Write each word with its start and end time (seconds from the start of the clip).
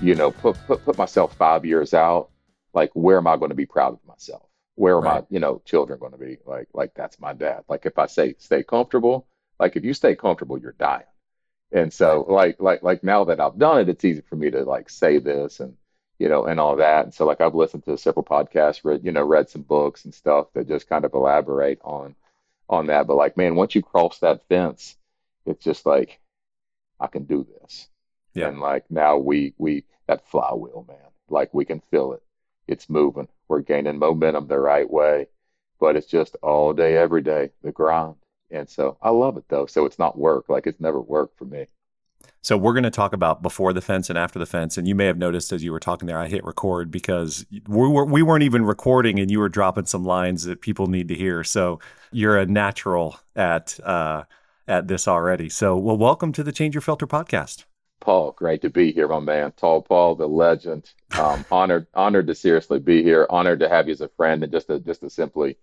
you 0.00 0.14
know, 0.14 0.30
put, 0.30 0.56
put 0.66 0.84
put 0.84 0.98
myself 0.98 1.36
five 1.36 1.64
years 1.64 1.94
out, 1.94 2.30
like 2.74 2.90
where 2.94 3.18
am 3.18 3.26
I 3.26 3.36
going 3.36 3.50
to 3.50 3.54
be 3.54 3.66
proud 3.66 3.92
of 3.92 4.00
myself? 4.06 4.42
Where 4.76 4.96
are 4.96 5.00
Right. 5.00 5.20
my, 5.22 5.26
you 5.30 5.40
know, 5.40 5.60
children 5.64 5.98
going 5.98 6.12
to 6.12 6.18
be? 6.18 6.38
Like, 6.46 6.68
like 6.72 6.94
that's 6.94 7.20
my 7.20 7.32
dad. 7.32 7.64
Like 7.68 7.86
if 7.86 7.98
I 7.98 8.06
say 8.06 8.34
stay 8.38 8.62
comfortable, 8.62 9.26
like 9.58 9.76
if 9.76 9.84
you 9.84 9.92
stay 9.94 10.14
comfortable, 10.16 10.58
you're 10.58 10.72
dying. 10.78 11.04
And 11.72 11.92
so 11.92 12.26
like 12.28 12.60
like 12.60 12.82
like 12.82 13.04
now 13.04 13.24
that 13.24 13.40
I've 13.40 13.58
done 13.58 13.80
it, 13.80 13.88
it's 13.88 14.04
easy 14.04 14.22
for 14.22 14.36
me 14.36 14.50
to 14.50 14.64
like 14.64 14.90
say 14.90 15.18
this 15.18 15.60
and 15.60 15.76
you 16.18 16.28
know 16.28 16.44
and 16.46 16.58
all 16.58 16.76
that. 16.76 17.04
And 17.04 17.14
so 17.14 17.26
like 17.26 17.40
I've 17.40 17.54
listened 17.54 17.84
to 17.84 17.96
several 17.96 18.24
podcasts, 18.24 18.84
read, 18.84 19.04
you 19.04 19.12
know, 19.12 19.24
read 19.24 19.48
some 19.48 19.62
books 19.62 20.04
and 20.04 20.14
stuff 20.14 20.48
that 20.54 20.68
just 20.68 20.88
kind 20.88 21.04
of 21.04 21.14
elaborate 21.14 21.80
on 21.82 22.16
on 22.68 22.86
that. 22.86 23.06
But 23.06 23.16
like, 23.16 23.36
man, 23.36 23.54
once 23.54 23.74
you 23.74 23.82
cross 23.82 24.18
that 24.20 24.46
fence, 24.48 24.96
it's 25.46 25.64
just 25.64 25.86
like 25.86 26.20
I 26.98 27.06
can 27.06 27.24
do 27.24 27.46
this. 27.60 27.88
Yeah. 28.34 28.48
And 28.48 28.60
like 28.60 28.90
now 28.90 29.16
we 29.18 29.54
we 29.58 29.84
that 30.06 30.28
flywheel, 30.28 30.84
man, 30.88 30.98
like 31.28 31.54
we 31.54 31.64
can 31.64 31.80
feel 31.90 32.12
it. 32.12 32.22
It's 32.66 32.90
moving. 32.90 33.28
We're 33.48 33.60
gaining 33.60 33.98
momentum 33.98 34.46
the 34.46 34.58
right 34.58 34.88
way, 34.88 35.28
but 35.78 35.96
it's 35.96 36.06
just 36.06 36.36
all 36.42 36.72
day, 36.72 36.96
every 36.96 37.22
day, 37.22 37.50
the 37.62 37.72
grind. 37.72 38.16
And 38.50 38.68
so 38.68 38.96
I 39.02 39.10
love 39.10 39.36
it 39.36 39.44
though. 39.48 39.66
So 39.66 39.86
it's 39.86 39.98
not 39.98 40.18
work. 40.18 40.48
Like 40.48 40.66
it's 40.66 40.80
never 40.80 41.00
work 41.00 41.36
for 41.36 41.44
me. 41.44 41.66
So 42.42 42.56
we're 42.56 42.72
going 42.72 42.84
to 42.84 42.90
talk 42.90 43.12
about 43.12 43.42
before 43.42 43.72
the 43.72 43.80
fence 43.82 44.08
and 44.08 44.18
after 44.18 44.38
the 44.38 44.46
fence. 44.46 44.78
And 44.78 44.88
you 44.88 44.94
may 44.94 45.06
have 45.06 45.18
noticed 45.18 45.52
as 45.52 45.62
you 45.62 45.72
were 45.72 45.80
talking 45.80 46.06
there, 46.06 46.18
I 46.18 46.28
hit 46.28 46.44
record 46.44 46.90
because 46.90 47.44
we, 47.50 47.88
were, 47.88 48.04
we 48.04 48.22
weren't 48.22 48.44
even 48.44 48.64
recording 48.64 49.18
and 49.18 49.30
you 49.30 49.38
were 49.38 49.48
dropping 49.48 49.86
some 49.86 50.04
lines 50.04 50.44
that 50.44 50.62
people 50.62 50.86
need 50.86 51.08
to 51.08 51.14
hear. 51.14 51.44
So 51.44 51.80
you're 52.12 52.38
a 52.38 52.46
natural 52.46 53.18
at 53.36 53.78
uh, 53.80 54.24
at 54.70 54.88
this 54.88 55.08
already. 55.08 55.48
So, 55.48 55.76
well, 55.76 55.98
welcome 55.98 56.32
to 56.32 56.42
the 56.42 56.52
Change 56.52 56.74
Your 56.74 56.82
Filter 56.82 57.06
podcast. 57.06 57.64
Paul, 58.00 58.32
great 58.32 58.62
to 58.62 58.70
be 58.70 58.92
here, 58.92 59.08
my 59.08 59.20
man. 59.20 59.52
Tall 59.52 59.82
Paul, 59.82 60.14
the 60.14 60.26
legend. 60.26 60.90
Um, 61.18 61.44
honored, 61.50 61.86
honored 61.92 62.28
to 62.28 62.34
seriously 62.34 62.78
be 62.78 63.02
here. 63.02 63.26
Honored 63.28 63.60
to 63.60 63.68
have 63.68 63.88
you 63.88 63.92
as 63.92 64.00
a 64.00 64.08
friend 64.08 64.42
and 64.42 64.52
just 64.52 64.68
to 64.68 64.80
just 64.80 65.00
to 65.00 65.10
simply 65.10 65.58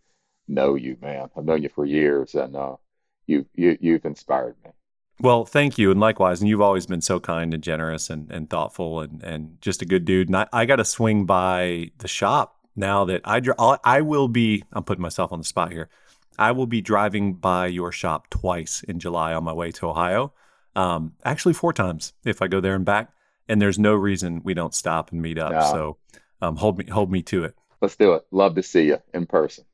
know 0.48 0.76
you, 0.76 0.98
man. 1.02 1.30
I've 1.36 1.45
known 1.45 1.64
you 1.64 1.70
for 1.70 1.86
years, 1.86 2.36
and 2.36 2.56
uh, 2.56 2.76
you 3.26 3.45
you 3.56 3.78
you've 3.80 4.06
inspired 4.06 4.56
me. 4.64 4.72
Well, 5.20 5.45
thank 5.45 5.78
you. 5.78 5.89
And 5.89 6.00
likewise, 6.00 6.42
and 6.42 6.50
you've 6.50 6.62
always 6.62 6.86
been 6.86 7.02
so 7.02 7.20
kind 7.20 7.54
and 7.54 7.64
generous 7.64 8.09
and, 8.09 8.31
and 8.31 8.50
thoughtful 8.50 9.02
and, 9.02 9.23
and 9.23 9.58
just 9.62 9.81
a 9.81 9.86
good 9.86 10.06
dude. 10.06 10.30
And 10.30 10.38
I, 10.38 10.48
I 10.54 10.66
got 10.66 10.76
to 10.76 10.86
swing 10.86 11.26
by 11.26 11.89
the 11.98 12.08
shop 12.08 12.56
now 12.76 13.06
that 13.06 13.22
I, 13.26 13.39
dri- 13.39 13.56
I'll- 13.58 14.28
be, 14.28 14.64
I'm 14.72 14.84
putting 14.84 15.02
myself 15.02 15.31
on 15.31 15.39
the 15.39 15.45
spot 15.45 15.72
here. 15.72 15.89
I 16.38 16.52
will 16.52 16.67
be 16.67 16.82
driving 16.82 17.34
by 17.34 17.66
your 17.66 17.92
shop 17.92 18.30
twice 18.30 18.84
in 18.84 19.00
July 19.00 19.34
on 19.34 19.44
my 19.44 19.54
way 19.54 19.72
to 19.72 19.88
Ohio. 19.88 20.34
Um, 20.76 21.14
actually, 21.26 21.56
four 21.56 21.73
times 21.73 22.14
if 22.23 22.44
I 22.44 22.48
go 22.48 22.59
there 22.61 22.76
and 22.76 22.86
back. 22.86 23.11
And 23.50 23.59
there's 23.59 23.80
no 23.80 23.95
reason 23.95 24.42
we 24.44 24.54
don't 24.54 24.76
stop 24.76 25.11
and 25.11 25.22
meet 25.22 25.39
up. 25.39 25.52
Yeah. 25.54 25.72
So 25.72 25.98
um, 26.42 26.58
hold 26.58 26.78
me, 26.78 26.86
hold 26.86 27.11
me 27.11 27.23
to 27.23 27.44
it. 27.45 27.56
Let's 27.82 27.95
do 27.95 28.14
it. 28.14 28.28
Love 28.30 28.54
to 28.56 28.61
see 28.61 28.86
you 28.86 29.02
in 29.16 29.26
person. 29.26 29.66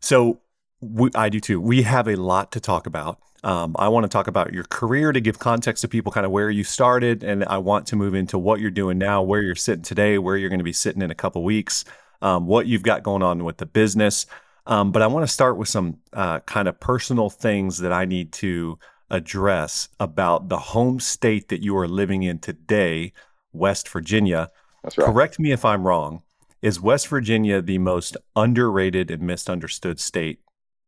So 0.00 0.40
we, 0.80 1.10
I 1.14 1.28
do 1.28 1.40
too. 1.40 1.60
We 1.60 1.82
have 1.82 2.08
a 2.08 2.16
lot 2.16 2.52
to 2.52 2.60
talk 2.60 2.86
about. 2.86 3.18
Um, 3.42 3.74
I 3.78 3.88
want 3.88 4.04
to 4.04 4.08
talk 4.08 4.26
about 4.26 4.52
your 4.52 4.64
career 4.64 5.12
to 5.12 5.20
give 5.20 5.38
context 5.38 5.80
to 5.82 5.88
people, 5.88 6.12
kind 6.12 6.26
of 6.26 6.32
where 6.32 6.50
you 6.50 6.62
started, 6.62 7.22
and 7.22 7.44
I 7.44 7.58
want 7.58 7.86
to 7.88 7.96
move 7.96 8.14
into 8.14 8.38
what 8.38 8.60
you're 8.60 8.70
doing 8.70 8.98
now, 8.98 9.22
where 9.22 9.40
you're 9.40 9.54
sitting 9.54 9.82
today, 9.82 10.18
where 10.18 10.36
you're 10.36 10.50
going 10.50 10.60
to 10.60 10.64
be 10.64 10.72
sitting 10.74 11.00
in 11.00 11.10
a 11.10 11.14
couple 11.14 11.42
weeks, 11.42 11.84
um, 12.20 12.46
what 12.46 12.66
you've 12.66 12.82
got 12.82 13.02
going 13.02 13.22
on 13.22 13.44
with 13.44 13.56
the 13.56 13.66
business. 13.66 14.26
Um, 14.66 14.92
but 14.92 15.00
I 15.00 15.06
want 15.06 15.26
to 15.26 15.32
start 15.32 15.56
with 15.56 15.68
some 15.68 15.98
uh, 16.12 16.40
kind 16.40 16.68
of 16.68 16.78
personal 16.80 17.30
things 17.30 17.78
that 17.78 17.92
I 17.92 18.04
need 18.04 18.32
to 18.32 18.78
address 19.10 19.88
about 19.98 20.48
the 20.48 20.58
home 20.58 21.00
state 21.00 21.48
that 21.48 21.62
you 21.62 21.76
are 21.78 21.88
living 21.88 22.22
in 22.22 22.38
today, 22.38 23.12
West 23.52 23.88
Virginia. 23.88 24.50
That's 24.82 24.98
right. 24.98 25.06
Correct 25.06 25.38
me 25.38 25.50
if 25.50 25.64
I'm 25.64 25.86
wrong. 25.86 26.22
Is 26.62 26.78
West 26.78 27.08
Virginia 27.08 27.62
the 27.62 27.78
most 27.78 28.18
underrated 28.36 29.10
and 29.10 29.22
misunderstood 29.22 29.98
state 29.98 30.40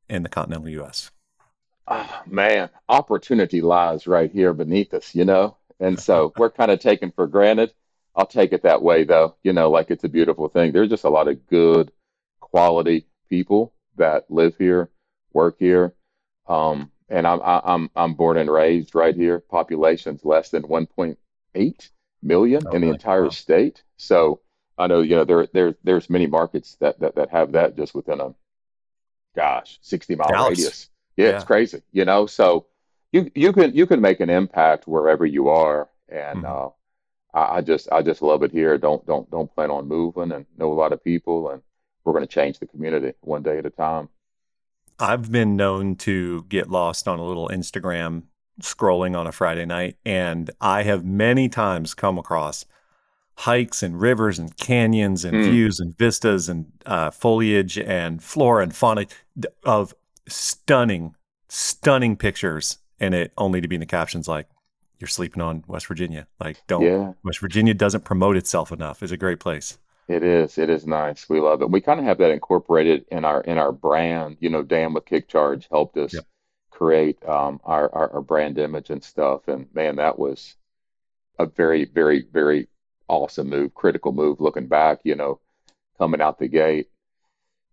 in 0.09 0.23
the 0.23 0.29
continental 0.29 0.69
U.S.? 0.69 1.11
Ah, 1.87 2.23
man, 2.27 2.69
opportunity 2.89 3.61
lies 3.61 4.07
right 4.07 4.31
here 4.31 4.53
beneath 4.53 4.93
us, 4.95 5.15
you 5.15 5.25
know? 5.25 5.57
And 5.81 5.99
so 5.99 6.33
we're 6.37 6.51
kind 6.51 6.71
of 6.71 6.79
taken 6.81 7.11
for 7.11 7.27
granted. 7.27 7.73
I'll 8.15 8.27
take 8.27 8.53
it 8.53 8.63
that 8.65 8.83
way, 8.83 9.05
though, 9.05 9.37
you 9.43 9.55
know, 9.55 9.71
like 9.71 9.91
it's 9.91 10.05
a 10.05 10.09
beautiful 10.09 10.49
thing. 10.49 10.73
There's 10.73 10.91
just 10.91 11.05
a 11.05 11.09
lot 11.11 11.29
of 11.29 11.47
good 11.47 11.91
quality 12.41 13.07
people 13.31 13.73
that 13.97 14.31
live 14.31 14.55
here, 14.59 14.91
work 15.33 15.57
here. 15.59 15.95
Um, 16.47 16.91
and 17.09 17.27
I'm, 17.27 17.41
I- 17.41 17.63
I'm, 17.65 17.91
I'm 17.97 18.13
born 18.13 18.37
and 18.37 18.51
raised 18.51 18.95
right 18.95 19.17
here. 19.17 19.41
Population's 19.41 20.23
less 20.25 20.51
than 20.51 20.65
1.8 20.65 21.91
million 22.23 22.67
Oh, 22.67 22.75
in 22.75 22.83
the 22.83 22.89
really? 22.89 22.91
entire 22.91 23.25
Wow. 23.25 23.31
state. 23.31 23.83
So 23.97 24.41
I 24.83 24.87
know, 24.89 25.01
you 25.01 25.17
know, 25.17 25.25
there, 25.25 25.47
there, 25.53 25.75
there's 25.85 26.11
many 26.11 26.27
markets 26.27 26.77
that, 26.81 26.99
that, 27.01 27.15
that 27.17 27.31
have 27.31 27.53
that 27.53 27.77
just 27.77 27.95
within 27.95 28.21
a, 28.21 28.35
gosh, 29.37 29.79
60 29.83 30.17
mile 30.17 30.29
Dallas. 30.29 30.59
radius. 30.59 30.91
Yeah, 31.17 31.27
it's 31.29 31.45
crazy, 31.45 31.83
you 31.93 32.05
know. 32.07 32.27
So 32.27 32.67
you 33.13 33.31
you 33.35 33.53
can 33.53 33.75
you 33.75 33.87
can 33.87 34.01
make 34.01 34.21
an 34.21 34.31
impact 34.31 34.89
wherever 34.89 35.27
you 35.27 35.49
are, 35.51 35.91
and 36.09 36.43
Mhm. 36.43 36.71
uh, 37.35 37.39
I, 37.39 37.59
I 37.59 37.61
just 37.61 37.89
I 37.93 38.01
just 38.03 38.23
love 38.23 38.43
it 38.43 38.51
here. 38.51 38.79
Don't 38.79 39.05
don't 39.07 39.31
don't 39.31 39.55
plan 39.55 39.71
on 39.71 39.87
moving, 39.87 40.33
and 40.33 40.47
know 40.57 40.73
a 40.73 40.75
lot 40.75 40.93
of 40.93 41.05
people, 41.05 41.51
and 41.51 41.63
we're 42.05 42.15
going 42.15 42.27
to 42.27 42.35
change 42.35 42.59
the 42.59 42.67
community 42.67 43.13
one 43.21 43.43
day 43.43 43.59
at 43.59 43.67
a 43.67 43.71
time. 43.71 44.09
I've 44.99 45.31
been 45.31 45.57
known 45.57 45.97
to 45.97 46.45
get 46.45 46.71
lost 46.71 47.07
on 47.09 47.19
a 47.19 47.25
little 47.25 47.49
Instagram 47.49 48.25
scrolling 48.61 49.19
on 49.19 49.27
a 49.27 49.33
Friday 49.33 49.67
night, 49.67 49.97
and 50.05 50.51
I 50.61 50.85
have 50.85 51.05
many 51.05 51.49
times 51.51 51.95
come 51.95 52.19
across 52.19 52.65
hikes 53.37 53.83
and 53.83 54.01
rivers 54.01 54.39
and 54.39 54.57
canyons 54.57 55.25
and 55.25 55.37
Mm. 55.37 55.51
views 55.51 55.81
and 55.81 55.97
vistas 55.97 56.49
and 56.49 56.71
uh, 56.87 57.11
foliage 57.11 57.79
and 57.79 58.23
flora 58.23 58.63
and 58.63 58.75
fauna 58.75 59.07
of 59.65 59.95
stunning, 60.29 61.15
stunning 61.49 62.17
pictures, 62.17 62.79
and 63.01 63.15
it 63.15 63.33
only 63.39 63.61
to 63.61 63.69
be 63.69 63.77
in 63.77 63.81
the 63.81 63.87
captions 63.87 64.29
like 64.29 64.49
"You're 65.01 65.09
sleeping 65.09 65.43
on 65.43 65.65
West 65.67 65.87
Virginia." 65.87 66.27
Like, 66.41 66.59
don't 66.67 66.83
Yeah, 66.83 67.13
West 67.25 67.41
Virginia 67.41 67.75
doesn't 67.75 68.05
promote 68.05 68.37
itself 68.37 68.71
enough. 68.73 69.03
It's 69.03 69.13
a 69.13 69.17
great 69.17 69.41
place. 69.41 69.79
it 70.09 70.23
is. 70.23 70.59
It 70.59 70.69
is 70.69 70.87
nice. 70.87 71.29
We 71.29 71.41
love 71.41 71.63
it. 71.63 71.71
We 71.71 71.81
kind 71.81 71.99
of 72.01 72.05
have 72.07 72.19
that 72.19 72.31
incorporated 72.33 73.07
in 73.11 73.25
our 73.25 73.41
in 73.43 73.57
our 73.59 73.73
brand. 73.73 74.37
You 74.41 74.51
know, 74.51 74.63
Dan 74.63 74.93
with 74.93 75.07
KickCharge 75.07 75.69
helped 75.71 75.97
us 75.97 76.13
Yep. 76.13 76.25
create 76.71 77.25
um, 77.27 77.61
our, 77.65 77.89
our 77.95 78.13
our 78.15 78.21
brand 78.21 78.59
image 78.59 78.91
and 78.91 79.03
stuff. 79.03 79.49
And 79.49 79.67
man, 79.75 79.97
that 79.97 80.19
was 80.19 80.57
a 81.39 81.47
very 81.47 81.85
very 81.87 82.27
very 82.33 82.69
awesome 83.13 83.49
move, 83.51 83.75
critical 83.75 84.13
move. 84.13 84.41
Looking 84.41 84.67
back, 84.69 85.01
you 85.05 85.15
know, 85.17 85.41
coming 85.99 86.21
out 86.21 86.39
the 86.39 86.49
gate. 86.49 86.89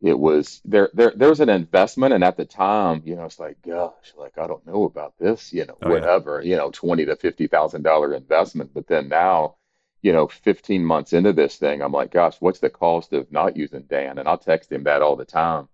it 0.02 0.18
was 0.18 0.62
there 0.66 0.90
there 0.94 1.14
there 1.16 1.30
was 1.30 1.42
an 1.42 1.50
investment 1.50 2.14
and 2.14 2.24
at 2.24 2.38
the 2.38 2.46
time 2.46 3.02
you 3.06 3.16
know 3.18 3.26
it's 3.26 3.40
like 3.40 3.58
gosh 3.62 4.14
like 4.24 4.38
i 4.38 4.48
don't 4.48 4.66
know 4.66 4.84
about 4.86 5.14
this 5.20 5.52
you 5.54 5.66
know 5.66 5.78
Oh, 5.84 5.90
yeah. 5.90 5.92
whatever 5.92 6.42
you 6.42 6.56
know 6.56 6.70
20 6.72 7.06
to 7.06 7.16
50 7.18 7.48
thousand 7.48 7.84
dollar 7.84 8.14
investment 8.14 8.72
but 8.74 8.88
then 8.88 9.10
now 9.10 9.56
you 10.02 10.14
know 10.14 10.28
15 10.28 10.86
months 10.86 11.12
into 11.14 11.34
this 11.34 11.58
thing 11.58 11.82
i'm 11.82 11.92
like 11.92 12.12
gosh 12.12 12.38
what's 12.40 12.60
the 12.60 12.70
cost 12.70 13.12
of 13.14 13.30
not 13.32 13.58
using 13.58 13.84
dan 13.90 14.18
and 14.20 14.28
i'll 14.30 14.38
text 14.38 14.72
him 14.72 14.84
that 14.86 15.02
all 15.02 15.18
the 15.18 15.26
time 15.26 15.68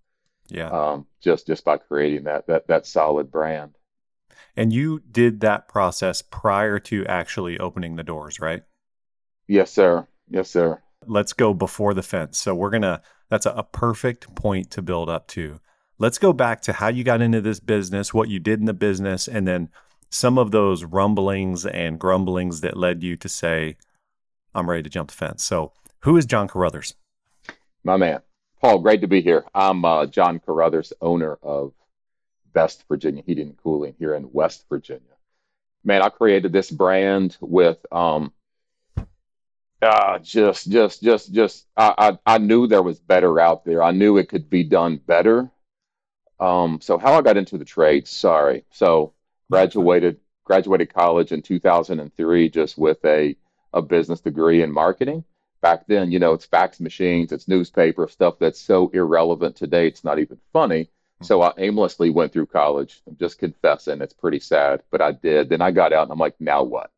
Yeah. 0.49 0.69
um 0.69 1.05
just 1.21 1.45
just 1.45 1.63
by 1.65 1.77
creating 1.77 2.23
that 2.25 2.47
that 2.47 2.67
that 2.67 2.87
solid 2.87 3.29
brand 3.31 3.75
And 4.57 4.73
you 4.73 5.01
did 5.11 5.41
that 5.41 5.67
process 5.67 6.21
prior 6.23 6.79
to 6.79 7.05
actually 7.05 7.59
opening 7.59 7.95
the 7.95 8.03
doors, 8.03 8.39
right? 8.39 8.63
Yes 9.47 9.71
sir 9.71 10.07
yes 10.29 10.49
sir 10.49 10.81
Let's 11.07 11.33
go 11.33 11.53
before 11.53 11.93
the 11.93 12.01
fence. 12.01 12.39
So 12.39 12.55
we're 12.55 12.71
going 12.71 12.81
to, 12.81 12.99
that's 13.29 13.45
a, 13.45 13.51
a 13.51 13.63
perfect 13.63 14.33
point 14.33 14.71
to 14.71 14.81
build 14.81 15.07
up 15.07 15.27
to. 15.29 15.59
Let's 15.99 16.17
go 16.17 16.33
back 16.33 16.61
to 16.61 16.73
how 16.73 16.87
you 16.87 17.03
got 17.03 17.21
into 17.21 17.41
this 17.41 17.59
business, 17.59 18.11
what 18.11 18.27
you 18.27 18.39
did 18.39 18.59
in 18.59 18.65
the 18.65 18.73
business, 18.73 19.27
and 19.27 19.47
then 19.47 19.69
some 20.09 20.39
of 20.39 20.49
those 20.49 20.83
rumblings 20.83 21.63
and 21.63 21.99
grumblings 21.99 22.61
that 22.61 22.75
led 22.75 23.03
you 23.03 23.17
to 23.17 23.29
say, 23.29 23.77
I'm 24.55 24.67
ready 24.67 24.81
to 24.81 24.89
jump 24.89 25.09
the 25.11 25.15
fence. 25.15 25.43
So, 25.43 25.73
who 25.99 26.17
is 26.17 26.25
John 26.25 26.47
Caruthers? 26.47 26.95
my 27.85 27.95
man 27.95 28.19
paul 28.59 28.79
great 28.79 29.01
to 29.01 29.07
be 29.07 29.21
here 29.21 29.45
i'm 29.53 29.85
uh, 29.85 30.05
john 30.07 30.39
caruthers 30.39 30.91
owner 30.99 31.37
of 31.41 31.71
best 32.51 32.83
virginia 32.89 33.23
heating 33.25 33.49
and 33.49 33.57
cooling 33.57 33.93
here 33.99 34.15
in 34.15 34.31
west 34.33 34.65
virginia 34.67 35.01
man 35.83 36.01
i 36.01 36.09
created 36.09 36.51
this 36.51 36.71
brand 36.71 37.37
with 37.39 37.77
um 37.91 38.33
uh 39.85 40.19
just 40.19 40.69
just 40.69 41.01
just 41.03 41.33
just 41.33 41.67
I, 41.77 41.93
I 42.25 42.35
i 42.35 42.37
knew 42.37 42.67
there 42.67 42.83
was 42.83 42.99
better 42.99 43.39
out 43.39 43.65
there 43.65 43.83
i 43.83 43.91
knew 43.91 44.17
it 44.17 44.29
could 44.29 44.49
be 44.49 44.63
done 44.63 44.97
better 44.97 45.49
um 46.39 46.79
so 46.81 46.97
how 46.97 47.13
i 47.13 47.21
got 47.21 47.37
into 47.37 47.57
the 47.57 47.65
trade 47.65 48.07
sorry 48.07 48.65
so 48.71 49.13
graduated 49.49 50.19
graduated 50.43 50.93
college 50.93 51.31
in 51.31 51.41
2003 51.41 52.49
just 52.49 52.77
with 52.77 53.03
a 53.05 53.35
a 53.75 53.81
business 53.81 54.21
degree 54.21 54.63
in 54.63 54.71
marketing. 54.71 55.23
Back 55.61 55.85
then, 55.87 56.11
you 56.11 56.19
know, 56.19 56.33
it's 56.33 56.45
fax 56.45 56.79
machines, 56.79 57.31
it's 57.31 57.47
newspaper 57.47 58.07
stuff 58.07 58.39
that's 58.39 58.59
so 58.59 58.89
irrelevant 58.89 59.55
today, 59.55 59.87
it's 59.87 60.03
not 60.03 60.19
even 60.19 60.39
funny. 60.53 60.89
So 61.21 61.41
I 61.41 61.53
aimlessly 61.57 62.09
went 62.09 62.33
through 62.33 62.47
college. 62.47 63.01
I'm 63.07 63.17
just 63.17 63.39
confessing, 63.39 64.01
it's 64.01 64.13
pretty 64.13 64.39
sad, 64.39 64.83
but 64.91 65.01
I 65.01 65.11
did. 65.11 65.49
Then 65.49 65.61
I 65.61 65.71
got 65.71 65.93
out 65.93 66.03
and 66.03 66.11
I'm 66.11 66.19
like, 66.19 66.39
now 66.39 66.63
what? 66.63 66.91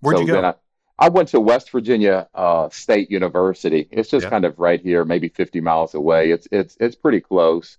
Where'd 0.00 0.18
So 0.18 0.22
you 0.22 0.32
then 0.32 0.42
go? 0.42 0.54
I, 1.00 1.08
went 1.08 1.28
to 1.30 1.40
West 1.40 1.70
Virginia 1.70 2.28
uh, 2.34 2.68
State 2.70 3.10
University. 3.10 3.88
It's 3.90 4.10
just 4.10 4.24
Yeah. 4.24 4.30
kind 4.30 4.44
of 4.44 4.58
right 4.58 4.80
here, 4.80 5.04
maybe 5.04 5.28
50 5.28 5.60
miles 5.60 5.94
away. 5.94 6.30
It's 6.30 6.46
it's 6.52 6.76
it's 6.80 6.96
pretty 6.96 7.20
close. 7.20 7.78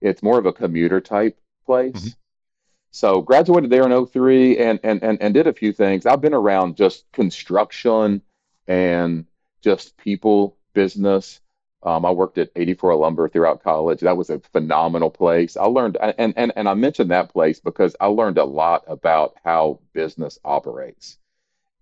It's 0.00 0.22
more 0.22 0.38
of 0.38 0.46
a 0.46 0.52
commuter 0.52 1.00
type 1.00 1.38
place. 1.66 2.16
So 2.92 3.22
graduated 3.22 3.70
there 3.70 3.84
in 3.84 4.06
03 4.06 4.58
and, 4.58 4.80
and 4.82 5.02
and 5.02 5.20
and 5.22 5.34
did 5.34 5.46
a 5.46 5.52
few 5.52 5.72
things. 5.72 6.06
I've 6.06 6.20
been 6.20 6.34
around 6.34 6.76
just 6.76 7.10
construction 7.12 8.22
and 8.66 9.26
just 9.62 9.96
people 9.96 10.56
business. 10.74 11.40
Um, 11.82 12.04
I 12.04 12.10
worked 12.10 12.38
at 12.38 12.50
84 12.56 12.96
Lumber 12.96 13.28
throughout 13.28 13.62
college. 13.62 14.00
That 14.00 14.16
was 14.16 14.28
a 14.30 14.40
phenomenal 14.52 15.10
place. 15.10 15.56
I 15.56 15.64
learned 15.64 15.96
and 16.00 16.34
and 16.36 16.52
and 16.56 16.68
I 16.68 16.74
mentioned 16.74 17.10
that 17.10 17.30
place 17.32 17.60
because 17.60 17.96
I 18.00 18.06
learned 18.06 18.38
a 18.38 18.44
lot 18.44 18.84
about 18.86 19.36
how 19.44 19.80
business 19.94 20.38
operates 20.44 21.18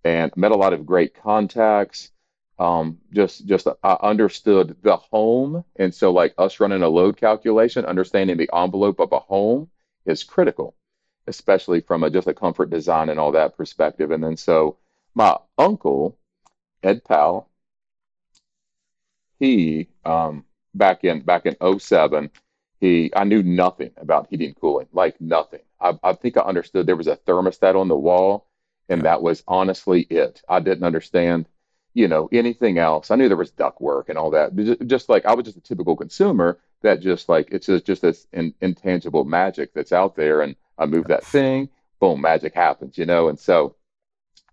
and 0.04 0.32
met 0.36 0.52
a 0.52 0.56
lot 0.56 0.72
of 0.72 0.86
great 0.86 1.14
contacts. 1.14 2.10
Um, 2.58 2.98
just 3.12 3.46
just 3.46 3.68
I 3.84 3.92
understood 4.02 4.76
the 4.82 4.96
home, 4.96 5.64
and 5.76 5.94
so 5.94 6.12
like 6.12 6.34
us 6.38 6.60
running 6.60 6.82
a 6.82 6.88
load 6.88 7.16
calculation, 7.16 7.84
understanding 7.84 8.36
the 8.36 8.50
envelope 8.52 9.00
of 9.00 9.12
a 9.12 9.20
home 9.20 9.70
is 10.06 10.24
critical, 10.24 10.74
especially 11.28 11.80
from 11.80 12.02
a 12.02 12.10
just 12.10 12.26
a 12.28 12.34
comfort 12.34 12.70
design 12.70 13.10
and 13.10 13.20
all 13.20 13.32
that 13.32 13.56
perspective. 13.56 14.10
And 14.10 14.22
then 14.24 14.36
so 14.36 14.78
my 15.14 15.36
uncle 15.56 16.18
Ed 16.82 17.04
Powell, 17.04 17.48
he 19.38 19.88
um, 20.04 20.44
back 20.74 21.04
in 21.04 21.20
back 21.22 21.46
in 21.46 21.56
'07, 21.78 22.30
he 22.80 23.10
I 23.14 23.24
knew 23.24 23.42
nothing 23.42 23.92
about 23.96 24.28
heating 24.30 24.48
and 24.48 24.60
cooling, 24.60 24.88
like 24.92 25.20
nothing. 25.20 25.60
I, 25.80 25.98
I 26.02 26.12
think 26.14 26.36
I 26.36 26.42
understood 26.42 26.86
there 26.86 26.96
was 26.96 27.06
a 27.06 27.16
thermostat 27.16 27.76
on 27.80 27.88
the 27.88 27.96
wall, 27.96 28.46
and 28.88 29.00
Yeah. 29.00 29.04
that 29.04 29.22
was 29.22 29.42
honestly 29.48 30.02
it. 30.02 30.42
I 30.48 30.60
didn't 30.60 30.84
understand, 30.84 31.46
you 31.94 32.08
know, 32.08 32.28
anything 32.32 32.78
else. 32.78 33.10
I 33.10 33.16
knew 33.16 33.28
there 33.28 33.36
was 33.36 33.50
duct 33.50 33.80
work 33.80 34.08
and 34.08 34.18
all 34.18 34.30
that. 34.30 34.56
Just 34.86 35.08
like 35.08 35.26
I 35.26 35.34
was 35.34 35.44
just 35.46 35.58
a 35.58 35.62
typical 35.62 35.96
consumer 35.96 36.58
that 36.82 37.00
just 37.00 37.28
like 37.28 37.48
it's 37.50 37.66
just 37.66 37.84
just 37.86 38.02
this 38.02 38.26
in, 38.32 38.54
intangible 38.60 39.24
magic 39.24 39.72
that's 39.74 39.92
out 39.92 40.16
there, 40.16 40.42
and 40.42 40.56
I 40.78 40.86
move 40.86 41.06
that 41.08 41.24
thing, 41.24 41.68
boom, 42.00 42.20
magic 42.20 42.54
happens, 42.54 42.96
you 42.98 43.06
know. 43.06 43.28
And 43.28 43.38
so 43.38 43.74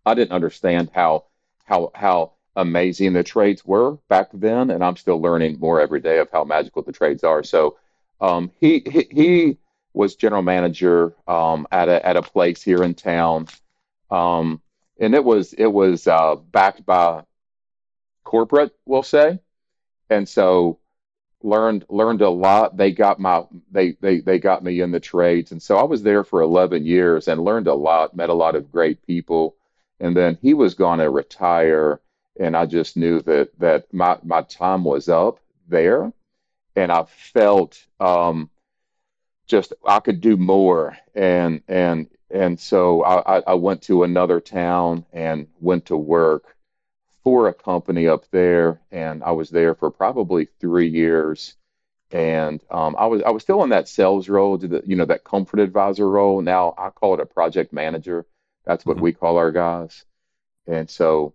I 0.06 0.14
didn't 0.16 0.32
understand 0.34 0.92
how 0.94 1.26
how 1.66 1.92
how 1.96 2.34
amazing 2.56 3.14
the 3.14 3.24
trades 3.24 3.66
were 3.66 3.98
back 4.10 4.30
then, 4.34 4.72
and 4.72 4.84
I'm 4.84 4.96
still 4.98 5.22
learning 5.22 5.60
more 5.60 5.82
every 5.82 6.00
day 6.00 6.20
of 6.20 6.30
how 6.32 6.44
magical 6.44 6.82
the 6.84 6.92
trades 6.94 7.24
are. 7.24 7.44
So 7.44 7.78
um, 8.22 8.52
he, 8.60 8.82
he 8.86 9.08
he 9.12 9.58
was 9.94 10.16
general 10.16 10.42
manager 10.42 11.14
um, 11.28 11.68
at 11.72 11.90
a 11.90 12.06
at 12.06 12.18
a 12.18 12.22
place 12.22 12.62
here 12.62 12.84
in 12.84 12.94
town, 12.96 13.48
um, 14.12 14.62
and 15.00 15.14
it 15.16 15.24
was 15.24 15.54
it 15.54 15.68
was 15.68 16.08
uh, 16.08 16.36
backed 16.36 16.86
by 16.86 17.24
corporate, 18.24 18.72
we'll 18.86 19.04
say, 19.04 19.40
and 20.10 20.28
so 20.28 20.80
learned 21.44 21.86
learned 21.90 22.22
a 22.22 22.30
lot. 22.30 22.76
They 22.76 22.92
got 22.92 23.20
my 23.20 23.44
they 23.72 23.94
they 24.02 24.20
they 24.20 24.40
got 24.40 24.64
me 24.64 24.82
in 24.82 24.92
the 24.92 25.00
trades, 25.00 25.52
and 25.52 25.62
so 25.62 25.78
I 25.78 25.84
was 25.84 26.04
there 26.04 26.24
for 26.24 26.42
11 26.42 26.86
years 26.86 27.28
and 27.28 27.44
learned 27.44 27.68
a 27.68 27.74
lot. 27.74 28.16
Met 28.16 28.30
a 28.30 28.34
lot 28.34 28.56
of 28.56 28.72
great 28.72 29.06
people, 29.06 29.56
and 30.00 30.16
then 30.16 30.38
he 30.42 30.54
was 30.54 30.74
going 30.74 31.00
to 31.00 31.10
retire, 31.10 32.02
and 32.40 32.58
I 32.58 32.66
just 32.66 32.98
knew 32.98 33.22
that 33.22 33.58
that 33.60 33.94
my 33.94 34.18
my 34.24 34.42
time 34.42 34.84
was 34.84 35.08
up 35.08 35.40
there, 35.68 36.12
and 36.76 36.92
I 36.92 37.04
felt 37.04 37.86
um, 38.00 38.50
just 39.48 39.74
I 39.86 40.00
could 40.00 40.22
do 40.22 40.38
more, 40.38 40.98
and 41.14 41.62
and 41.68 42.08
and 42.32 42.60
so 42.60 43.04
I 43.04 43.42
I 43.48 43.54
went 43.56 43.84
to 43.84 44.04
another 44.04 44.40
town 44.42 45.06
and 45.14 45.48
went 45.60 45.86
to 45.88 45.98
work 45.98 46.56
for 47.24 47.48
a 47.48 47.54
company 47.54 48.08
up 48.08 48.26
there, 48.32 48.82
and 48.92 49.24
I 49.24 49.32
was 49.32 49.50
there 49.50 49.76
for 49.76 49.92
probably 49.92 50.48
three 50.60 50.90
years. 50.90 51.56
And 52.12 52.64
um, 52.72 52.96
I 53.00 53.08
was 53.08 53.22
I 53.24 53.32
was 53.32 53.44
still 53.44 53.64
in 53.64 53.70
that 53.72 53.90
sales 53.90 54.30
role, 54.30 54.58
to 54.60 54.68
the, 54.68 54.84
you 54.86 54.96
know, 54.96 55.06
that 55.06 55.24
comfort 55.26 55.60
advisor 55.60 56.10
role. 56.10 56.42
Now 56.42 56.74
I 56.78 56.90
call 56.92 57.16
it 57.16 57.20
a 57.22 57.26
project 57.26 57.74
manager. 57.74 58.26
That's 58.66 58.86
what 58.86 58.98
Mhm. 58.98 59.02
we 59.02 59.14
call 59.14 59.38
our 59.38 59.52
guys. 59.52 60.06
And 60.68 60.90
so, 60.90 61.34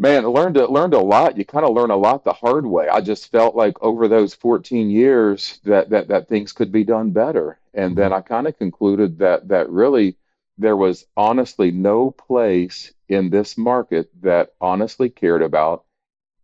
man, 0.00 0.26
learned 0.26 0.56
a, 0.56 0.66
learned 0.66 0.94
a 0.94 1.00
lot. 1.00 1.36
You 1.38 1.44
kind 1.44 1.64
of 1.66 1.74
learn 1.74 1.90
a 1.92 1.96
lot 1.96 2.24
the 2.24 2.32
hard 2.32 2.66
way. 2.66 2.88
I 2.88 3.00
just 3.02 3.30
felt 3.30 3.54
like 3.54 3.80
over 3.82 4.08
those 4.08 4.34
14 4.34 4.90
years 4.90 5.60
that 5.64 5.90
that 5.90 6.08
that 6.08 6.28
things 6.28 6.52
could 6.52 6.72
be 6.72 6.84
done 6.84 7.10
better. 7.12 7.60
And 7.74 7.96
then 7.96 8.10
Mhm. 8.10 8.16
I 8.16 8.20
kind 8.22 8.48
of 8.48 8.58
concluded 8.58 9.18
that 9.18 9.48
that 9.48 9.70
really 9.70 10.16
there 10.58 10.76
was 10.76 11.06
honestly 11.16 11.70
no 11.70 12.10
place 12.10 12.92
in 13.08 13.30
this 13.30 13.58
market 13.58 14.10
that 14.22 14.54
honestly 14.60 15.10
cared 15.10 15.42
about 15.42 15.84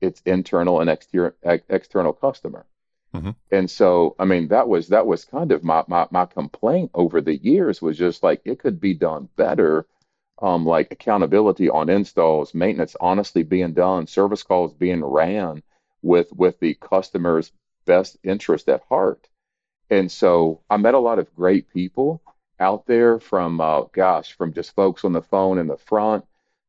its 0.01 0.23
internal 0.27 0.81
and 0.81 0.91
exter 0.91 1.37
ex 1.43 1.65
external 1.71 2.13
customer. 2.15 2.67
Mhm. 3.15 3.35
And 3.51 3.71
so, 3.71 4.15
I 4.19 4.25
mean, 4.27 4.49
that 4.49 4.69
was 4.69 4.89
that 4.89 5.07
was 5.07 5.25
kind 5.25 5.53
of 5.53 5.65
my 5.65 5.85
my 5.89 6.07
my 6.11 6.27
complaint 6.27 6.91
over 6.95 7.21
the 7.21 7.37
years 7.37 7.83
was 7.83 7.99
just 7.99 8.23
like 8.23 8.43
it 8.45 8.59
could 8.61 8.81
be 8.81 8.95
done 8.95 9.29
better. 9.37 9.87
Um, 10.43 10.67
like 10.67 10.93
accountability 10.93 11.71
on 11.71 11.89
installs, 11.89 12.55
maintenance 12.55 12.97
honestly 13.01 13.43
being 13.43 13.73
done, 13.73 14.07
service 14.07 14.43
calls 14.43 14.75
being 14.75 15.05
ran 15.05 15.63
with 16.03 16.33
with 16.33 16.59
the 16.61 16.75
customer's 16.75 17.53
best 17.87 18.19
interest 18.23 18.69
at 18.69 18.83
heart. 18.89 19.29
And 19.91 20.11
so 20.13 20.63
I 20.71 20.77
met 20.77 20.95
a 20.95 20.99
lot 21.01 21.19
of 21.19 21.35
great 21.35 21.69
people 21.69 22.23
out 22.61 22.87
there 22.87 23.19
from 23.21 23.61
uh, 23.61 23.83
gosh, 23.93 24.33
from 24.35 24.53
just 24.53 24.75
folks 24.77 25.05
on 25.05 25.13
the 25.13 25.23
phone 25.23 25.59
in 25.59 25.67
the 25.67 25.77
front 25.77 26.25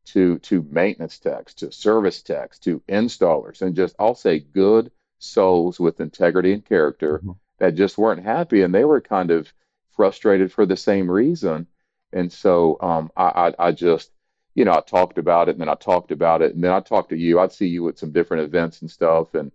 to 0.06 0.40
to 0.40 0.64
maintenance 0.64 1.20
techs, 1.20 1.54
to 1.56 1.72
service 1.72 2.22
techs, 2.24 2.60
to 2.60 2.80
installers, 2.90 3.62
and 3.62 3.76
just 3.76 3.96
I'll 4.00 4.16
say 4.16 4.40
good 4.40 4.92
souls 5.20 5.80
with 5.80 6.00
integrity 6.00 6.54
and 6.54 6.66
character 6.66 7.24
Mhm. 7.24 7.38
that 7.60 7.76
just 7.76 7.98
weren't 7.98 8.24
happy 8.24 8.62
and 8.64 8.74
they 8.74 8.86
were 8.86 9.02
kind 9.02 9.32
of 9.32 9.52
frustrated 9.92 10.52
for 10.52 10.66
the 10.66 10.78
same 10.78 11.10
reason. 11.10 11.68
And 12.14 12.32
so 12.32 12.78
um, 12.82 13.12
I, 13.18 13.54
I 13.60 13.68
I 13.68 13.72
just 13.72 14.12
you 14.56 14.66
know 14.66 14.74
I 14.74 14.82
talked 14.82 15.18
about 15.18 15.50
it 15.50 15.52
and 15.54 15.62
then 15.62 15.70
I 15.70 15.76
talked 15.76 16.12
about 16.12 16.42
it 16.42 16.56
and 16.56 16.64
then 16.64 16.72
I 16.72 16.80
talked 16.80 17.10
to 17.10 17.18
you. 17.18 17.40
I'd 17.40 17.52
see 17.52 17.68
you 17.68 17.88
at 17.90 17.98
some 18.00 18.12
different 18.12 18.44
events 18.44 18.82
and 18.82 18.90
stuff 18.92 19.34
and 19.36 19.52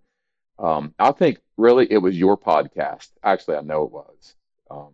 um, 0.58 0.94
I 0.98 1.12
think 1.12 1.40
really 1.56 1.90
it 1.90 1.98
was 1.98 2.18
your 2.18 2.36
podcast. 2.36 3.10
Actually, 3.22 3.56
I 3.56 3.62
know 3.62 3.84
it 3.84 3.92
was 3.92 4.34
um, 4.70 4.92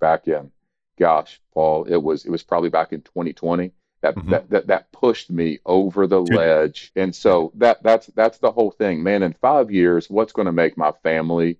back 0.00 0.28
in, 0.28 0.50
gosh, 0.98 1.40
Paul, 1.54 1.84
it 1.84 1.96
was 1.96 2.24
it 2.24 2.30
was 2.30 2.42
probably 2.42 2.70
back 2.70 2.92
in 2.92 3.02
2020 3.02 3.72
that 4.02 4.18
Mhm. 4.18 4.28
that 4.28 4.48
that 4.50 4.66
that 4.68 4.92
pushed 4.92 5.30
me 5.30 5.58
over 5.66 6.06
the 6.06 6.20
Dude, 6.24 6.44
ledge. 6.44 6.92
And 6.96 7.14
so 7.14 7.52
that 7.56 7.82
that's 7.82 8.06
that's 8.08 8.38
the 8.38 8.52
whole 8.52 8.70
thing, 8.70 9.02
man. 9.02 9.22
In 9.22 9.32
five 9.34 9.70
years, 9.70 10.08
what's 10.10 10.32
going 10.32 10.46
to 10.46 10.52
make 10.52 10.76
my 10.76 10.92
family 11.02 11.58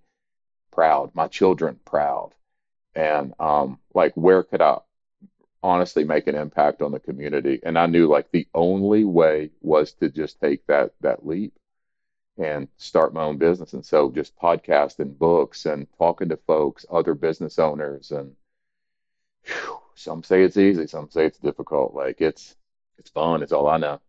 proud, 0.73 1.15
my 1.15 1.29
children 1.29 1.79
proud, 1.85 2.31
and 2.95 3.35
um, 3.41 3.79
like 3.95 4.15
where 4.15 4.43
could 4.43 4.63
I 4.63 4.79
honestly 5.63 6.05
make 6.05 6.27
an 6.27 6.35
impact 6.35 6.83
on 6.83 6.93
the 6.93 7.01
community? 7.01 7.61
And 7.63 7.79
I 7.79 7.87
knew 7.87 8.09
like 8.09 8.31
the 8.31 8.49
only 8.55 9.05
way 9.05 9.51
was 9.61 9.93
to 9.95 10.09
just 10.11 10.41
take 10.41 10.67
that 10.67 10.93
that 11.01 11.27
leap 11.27 11.55
and 12.39 12.69
start 12.79 13.13
my 13.15 13.23
own 13.23 13.37
business. 13.37 13.75
And 13.75 13.85
so 13.85 14.11
just 14.11 14.37
podcasting, 14.37 15.19
books, 15.19 15.67
and 15.67 15.87
talking 15.99 16.31
to 16.31 16.39
folks, 16.39 16.87
other 16.91 17.15
business 17.15 17.59
owners, 17.59 18.11
and 18.11 18.35
whew, 19.45 19.79
some 19.95 20.23
say 20.23 20.43
it's 20.43 20.57
easy, 20.57 20.87
some 20.87 21.11
say 21.11 21.27
it's 21.27 21.39
difficult. 21.39 21.95
Like 21.95 22.21
it's 22.21 22.57
it's 22.99 23.11
fun. 23.11 23.43
It's 23.43 23.53
all 23.53 23.69
I 23.69 23.79
know. 23.79 24.01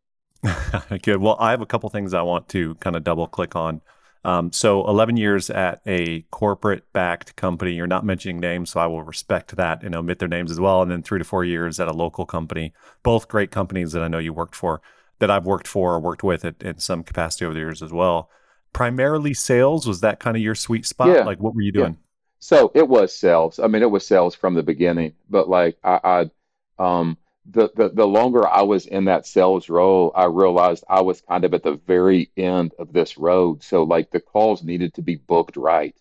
Good. 1.04 1.18
Well, 1.18 1.38
I 1.40 1.52
have 1.52 1.62
a 1.62 1.66
couple 1.66 1.90
things 1.90 2.14
I 2.14 2.22
want 2.22 2.50
to 2.50 2.76
kind 2.76 2.96
of 2.96 3.04
double 3.04 3.28
click 3.28 3.56
on. 3.56 3.82
Um, 4.24 4.52
so, 4.52 4.88
11 4.88 5.18
years 5.18 5.50
at 5.50 5.82
a 5.86 6.22
corporate 6.32 6.92
backed 6.94 7.36
company. 7.36 7.74
You're 7.74 7.88
not 7.88 8.06
mentioning 8.06 8.40
names, 8.40 8.72
so 8.72 8.80
I 8.80 8.88
will 8.88 9.04
respect 9.04 9.56
that 9.56 9.84
and 9.84 9.96
omit 9.96 10.20
their 10.20 10.28
names 10.28 10.52
as 10.52 10.60
well. 10.60 10.82
And 10.82 10.92
then 10.92 11.02
three 11.04 11.20
to 11.20 11.26
four 11.26 11.44
years 11.44 11.80
at 11.80 11.88
a 11.88 11.94
local 11.94 12.26
company. 12.26 12.74
Both 13.04 13.28
great 13.28 13.52
companies 13.52 13.92
that 13.94 14.04
I 14.04 14.08
know 14.08 14.20
you 14.20 14.34
worked 14.34 14.56
for, 14.56 14.82
that 15.20 15.32
I've 15.32 15.46
worked 15.46 15.68
for 15.68 15.94
or 15.96 16.00
worked 16.00 16.24
with 16.24 16.46
it 16.46 16.62
in 16.62 16.78
some 16.80 17.04
capacity 17.04 17.46
over 17.46 17.54
the 17.54 17.60
years 17.62 17.82
as 17.82 17.92
well. 17.92 18.30
Primarily 18.74 19.34
sales. 19.34 19.88
Was 19.88 20.02
that 20.02 20.20
kind 20.20 20.38
of 20.38 20.44
your 20.44 20.56
sweet 20.56 20.86
spot? 20.86 21.20
Yeah, 21.20 21.24
Like, 21.24 21.40
what 21.40 21.56
were 21.56 21.62
you 21.62 21.72
yeah. 21.74 21.90
doing? 21.90 21.98
So 22.40 22.72
it 22.76 22.88
was 22.88 23.16
sales. 23.16 23.60
I 23.60 23.68
mean, 23.68 23.82
it 23.84 23.92
was 23.92 24.06
sales 24.06 24.36
from 24.36 24.56
the 24.56 24.64
beginning. 24.64 25.14
But 25.30 25.50
like 25.50 25.78
I, 25.84 26.30
I 26.80 26.84
um 27.00 27.18
the, 27.46 27.70
the 27.76 27.90
the 27.90 28.08
longer 28.08 28.48
I 28.48 28.62
was 28.62 28.86
in 28.86 29.06
that 29.06 29.26
sales 29.26 29.70
role, 29.70 30.12
I 30.16 30.26
realized 30.26 30.84
I 30.90 31.02
was 31.02 31.22
kind 31.22 31.44
of 31.44 31.54
at 31.54 31.64
the 31.64 31.76
very 31.76 32.32
end 32.38 32.74
of 32.80 32.94
this 32.94 33.18
road. 33.18 33.64
So 33.64 33.84
like 33.84 34.12
the 34.12 34.20
calls 34.20 34.64
needed 34.64 34.94
to 34.96 35.02
be 35.02 35.16
booked 35.16 35.58
right. 35.58 35.96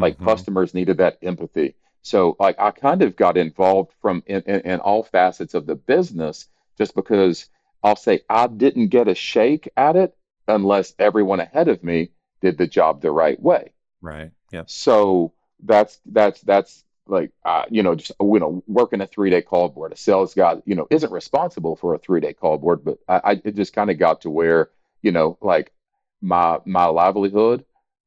Like 0.00 0.18
hmm 0.18 0.18
customers 0.20 0.74
needed 0.74 0.98
that 0.98 1.18
empathy. 1.22 1.76
So 2.02 2.36
like 2.38 2.58
I 2.60 2.70
kind 2.72 3.02
of 3.02 3.16
got 3.16 3.36
involved 3.36 3.92
from 4.00 4.22
in, 4.26 4.42
in, 4.42 4.60
in 4.60 4.80
all 4.80 5.02
facets 5.02 5.54
of 5.54 5.66
the 5.66 5.76
business 5.76 6.48
just 6.76 6.94
because 6.94 7.48
I'll 7.82 7.96
say 7.96 8.22
I 8.28 8.46
didn't 8.48 8.88
get 8.88 9.08
a 9.08 9.14
shake 9.14 9.68
at 9.76 9.96
it 9.96 10.16
unless 10.48 10.94
everyone 10.98 11.40
ahead 11.40 11.68
of 11.68 11.82
me 11.82 12.10
did 12.40 12.58
the 12.58 12.66
job 12.66 13.00
the 13.00 13.10
right 13.12 13.40
way. 13.40 13.72
Right. 14.02 14.32
Yep. 14.50 14.66
So 14.66 15.32
that's 15.60 16.00
that's 16.06 16.40
that's 16.42 16.84
like 17.06 17.32
uh, 17.44 17.64
you 17.70 17.82
know 17.82 17.94
just 17.94 18.12
you 18.20 18.38
know 18.38 18.62
working 18.66 19.00
a 19.00 19.06
three 19.06 19.30
day 19.30 19.42
call 19.42 19.68
board. 19.68 19.92
A 19.92 19.96
sales 19.96 20.34
guy 20.34 20.56
you 20.64 20.74
know 20.74 20.86
isn't 20.90 21.12
responsible 21.12 21.76
for 21.76 21.94
a 21.94 21.98
three 21.98 22.20
day 22.20 22.32
call 22.32 22.58
board, 22.58 22.84
but 22.84 22.98
I, 23.08 23.20
I 23.32 23.42
it 23.44 23.54
just 23.56 23.72
kind 23.74 23.90
of 23.90 23.98
got 23.98 24.22
to 24.22 24.30
where 24.30 24.70
you 25.02 25.12
know 25.12 25.38
like 25.40 25.72
my 26.20 26.58
my 26.64 26.86
livelihood 26.86 27.64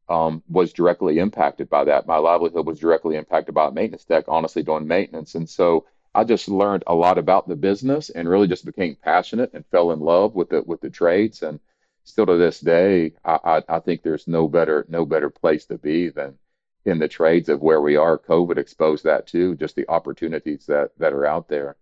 um, 0.10 0.44
was 0.48 0.74
directly 0.74 1.18
impacted 1.20 1.70
by 1.70 1.86
that. 1.86 2.08
My 2.08 2.18
livelihood 2.18 2.66
was 2.66 2.80
directly 2.80 3.16
impacted 3.16 3.56
by 3.56 3.70
maintenance 3.72 4.06
tech, 4.06 4.26
honestly, 4.28 4.64
doing 4.64 4.88
maintenance. 4.88 5.36
And 5.36 5.50
so 5.50 5.86
I 6.14 6.24
just 6.24 6.48
learned 6.48 6.84
a 6.88 6.96
lot 6.96 7.18
about 7.18 7.48
the 7.48 7.56
business 7.56 8.10
and 8.10 8.30
really 8.30 8.48
just 8.48 8.66
became 8.66 8.96
passionate 8.96 9.52
and 9.54 9.66
fell 9.68 9.92
in 9.92 10.00
love 10.00 10.36
with 10.36 10.50
the 10.50 10.62
with 10.62 10.82
the 10.82 10.90
trades. 10.90 11.42
And 11.44 11.60
still 12.04 12.26
to 12.28 12.38
this 12.38 12.60
day, 12.60 13.14
I, 13.26 13.40
I, 13.68 13.76
I 13.78 13.80
think 13.80 14.04
there's 14.04 14.28
no 14.28 14.48
better 14.48 14.86
no 14.90 15.06
better 15.06 15.30
place 15.30 15.66
to 15.68 15.78
be 15.78 16.10
than 16.10 16.38
in 16.86 17.00
the 17.00 17.08
trades 17.08 17.50
of 17.50 17.62
where 17.62 17.82
we 17.82 17.96
are. 17.98 18.18
COVID 18.18 18.58
exposed 18.58 19.04
that 19.06 19.28
too, 19.28 19.56
just 19.56 19.76
the 19.76 19.88
opportunities 19.90 20.66
that 20.68 20.92
that 21.00 21.14
are 21.14 21.26
out 21.26 21.48
there. 21.50 21.78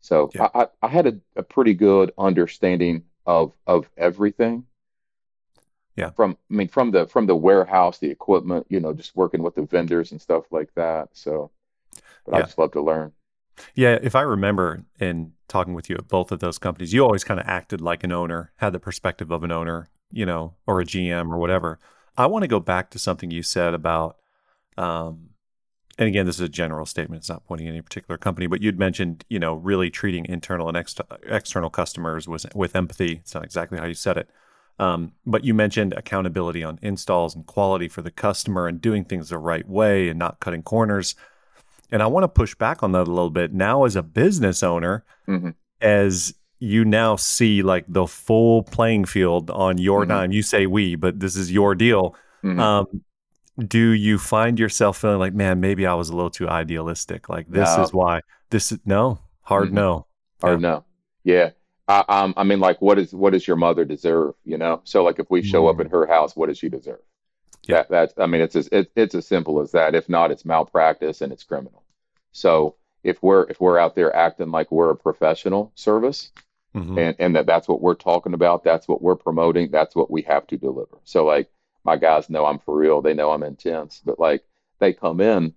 So 0.00 0.30
Yeah. 0.34 0.48
I, 0.54 0.68
I, 0.82 0.88
had 0.88 1.06
a, 1.06 1.20
a 1.36 1.42
pretty 1.42 1.74
good 1.74 2.12
understanding 2.18 3.04
of 3.26 3.52
of 3.66 3.88
everything 3.96 4.66
Yeah. 5.96 6.10
from 6.10 6.36
I 6.50 6.54
mean 6.54 6.68
from 6.68 6.90
the 6.90 7.06
from 7.06 7.26
the 7.26 7.36
warehouse, 7.36 7.98
the 7.98 8.10
equipment, 8.10 8.66
you 8.68 8.80
know, 8.80 8.92
just 8.92 9.16
working 9.16 9.42
with 9.42 9.54
the 9.54 9.62
vendors 9.62 10.12
and 10.12 10.20
stuff 10.20 10.44
like 10.52 10.72
that. 10.74 11.08
So, 11.12 11.50
but 12.24 12.34
I 12.34 12.42
just 12.42 12.58
love 12.58 12.72
to 12.72 12.82
learn. 12.82 13.12
Yeah, 13.74 13.98
if 14.02 14.14
I 14.14 14.20
remember 14.20 14.84
in 15.00 15.32
talking 15.48 15.74
with 15.74 15.88
you 15.88 15.96
at 15.96 16.08
both 16.08 16.30
of 16.32 16.40
those 16.40 16.58
companies, 16.58 16.92
you 16.92 17.02
always 17.04 17.24
kind 17.24 17.40
of 17.40 17.46
acted 17.46 17.80
like 17.80 18.04
an 18.04 18.12
owner, 18.12 18.52
had 18.56 18.72
the 18.72 18.80
perspective 18.80 19.30
of 19.30 19.42
an 19.44 19.50
owner, 19.52 19.88
you 20.10 20.26
know, 20.26 20.54
or 20.66 20.80
a 20.80 20.84
GM 20.84 21.32
or 21.32 21.38
whatever. 21.38 21.78
I 22.16 22.26
want 22.26 22.42
to 22.42 22.48
go 22.48 22.60
back 22.60 22.90
to 22.90 22.98
something 22.98 23.30
you 23.30 23.42
said 23.42 23.74
about, 23.74 24.16
um, 24.76 25.30
and 25.98 26.08
again, 26.08 26.26
this 26.26 26.36
is 26.36 26.42
a 26.42 26.48
general 26.48 26.86
statement. 26.86 27.20
It's 27.20 27.28
not 27.28 27.46
pointing 27.46 27.68
at 27.68 27.70
any 27.70 27.82
particular 27.82 28.18
company, 28.18 28.46
but 28.46 28.62
you'd 28.62 28.78
mentioned, 28.78 29.24
you 29.28 29.38
know, 29.38 29.54
really 29.54 29.90
treating 29.90 30.26
internal 30.26 30.68
and 30.68 30.76
ex- 30.76 30.94
external 31.26 31.70
customers 31.70 32.28
with 32.28 32.46
with 32.54 32.76
empathy. 32.76 33.12
It's 33.22 33.34
not 33.34 33.44
exactly 33.44 33.78
how 33.78 33.86
you 33.86 33.94
said 33.94 34.18
it, 34.18 34.30
um, 34.78 35.12
but 35.24 35.44
you 35.44 35.54
mentioned 35.54 35.94
accountability 35.94 36.62
on 36.62 36.78
installs 36.82 37.34
and 37.34 37.46
quality 37.46 37.88
for 37.88 38.02
the 38.02 38.10
customer 38.10 38.66
and 38.66 38.80
doing 38.80 39.04
things 39.04 39.30
the 39.30 39.38
right 39.38 39.66
way 39.66 40.08
and 40.08 40.18
not 40.18 40.40
cutting 40.40 40.62
corners. 40.62 41.14
And 41.90 42.02
I 42.02 42.06
want 42.08 42.24
to 42.24 42.28
push 42.28 42.54
back 42.54 42.82
on 42.82 42.92
that 42.92 43.08
a 43.08 43.12
little 43.12 43.30
bit. 43.30 43.54
Now, 43.54 43.84
as 43.84 43.96
a 43.96 44.02
business 44.02 44.62
owner, 44.62 45.04
hmm 45.24 45.50
as 45.80 46.34
you 46.58 46.84
now 46.84 47.16
see 47.16 47.62
like 47.62 47.84
the 47.88 48.06
full 48.06 48.62
playing 48.64 49.04
field 49.06 49.50
on 49.50 49.78
your 49.78 50.04
hmm 50.04 50.10
dime, 50.10 50.32
you 50.32 50.42
say 50.42 50.66
we, 50.66 50.94
but 50.96 51.20
this 51.20 51.36
is 51.36 51.52
your 51.52 51.74
deal. 51.74 52.14
hmm 52.42 52.58
Um, 52.60 52.86
do 53.58 53.90
you 53.92 54.18
find 54.18 54.58
yourself 54.58 54.98
feeling 54.98 55.18
like, 55.18 55.34
man, 55.34 55.60
maybe 55.60 55.86
I 55.86 55.94
was 55.94 56.10
a 56.10 56.16
little 56.16 56.30
too 56.30 56.48
idealistic? 56.48 57.28
Like 57.28 57.48
this 57.48 57.78
is 57.78 57.92
why 57.92 58.20
this 58.50 58.72
is 58.72 58.80
no 58.84 59.20
hard 59.42 59.70
Mhm. 59.70 59.72
no. 59.72 60.06
Or 60.42 60.54
Yeah. 60.54 60.58
no. 60.58 60.84
Yeah. 61.24 61.50
I, 61.88 62.04
um, 62.08 62.34
I 62.36 62.44
mean, 62.44 62.60
like, 62.60 62.80
what 62.82 62.98
is 62.98 63.14
what 63.14 63.32
does 63.32 63.46
your 63.46 63.56
mother 63.56 63.84
deserve? 63.84 64.34
You 64.44 64.58
know. 64.58 64.80
So, 64.84 65.04
like, 65.04 65.18
if 65.20 65.30
we 65.30 65.42
show 65.42 65.68
up 65.68 65.78
Mm. 65.78 65.80
at 65.80 65.90
her 65.90 66.06
house, 66.06 66.36
what 66.36 66.48
does 66.48 66.58
she 66.58 66.68
deserve? 66.68 67.00
Yeah. 67.68 67.82
That 67.82 67.88
that's. 67.90 68.14
I 68.18 68.26
mean, 68.26 68.40
it's 68.42 68.56
as 68.56 68.68
it, 68.72 68.90
it's 68.96 69.14
as 69.14 69.26
simple 69.26 69.60
as 69.60 69.72
that. 69.72 69.94
If 69.94 70.08
not, 70.08 70.30
it's 70.30 70.44
malpractice 70.44 71.20
and 71.22 71.32
it's 71.32 71.44
criminal. 71.44 71.82
So, 72.32 72.76
if 73.04 73.22
we're 73.22 73.44
if 73.50 73.60
we're 73.60 73.78
out 73.78 73.94
there 73.94 74.14
acting 74.14 74.50
like 74.50 74.70
we're 74.72 74.90
a 74.90 74.96
professional 74.96 75.72
service, 75.74 76.32
Mhm. 76.76 76.98
and 76.98 77.16
and 77.18 77.36
that 77.36 77.46
that's 77.46 77.68
what 77.68 77.80
we're 77.82 77.94
talking 77.94 78.34
about. 78.34 78.64
That's 78.64 78.88
what 78.88 79.02
we're 79.02 79.16
promoting. 79.16 79.70
That's 79.70 79.96
what 79.96 80.10
we 80.10 80.22
have 80.22 80.46
to 80.48 80.56
deliver. 80.58 80.98
So 81.04 81.24
like 81.26 81.50
my 81.84 81.96
guys 81.96 82.30
know 82.30 82.46
i'm 82.46 82.58
for 82.60 82.76
real. 82.76 83.02
They 83.02 83.14
know 83.14 83.30
i'm 83.32 83.42
intense 83.44 84.02
but 84.04 84.18
like 84.20 84.44
they 84.80 84.92
come 84.92 85.20
in 85.20 85.54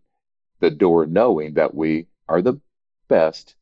the 0.59 0.71
door 0.71 1.05
knowing 1.05 1.55
that 1.55 1.73
we 1.75 2.07
are 2.29 2.41
the 2.41 2.59
best. 3.09 3.55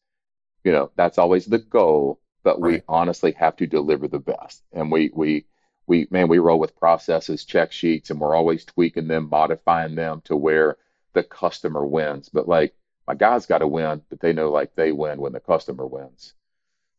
You 0.63 0.71
know 0.73 0.91
that's 0.95 1.17
always 1.17 1.45
the 1.45 1.59
goal 1.59 2.21
but 2.43 2.61
we 2.61 2.73
Right. 2.73 2.83
honestly 2.87 3.31
have 3.33 3.55
to 3.57 3.67
deliver 3.67 4.07
the 4.07 4.19
best. 4.19 4.63
And 4.73 4.91
we 4.91 5.11
we 5.13 5.45
we 5.87 6.07
man 6.11 6.27
we 6.29 6.39
roll 6.39 6.59
with 6.59 6.75
processes 6.77 7.45
check 7.45 7.71
sheets 7.71 8.09
and 8.11 8.19
we're 8.21 8.35
always 8.35 8.65
tweaking 8.65 9.07
them 9.07 9.29
modifying 9.29 9.95
them 9.95 10.21
to 10.25 10.35
where 10.37 10.77
the 11.13 11.23
customer 11.23 11.85
wins. 11.85 12.29
But 12.29 12.47
like 12.47 12.75
my 13.07 13.15
guys 13.15 13.45
got 13.47 13.59
to 13.59 13.67
win 13.67 14.03
but 14.09 14.19
they 14.21 14.33
know 14.33 14.51
like 14.51 14.75
they 14.75 14.91
win 14.91 15.19
when 15.21 15.33
the 15.33 15.39
customer 15.41 15.87
wins 15.87 16.33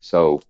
so 0.01 0.41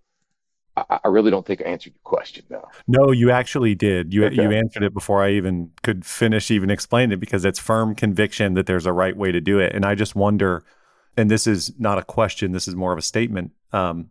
I, 0.77 1.01
I 1.05 1.09
really 1.09 1.31
don't 1.31 1.47
think 1.47 1.61
I 1.61 1.65
answered 1.65 1.95
your 1.95 2.01
question 2.05 2.45
though. 2.49 2.69
No, 2.87 3.11
you 3.11 3.31
actually 3.31 3.75
did. 3.75 4.13
You 4.13 4.29
you 4.29 4.51
answered 4.51 4.83
it 4.83 4.95
before 4.95 5.23
I 5.25 5.31
even 5.33 5.71
could 5.83 6.05
finish 6.05 6.51
even 6.51 6.71
explain 6.71 7.13
it 7.13 7.21
because 7.21 7.45
it's 7.45 7.59
firm 7.59 7.95
conviction 7.95 8.55
that 8.55 8.67
there's 8.67 8.87
a 8.87 8.93
right 8.93 9.17
way 9.17 9.33
to 9.33 9.41
do 9.41 9.59
it. 9.59 9.75
And 9.75 9.85
I 9.85 9.95
just 9.95 10.15
wonder, 10.15 10.65
and 11.17 11.31
this 11.31 11.47
is 11.47 11.73
not 11.79 11.99
a 11.99 12.03
question, 12.03 12.53
this 12.53 12.69
is 12.69 12.77
more 12.77 12.93
of 12.93 12.99
a 12.99 13.03
statement. 13.03 13.53
Um, 13.73 14.11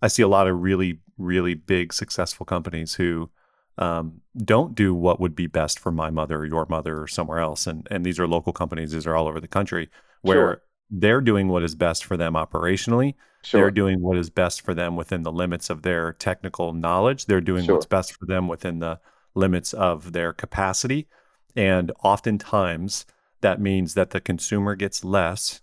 I 0.00 0.08
see 0.08 0.22
a 0.22 0.28
lot 0.28 0.48
of 0.48 0.60
really, 0.60 0.98
really 1.18 1.54
big 1.54 1.92
successful 1.92 2.44
companies 2.44 2.94
who 2.94 3.30
um, 3.78 4.20
don't 4.36 4.74
do 4.74 4.94
what 4.94 5.20
would 5.20 5.34
be 5.34 5.46
best 5.46 5.78
for 5.78 5.92
my 5.92 6.10
mother 6.10 6.38
or 6.38 6.46
your 6.46 6.66
mother 6.68 7.00
or 7.00 7.06
somewhere 7.06 7.38
else. 7.38 7.66
And 7.66 7.86
and 7.90 8.04
these 8.04 8.18
are 8.18 8.26
local 8.26 8.52
companies, 8.52 8.92
these 8.92 9.06
are 9.06 9.14
all 9.16 9.28
over 9.28 9.40
the 9.40 9.48
country 9.48 9.90
where 10.22 10.36
Sure. 10.36 10.62
they're 10.90 11.20
doing 11.20 11.48
what 11.48 11.62
is 11.62 11.74
best 11.74 12.04
for 12.04 12.16
them 12.16 12.34
operationally 12.34 13.14
they're 13.50 13.70
doing 13.70 14.00
what 14.00 14.16
is 14.16 14.30
best 14.30 14.62
for 14.62 14.74
them 14.74 14.96
within 14.96 15.22
the 15.22 15.32
limits 15.32 15.68
of 15.70 15.82
their 15.82 16.12
technical 16.12 16.72
knowledge. 16.72 17.26
They're 17.26 17.40
doing 17.40 17.66
what's 17.66 17.86
best 17.86 18.12
for 18.14 18.26
them 18.26 18.48
within 18.48 18.78
the 18.78 19.00
limits 19.34 19.72
of 19.72 20.12
their 20.12 20.32
capacity. 20.32 21.08
And 21.56 21.92
oftentimes 22.02 23.04
that 23.40 23.60
means 23.60 23.94
that 23.94 24.10
the 24.10 24.20
consumer 24.20 24.74
gets 24.74 25.04
less 25.04 25.60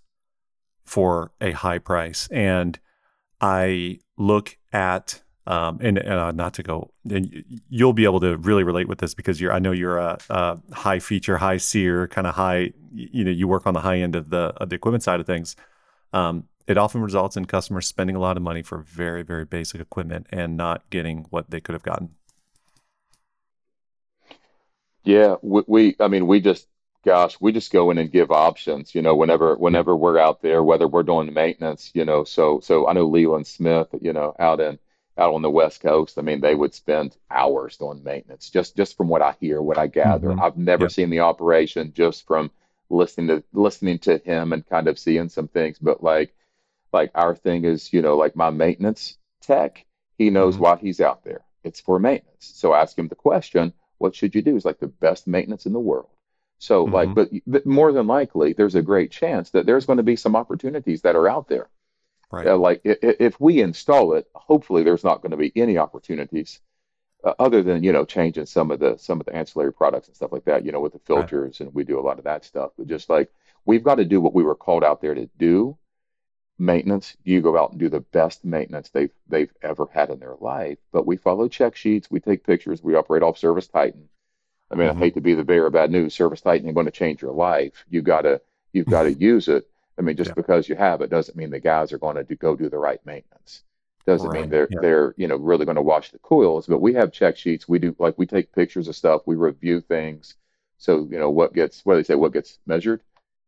for 0.84 1.32
a 1.40 1.52
high 1.52 1.78
price. 1.78 2.28
And 2.30 2.78
I 3.40 4.00
look 4.18 4.58
at, 4.72 5.22
um, 5.46 5.78
and 5.80 5.98
uh, 5.98 6.32
not 6.32 6.54
to 6.54 6.62
go, 6.62 6.90
and 7.08 7.44
you'll 7.68 7.94
be 7.94 8.04
able 8.04 8.20
to 8.20 8.36
really 8.36 8.62
relate 8.62 8.88
with 8.88 8.98
this 8.98 9.14
because 9.14 9.40
you're, 9.40 9.52
I 9.52 9.58
know 9.58 9.72
you're 9.72 9.98
a, 9.98 10.18
a 10.28 10.58
high 10.72 10.98
feature, 10.98 11.38
high 11.38 11.56
SEER, 11.56 12.08
kind 12.08 12.26
of 12.26 12.34
high, 12.34 12.72
you 12.92 13.24
know, 13.24 13.30
you 13.30 13.48
work 13.48 13.66
on 13.66 13.74
the 13.74 13.80
high 13.80 13.98
end 13.98 14.14
of 14.14 14.30
the, 14.30 14.52
of 14.58 14.68
the 14.68 14.76
equipment 14.76 15.02
side 15.02 15.20
of 15.20 15.26
things 15.26 15.56
um, 16.12 16.44
it 16.66 16.78
often 16.78 17.00
results 17.02 17.36
in 17.36 17.44
customers 17.46 17.86
spending 17.86 18.16
a 18.16 18.20
lot 18.20 18.36
of 18.36 18.42
money 18.42 18.62
for 18.62 18.78
very, 18.78 19.22
very 19.22 19.44
basic 19.44 19.80
equipment 19.80 20.26
and 20.30 20.56
not 20.56 20.88
getting 20.90 21.26
what 21.30 21.50
they 21.50 21.60
could 21.60 21.74
have 21.74 21.82
gotten. 21.82 22.14
Yeah, 25.04 25.36
we, 25.42 25.62
we 25.66 25.96
I 26.00 26.08
mean 26.08 26.26
we 26.26 26.40
just 26.40 26.66
gosh, 27.04 27.40
we 27.40 27.52
just 27.52 27.72
go 27.72 27.90
in 27.90 27.98
and 27.98 28.10
give 28.12 28.30
options, 28.30 28.94
you 28.94 29.02
know, 29.02 29.16
whenever 29.16 29.56
whenever 29.56 29.96
we're 29.96 30.18
out 30.18 30.42
there, 30.42 30.62
whether 30.62 30.86
we're 30.88 31.02
doing 31.02 31.32
maintenance, 31.32 31.90
you 31.94 32.04
know. 32.04 32.24
So 32.24 32.60
so 32.60 32.86
I 32.88 32.92
know 32.92 33.06
Leland 33.06 33.46
Smith, 33.46 33.88
you 34.00 34.12
know, 34.12 34.34
out 34.38 34.60
in 34.60 34.78
out 35.18 35.34
on 35.34 35.42
the 35.42 35.50
West 35.50 35.80
Coast, 35.80 36.18
I 36.18 36.22
mean, 36.22 36.40
they 36.40 36.54
would 36.54 36.74
spend 36.74 37.16
hours 37.30 37.76
doing 37.76 38.02
maintenance 38.04 38.50
just 38.50 38.76
just 38.76 38.96
from 38.96 39.08
what 39.08 39.22
I 39.22 39.34
hear, 39.40 39.62
what 39.62 39.78
I 39.78 39.86
gather. 39.86 40.34
hmm 40.34 40.40
I've 40.40 40.56
never 40.56 40.88
Yep. 40.88 40.88
seen 40.88 41.10
the 41.10 41.20
operation 41.20 41.92
just 41.94 42.26
from 42.26 42.50
listening 42.90 43.28
to 43.28 43.44
listening 43.52 43.98
to 44.00 44.18
him 44.18 44.52
and 44.52 44.66
kind 44.68 44.88
of 44.88 44.98
seeing 44.98 45.28
some 45.28 45.48
things, 45.48 45.78
but 45.78 46.02
like 46.02 46.34
like 46.92 47.10
our 47.14 47.34
thing 47.36 47.64
is, 47.64 47.92
you 47.92 48.02
know, 48.02 48.16
like 48.16 48.36
my 48.36 48.50
maintenance 48.50 49.18
tech, 49.42 49.84
he 50.18 50.30
knows 50.30 50.58
hmm 50.58 50.60
why 50.60 50.76
he's 50.76 51.00
out 51.00 51.24
there. 51.24 51.44
It's 51.64 51.80
for 51.80 51.98
maintenance. 51.98 52.52
So 52.54 52.74
ask 52.74 52.98
him 52.98 53.08
the 53.08 53.14
question, 53.14 53.72
what 53.98 54.14
should 54.14 54.34
you 54.34 54.42
do? 54.42 54.56
It's 54.56 54.64
like 54.64 54.80
the 54.80 54.88
best 54.88 55.26
maintenance 55.26 55.66
in 55.66 55.72
the 55.72 55.80
world. 55.80 56.08
So 56.58 56.84
like, 56.86 57.12
hmm 57.12 57.14
but, 57.14 57.30
but 57.46 57.66
more 57.66 57.92
than 57.92 58.06
likely, 58.06 58.52
there's 58.52 58.74
a 58.74 58.82
great 58.82 59.10
chance 59.10 59.50
that 59.50 59.66
there's 59.66 59.86
going 59.86 59.96
to 59.98 60.02
be 60.02 60.16
some 60.16 60.36
opportunities 60.36 61.02
that 61.02 61.16
are 61.16 61.28
out 61.28 61.48
there. 61.48 61.70
Right. 62.30 62.52
Uh, 62.52 62.56
like 62.56 62.80
i- 62.86 62.90
i- 63.02 63.16
if 63.20 63.38
we 63.40 63.60
install 63.60 64.14
it, 64.14 64.26
hopefully 64.34 64.82
there's 64.82 65.04
not 65.04 65.20
going 65.20 65.30
to 65.32 65.36
be 65.36 65.52
any 65.56 65.76
opportunities 65.78 66.60
uh, 67.24 67.34
other 67.38 67.62
than 67.62 67.84
you 67.84 67.92
know 67.92 68.04
changing 68.04 68.46
some 68.46 68.70
of 68.70 68.80
the 68.80 68.96
some 68.98 69.20
of 69.20 69.26
the 69.26 69.34
ancillary 69.36 69.72
products 69.72 70.08
and 70.08 70.16
stuff 70.16 70.32
like 70.32 70.44
that. 70.46 70.64
You 70.66 70.72
know, 70.72 70.80
with 70.80 70.94
the 70.94 71.00
Right. 71.12 71.34
filters 71.40 71.60
and 71.60 71.74
we 71.74 71.84
do 71.84 72.00
a 72.00 72.02
lot 72.02 72.18
of 72.18 72.24
that 72.24 72.44
stuff. 72.44 72.72
But 72.78 72.88
just 72.88 73.10
like 73.10 73.30
we've 73.66 73.84
got 73.84 73.96
to 73.96 74.04
do 74.06 74.20
what 74.20 74.34
we 74.34 74.44
were 74.44 74.56
called 74.56 74.84
out 74.84 75.00
there 75.02 75.14
to 75.14 75.26
do 75.38 75.78
maintenance, 76.60 77.16
you 77.24 77.42
go 77.42 77.58
out 77.58 77.72
and 77.72 77.80
do 77.80 77.88
the 77.90 78.00
best 78.00 78.44
maintenance 78.44 78.90
they've 78.90 79.12
they've 79.28 79.52
ever 79.62 79.86
had 79.92 80.10
in 80.10 80.20
their 80.20 80.36
life. 80.40 80.78
But 80.92 81.06
we 81.06 81.16
follow 81.16 81.48
check 81.48 81.76
sheets, 81.76 82.10
we 82.10 82.20
take 82.20 82.44
pictures, 82.46 82.82
we 82.82 82.94
operate 82.96 83.22
off 83.24 83.38
ServiceTitan. 83.40 84.08
I 84.70 84.76
mean, 84.76 84.88
I 84.88 84.92
hmm 84.92 85.04
hate 85.04 85.14
to 85.14 85.20
be 85.20 85.34
the 85.34 85.44
bearer 85.44 85.66
of 85.68 85.72
bad 85.74 85.90
news. 85.90 86.16
ServiceTitan 86.16 86.66
ain't 86.66 86.74
going 86.74 86.86
to 86.86 86.92
change 86.92 87.22
your 87.22 87.32
life. 87.32 87.84
You 87.90 88.02
gotta 88.02 88.42
you've 88.72 88.86
got 88.88 89.04
to 89.04 89.12
use 89.14 89.48
it. 89.48 89.68
I 89.98 90.02
mean, 90.02 90.16
just 90.16 90.34
Yeah. 90.34 90.36
because 90.36 90.68
you 90.68 90.76
have 90.76 91.02
it 91.02 91.10
doesn't 91.10 91.36
mean 91.36 91.50
the 91.50 91.60
guys 91.60 91.92
are 91.92 91.98
going 91.98 92.16
to 92.16 92.24
do, 92.24 92.36
go 92.36 92.56
do 92.56 92.68
the 92.70 92.78
right 92.78 93.04
maintenance. 93.06 93.64
Doesn't 94.06 94.32
mean 94.32 94.48
they're 94.50 94.70
Yeah. 94.70 94.80
they're 94.80 95.14
you 95.18 95.28
know 95.28 95.36
really 95.36 95.64
going 95.66 95.76
to 95.76 95.82
wash 95.82 96.10
the 96.12 96.18
coils. 96.20 96.66
But 96.66 96.80
we 96.80 96.94
have 96.94 97.12
check 97.12 97.36
sheets. 97.36 97.68
We 97.68 97.78
do 97.78 97.94
like 97.98 98.18
we 98.18 98.26
take 98.26 98.52
pictures 98.52 98.88
of 98.88 98.96
stuff. 98.96 99.22
We 99.26 99.36
review 99.36 99.80
things. 99.80 100.36
So 100.78 101.06
you 101.10 101.18
know 101.18 101.30
what 101.30 101.54
gets 101.54 101.84
what 101.84 101.94
do 101.94 101.98
they 102.00 102.04
say? 102.04 102.14
What 102.16 102.32
gets 102.32 102.58
measured? 102.66 103.02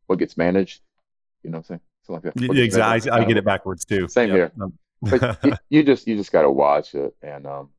What 0.07 0.19
gets 0.19 0.37
managed? 0.37 0.83
You 1.43 1.51
know 1.51 1.59
what 1.59 1.71
I'm 1.71 1.79
saying? 1.79 1.81
Something 2.03 2.15
like 2.25 2.35
that. 2.35 2.41
Y- 2.41 2.49
What? 2.49 2.59
Exactly. 2.59 3.11
I 3.11 3.25
get 3.25 3.37
it 3.37 3.45
backwards 3.45 3.85
too. 3.85 4.09
same 4.09 4.31
Yep. 4.31 4.37
here. 4.37 4.53
Um, 4.61 4.73
but 5.03 5.45
you, 5.45 5.55
you 5.71 5.83
just 5.83 6.07
you 6.07 6.17
just 6.17 6.33
got 6.33 6.43
to 6.43 6.51
watch 6.51 6.95
it 6.95 7.15
and 7.23 7.47
um 7.47 7.71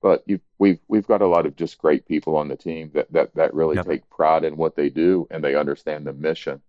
but 0.00 0.24
you 0.26 0.40
we've 0.58 0.80
we've 0.88 1.06
got 1.06 1.22
a 1.22 1.26
lot 1.26 1.46
of 1.46 1.54
just 1.54 1.78
great 1.78 2.06
people 2.06 2.36
on 2.36 2.48
the 2.48 2.56
team 2.56 2.90
that 2.94 3.12
that 3.12 3.34
that 3.36 3.54
really 3.54 3.76
Yep. 3.76 3.86
take 3.86 4.10
pride 4.10 4.44
in 4.44 4.56
what 4.56 4.74
they 4.74 4.88
do 4.90 5.26
and 5.30 5.42
they 5.44 5.54
understand 5.54 6.04
the 6.06 6.12
mission 6.12 6.60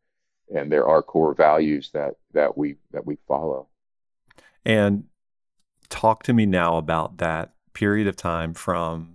and 0.54 0.72
there 0.72 0.88
are 0.88 1.02
core 1.02 1.34
values 1.34 1.90
that 1.94 2.16
that 2.34 2.56
we 2.58 2.76
that 2.92 3.06
we 3.06 3.18
follow 3.28 3.68
And 4.66 5.06
talk 5.90 6.24
to 6.24 6.34
me 6.34 6.46
now 6.46 6.78
about 6.78 7.18
that 7.18 7.54
period 7.74 8.08
of 8.08 8.16
time 8.16 8.54
from 8.54 9.10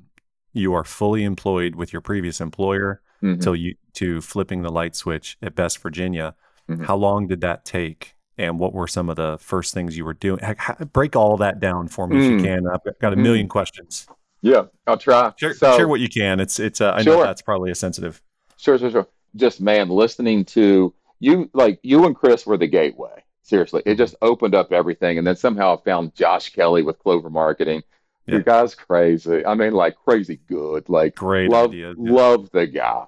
you 0.53 0.75
are 0.75 0.85
fully 0.85 1.23
employed 1.25 1.75
with 1.77 1.93
your 1.93 2.03
previous 2.03 2.41
employer 2.41 3.01
Mhm, 3.23 3.41
till 3.41 3.57
you 3.57 3.75
to 3.95 4.21
flipping 4.21 4.63
the 4.63 4.71
light 4.71 4.95
switch 4.95 5.37
at 5.43 5.55
Best 5.57 5.79
Virginia. 5.79 6.35
Mhm. 6.69 6.85
How 6.85 6.97
long 6.97 7.27
did 7.29 7.41
that 7.43 7.65
take? 7.65 8.15
And 8.37 8.59
what 8.61 8.73
were 8.73 8.87
some 8.87 9.11
of 9.11 9.17
the 9.17 9.37
first 9.41 9.75
things 9.75 9.97
you 9.97 10.05
were 10.05 10.15
doing? 10.15 10.39
Ha- 10.41 10.77
break 10.93 11.17
all 11.17 11.37
that 11.39 11.59
down 11.59 11.89
for 11.89 12.07
me 12.07 12.19
if 12.19 12.31
you 12.31 12.37
Mm, 12.39 12.45
can. 12.45 12.67
I've 12.69 12.99
got- 13.01 13.13
a 13.13 13.17
mm. 13.17 13.21
million 13.23 13.49
questions. 13.49 14.07
yeah 14.43 14.63
I'll 14.87 14.97
try 14.99 15.33
Share, 15.37 15.55
so 15.55 15.77
share 15.77 15.89
what 15.89 15.99
you 16.01 16.09
can. 16.09 16.39
It's 16.39 16.61
it's. 16.61 16.81
Uh, 16.81 16.93
I 16.93 17.03
know 17.03 17.21
that's 17.23 17.43
probably 17.43 17.71
a 17.73 17.75
sensitive. 17.75 18.23
Sure, 18.57 18.79
sure, 18.79 18.91
sure. 18.91 19.07
Just 19.35 19.61
man, 19.61 19.89
listening 19.89 20.45
to 20.47 20.95
you, 21.21 21.51
like 21.53 21.81
you 21.83 22.07
and 22.07 22.15
Chris 22.15 22.47
were 22.47 22.57
the 22.57 22.69
gateway. 22.69 23.25
Seriously, 23.43 23.83
it 23.87 23.97
just 23.97 24.15
opened 24.23 24.55
up 24.55 24.73
everything. 24.73 25.19
And 25.19 25.27
then 25.27 25.35
somehow 25.35 25.77
I 25.77 25.83
found 25.85 26.15
Josh 26.15 26.51
Kelly 26.53 26.83
with 26.83 26.99
Clover 27.01 27.31
Marketing. 27.31 27.83
Your 28.27 28.39
Yeah, 28.39 28.45
guy's 28.45 28.75
crazy. 28.77 29.45
I 29.45 29.55
mean, 29.55 29.73
like 29.73 29.97
crazy 29.97 30.39
good. 30.49 30.89
Like 30.89 31.15
great 31.17 31.51
love, 31.51 31.71
ideas. 31.71 31.97
Yeah, 31.99 32.13
love 32.13 32.51
the 32.53 32.67
guy, 32.69 33.07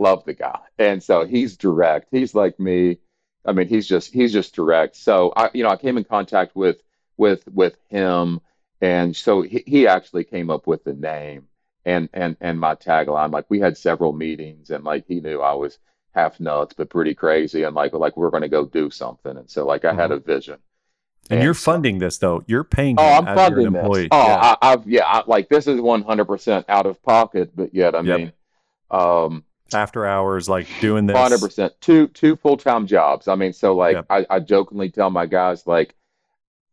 love 0.00 0.24
the 0.24 0.34
guy. 0.34 0.60
And 0.78 1.02
so 1.02 1.24
he's 1.26 1.56
direct. 1.56 2.08
He's 2.10 2.34
like 2.34 2.58
me. 2.60 2.98
I 3.44 3.52
mean, 3.52 3.68
he's 3.68 3.86
just 3.88 4.12
he's 4.12 4.32
just 4.32 4.54
direct. 4.54 4.96
So 4.96 5.32
I, 5.36 5.50
you 5.54 5.62
know, 5.62 5.70
I 5.70 5.76
came 5.76 5.96
in 5.98 6.04
contact 6.04 6.54
with 6.56 6.78
with 7.16 7.46
with 7.48 7.76
him, 7.88 8.40
and 8.80 9.14
so 9.16 9.42
he, 9.42 9.62
he 9.66 9.86
actually 9.86 10.24
came 10.24 10.50
up 10.50 10.66
with 10.66 10.84
the 10.84 10.92
name 10.94 11.48
and 11.84 12.08
and 12.12 12.36
and 12.40 12.60
my 12.60 12.74
tagline. 12.74 13.32
Like 13.32 13.46
we 13.48 13.60
had 13.60 13.76
several 13.78 14.12
meetings, 14.12 14.70
and 14.70 14.84
like 14.84 15.06
he 15.06 15.20
knew 15.20 15.40
I 15.40 15.54
was 15.54 15.78
half 16.14 16.40
nuts 16.40 16.74
but 16.74 16.90
pretty 16.90 17.14
crazy, 17.14 17.62
and 17.64 17.74
like 17.74 17.92
like 17.94 18.16
we're 18.16 18.30
going 18.30 18.42
to 18.42 18.48
go 18.48 18.66
do 18.66 18.90
something. 18.90 19.36
And 19.36 19.50
so 19.50 19.66
like 19.66 19.84
I 19.84 19.94
had 19.94 20.10
hmm 20.10 20.12
a 20.12 20.18
vision, 20.20 20.58
And 21.30 21.42
you're 21.42 21.54
so 21.54 21.54
funding 21.54 21.98
this 21.98 22.18
though. 22.18 22.42
You're 22.46 22.64
paying 22.64 22.98
oh, 22.98 23.12
I'm 23.12 23.26
you're 23.26 23.26
funding 23.28 23.72
this. 23.72 24.08
Oh, 24.10 24.18
Yeah. 24.20 24.40
I, 24.40 24.56
I've 24.62 24.86
yeah, 24.88 25.04
I, 25.06 25.22
like 25.26 25.48
this 25.48 25.66
is 25.66 25.80
100% 25.80 26.64
out 26.68 26.86
of 26.86 27.02
pocket, 27.02 27.52
but 27.54 27.74
yet 27.74 27.94
I 27.94 28.02
Yep. 28.02 28.22
mean, 28.22 28.32
um. 28.90 29.44
After 29.72 30.06
hours, 30.06 30.48
like 30.48 30.66
doing 30.80 31.06
this. 31.06 31.16
Hundred 31.16 31.40
percent. 31.40 31.72
Two 31.80 32.08
two 32.08 32.36
full 32.36 32.56
time 32.56 32.86
jobs. 32.86 33.28
I 33.28 33.34
mean, 33.34 33.52
so 33.52 33.74
like. 33.76 34.04
I, 34.10 34.26
I 34.28 34.40
jokingly 34.40 34.90
tell 34.90 35.10
my 35.10 35.26
guys, 35.26 35.66
like 35.66 35.94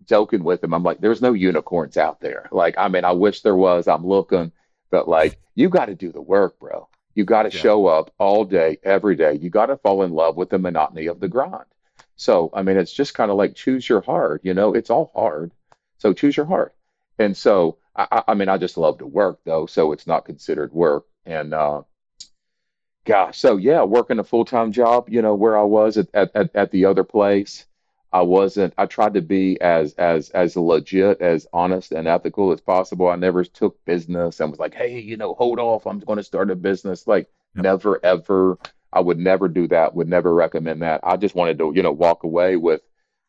joking 0.05 0.43
with 0.43 0.61
them, 0.61 0.73
I'm 0.73 0.83
like, 0.83 0.99
there's 1.01 1.21
no 1.21 1.33
unicorns 1.33 1.97
out 1.97 2.19
there. 2.21 2.47
Like, 2.51 2.75
I 2.77 2.87
mean, 2.87 3.03
I 3.05 3.11
wish 3.11 3.41
there 3.41 3.55
was. 3.55 3.87
I'm 3.87 4.05
looking, 4.05 4.51
but 4.89 5.07
like 5.07 5.39
you 5.55 5.69
got 5.69 5.85
to 5.85 5.95
do 5.95 6.11
the 6.11 6.21
work, 6.21 6.59
bro. 6.59 6.87
You 7.15 7.25
got 7.25 7.43
to 7.43 7.49
Yeah. 7.49 7.61
show 7.61 7.87
up 7.87 8.13
all 8.19 8.45
day, 8.45 8.77
every 8.83 9.15
day. 9.15 9.33
You 9.33 9.49
got 9.49 9.67
to 9.67 9.77
fall 9.77 10.03
in 10.03 10.11
love 10.11 10.37
with 10.37 10.49
the 10.49 10.59
monotony 10.59 11.07
of 11.07 11.19
the 11.19 11.27
grind. 11.27 11.65
So, 12.15 12.49
I 12.53 12.63
mean, 12.63 12.77
it's 12.77 12.93
just 12.93 13.13
kind 13.13 13.31
of 13.31 13.37
like 13.37 13.55
choose 13.55 13.87
your 13.87 14.01
heart, 14.01 14.41
you 14.43 14.53
know, 14.53 14.73
it's 14.73 14.89
all 14.89 15.11
hard. 15.13 15.51
So 15.97 16.13
choose 16.13 16.37
your 16.37 16.45
heart. 16.45 16.75
And 17.19 17.35
so, 17.35 17.77
I, 17.95 18.07
I 18.11 18.23
I 18.29 18.33
mean, 18.35 18.49
I 18.49 18.57
just 18.57 18.77
love 18.77 18.99
to 18.99 19.05
work 19.07 19.39
though, 19.45 19.65
so 19.65 19.91
it's 19.91 20.07
not 20.07 20.25
considered 20.25 20.71
work. 20.73 21.05
And 21.25 21.53
uh, 21.53 21.81
Gosh, 23.07 23.37
so 23.39 23.55
yeah, 23.57 23.83
working 23.83 24.19
a 24.19 24.23
full-time 24.23 24.71
job, 24.73 25.07
you 25.09 25.21
know, 25.21 25.33
where 25.33 25.57
I 25.57 25.63
was 25.63 25.97
at, 25.97 26.09
at, 26.13 26.31
at, 26.35 26.55
at 26.55 26.71
the 26.71 26.85
other 26.85 27.03
place, 27.05 27.65
I 28.11 28.21
wasn't, 28.21 28.73
I 28.77 28.85
tried 28.85 29.13
to 29.15 29.21
be 29.21 29.59
as 29.61 29.93
as 29.95 30.29
as 30.31 30.55
legit, 30.57 31.21
as 31.21 31.47
honest 31.53 31.91
and 31.93 32.07
ethical 32.07 32.51
as 32.51 32.61
possible. 32.61 33.07
I 33.07 33.15
never 33.15 33.43
took 33.45 33.83
business 33.85 34.39
and 34.41 34.51
was 34.51 34.59
like, 34.59 34.73
hey, 34.75 34.99
you 34.99 35.15
know, 35.17 35.33
hold 35.35 35.59
off, 35.59 35.85
I'm 35.87 35.99
going 35.99 36.17
to 36.17 36.23
start 36.23 36.51
a 36.51 36.55
business. 36.55 37.07
Like 37.07 37.29
Yep. 37.55 37.63
never 37.63 38.03
ever, 38.05 38.59
I 38.93 38.99
would 39.01 39.19
never 39.19 39.47
do 39.47 39.67
that, 39.69 39.95
would 39.95 40.09
never 40.09 40.33
recommend 40.33 40.81
that. 40.81 41.01
I 41.03 41.17
just 41.17 41.35
wanted 41.35 41.57
to, 41.59 41.71
you 41.75 41.83
know, 41.83 41.91
walk 41.93 42.23
away 42.23 42.57
with 42.57 42.81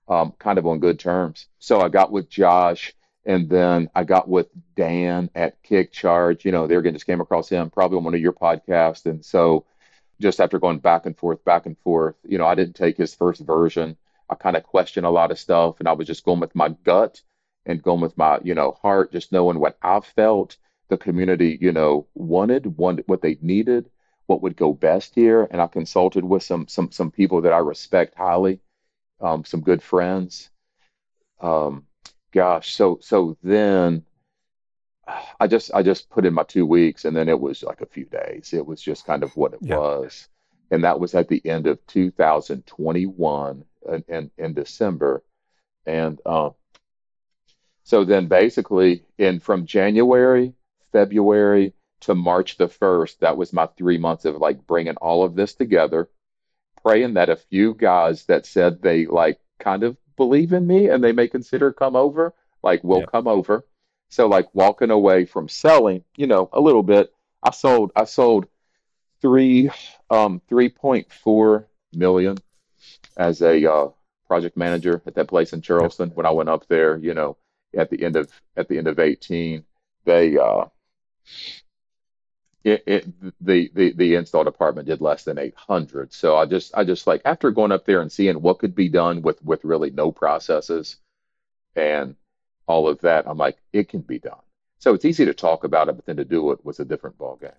um 0.08 0.32
kind 0.40 0.58
of 0.58 0.66
on 0.66 0.80
good 0.80 0.98
terms. 0.98 1.46
So 1.60 1.80
I 1.80 1.88
got 1.88 2.10
with 2.12 2.28
Josh 2.28 2.94
and 3.28 3.48
then 3.50 3.90
I 3.94 4.04
got 4.04 4.26
with 4.26 4.48
Dan 4.74 5.30
at 5.34 5.62
KickCharge. 5.62 6.44
You 6.44 6.50
know, 6.50 6.66
they 6.66 6.76
again 6.76 6.94
just 6.94 7.06
came 7.06 7.20
across 7.20 7.48
him 7.50 7.70
probably 7.70 7.98
on 7.98 8.04
one 8.04 8.14
of 8.14 8.20
your 8.20 8.32
podcasts. 8.32 9.04
And 9.06 9.24
so 9.24 9.66
just 10.18 10.40
after 10.40 10.58
going 10.58 10.78
back 10.78 11.04
and 11.06 11.16
forth, 11.16 11.44
back 11.44 11.66
and 11.66 11.78
forth, 11.80 12.16
you 12.26 12.38
know, 12.38 12.46
I 12.46 12.54
didn't 12.54 12.74
take 12.74 12.96
his 12.96 13.14
first 13.14 13.42
version. 13.42 13.98
I 14.30 14.34
kind 14.34 14.56
of 14.56 14.64
questioned 14.64 15.06
a 15.06 15.10
lot 15.10 15.30
of 15.30 15.38
stuff 15.38 15.76
and 15.78 15.88
I 15.88 15.92
was 15.92 16.06
just 16.06 16.24
going 16.24 16.40
with 16.40 16.54
my 16.54 16.70
gut 16.70 17.22
and 17.66 17.82
going 17.82 18.00
with 18.00 18.16
my, 18.16 18.40
you 18.42 18.54
know, 18.54 18.72
heart, 18.82 19.12
just 19.12 19.30
knowing 19.30 19.60
what 19.60 19.76
I 19.82 20.00
felt 20.00 20.56
the 20.88 20.96
community, 20.96 21.58
you 21.60 21.72
know, 21.72 22.06
wanted, 22.14 22.78
wanted 22.78 23.04
what 23.08 23.20
they 23.20 23.36
needed, 23.42 23.90
what 24.26 24.40
would 24.40 24.56
go 24.56 24.72
best 24.72 25.14
here. 25.14 25.46
And 25.50 25.60
I 25.60 25.66
consulted 25.66 26.24
with 26.24 26.42
some 26.42 26.66
some 26.66 26.90
some 26.92 27.10
people 27.10 27.42
that 27.42 27.52
I 27.52 27.58
respect 27.58 28.16
highly, 28.16 28.60
um, 29.20 29.44
some 29.44 29.60
good 29.60 29.82
friends. 29.82 30.48
Um, 31.40 31.87
gosh, 32.32 32.74
so 32.74 32.98
so 33.02 33.36
then 33.42 34.04
I 35.40 35.46
just 35.46 35.72
I 35.74 35.82
just 35.82 36.10
put 36.10 36.26
in 36.26 36.34
my 36.34 36.44
two 36.44 36.66
weeks 36.66 37.04
and 37.04 37.16
then 37.16 37.28
it 37.28 37.40
was 37.40 37.62
like 37.62 37.80
a 37.80 37.86
few 37.86 38.04
days. 38.06 38.52
It 38.52 38.66
was 38.66 38.80
just 38.80 39.06
kind 39.06 39.22
of 39.22 39.36
what 39.36 39.54
it 39.54 39.60
Yeah. 39.60 39.76
was. 39.78 40.28
And 40.70 40.84
that 40.84 41.00
was 41.00 41.14
at 41.14 41.28
the 41.28 41.44
end 41.46 41.66
of 41.66 41.84
2021 41.86 43.64
in, 43.90 44.04
in, 44.08 44.30
in 44.36 44.52
December. 44.54 45.24
And 45.86 46.20
um, 46.26 46.54
so 47.84 48.04
then 48.04 48.26
basically 48.28 49.04
in 49.16 49.40
from 49.40 49.64
January, 49.66 50.54
February 50.92 51.72
to 52.00 52.14
March 52.14 52.58
the 52.58 52.68
1st, 52.68 53.18
that 53.20 53.36
was 53.36 53.52
my 53.52 53.66
three 53.66 53.98
months 53.98 54.24
of 54.26 54.36
like 54.36 54.66
bringing 54.66 54.96
all 54.96 55.24
of 55.24 55.34
this 55.34 55.54
together, 55.54 56.10
praying 56.82 57.14
that 57.14 57.30
a 57.30 57.36
few 57.36 57.74
guys 57.74 58.24
that 58.26 58.44
said 58.46 58.82
they 58.82 59.06
like 59.06 59.40
kind 59.58 59.84
of 59.84 59.96
believe 60.18 60.52
in 60.52 60.66
me 60.66 60.88
and 60.90 61.02
they 61.02 61.12
may 61.12 61.28
consider 61.28 61.72
come 61.72 61.96
over, 61.96 62.34
like 62.62 62.84
we'll 62.84 63.00
Yep. 63.00 63.10
come 63.10 63.26
over. 63.28 63.64
So 64.10 64.28
like 64.28 64.54
walking 64.54 64.90
away 64.90 65.24
from 65.24 65.48
selling, 65.48 66.04
you 66.16 66.26
know, 66.26 66.50
a 66.52 66.60
little 66.60 66.82
bit. 66.82 67.14
I 67.42 67.52
sold 67.52 67.92
I 67.96 68.04
sold 68.04 68.46
three 69.22 69.70
um 70.10 70.42
3.4 70.50 71.66
million 71.94 72.36
as 73.16 73.42
a 73.42 73.70
uh, 73.70 73.88
project 74.26 74.56
manager 74.56 75.02
at 75.06 75.14
that 75.14 75.28
place 75.28 75.52
in. 75.54 75.62
Charleston 75.62 76.10
when 76.10 76.26
I 76.26 76.30
went 76.30 76.50
up 76.50 76.66
there, 76.68 76.98
you 76.98 77.14
know, 77.14 77.36
at 77.76 77.90
the 77.90 78.04
end 78.04 78.16
of 78.16 78.30
at 78.56 78.68
the 78.68 78.78
end 78.78 78.88
of 78.88 78.98
18, 78.98 79.64
they 80.04 80.36
uh 80.38 80.66
it, 82.68 82.82
it 82.86 83.40
the, 83.40 83.70
the 83.74 83.92
the 83.92 84.14
install 84.14 84.44
department 84.44 84.88
did 84.88 85.00
less 85.00 85.24
than 85.24 85.38
800. 85.38 86.12
So 86.12 86.36
I 86.36 86.46
just 86.46 86.74
I 86.76 86.84
just 86.84 87.06
like 87.06 87.22
after 87.24 87.50
going 87.50 87.72
up 87.72 87.86
there 87.86 88.00
and 88.00 88.10
seeing 88.10 88.40
what 88.40 88.58
could 88.58 88.74
be 88.74 88.88
done 88.88 89.22
with 89.22 89.42
with 89.44 89.64
really 89.64 89.90
no 89.90 90.12
processes 90.12 90.96
and 91.76 92.16
all 92.66 92.88
of 92.88 93.00
that, 93.00 93.26
I'm 93.26 93.38
like 93.38 93.58
it 93.72 93.88
can 93.88 94.00
be 94.00 94.18
done. 94.18 94.40
So 94.78 94.94
it's 94.94 95.04
easy 95.04 95.24
to 95.24 95.34
talk 95.34 95.64
about 95.64 95.88
it, 95.88 95.96
but 95.96 96.06
then 96.06 96.16
to 96.16 96.24
do 96.24 96.52
it 96.52 96.64
was 96.64 96.80
a 96.80 96.84
different 96.84 97.18
ball 97.18 97.36
game. 97.36 97.50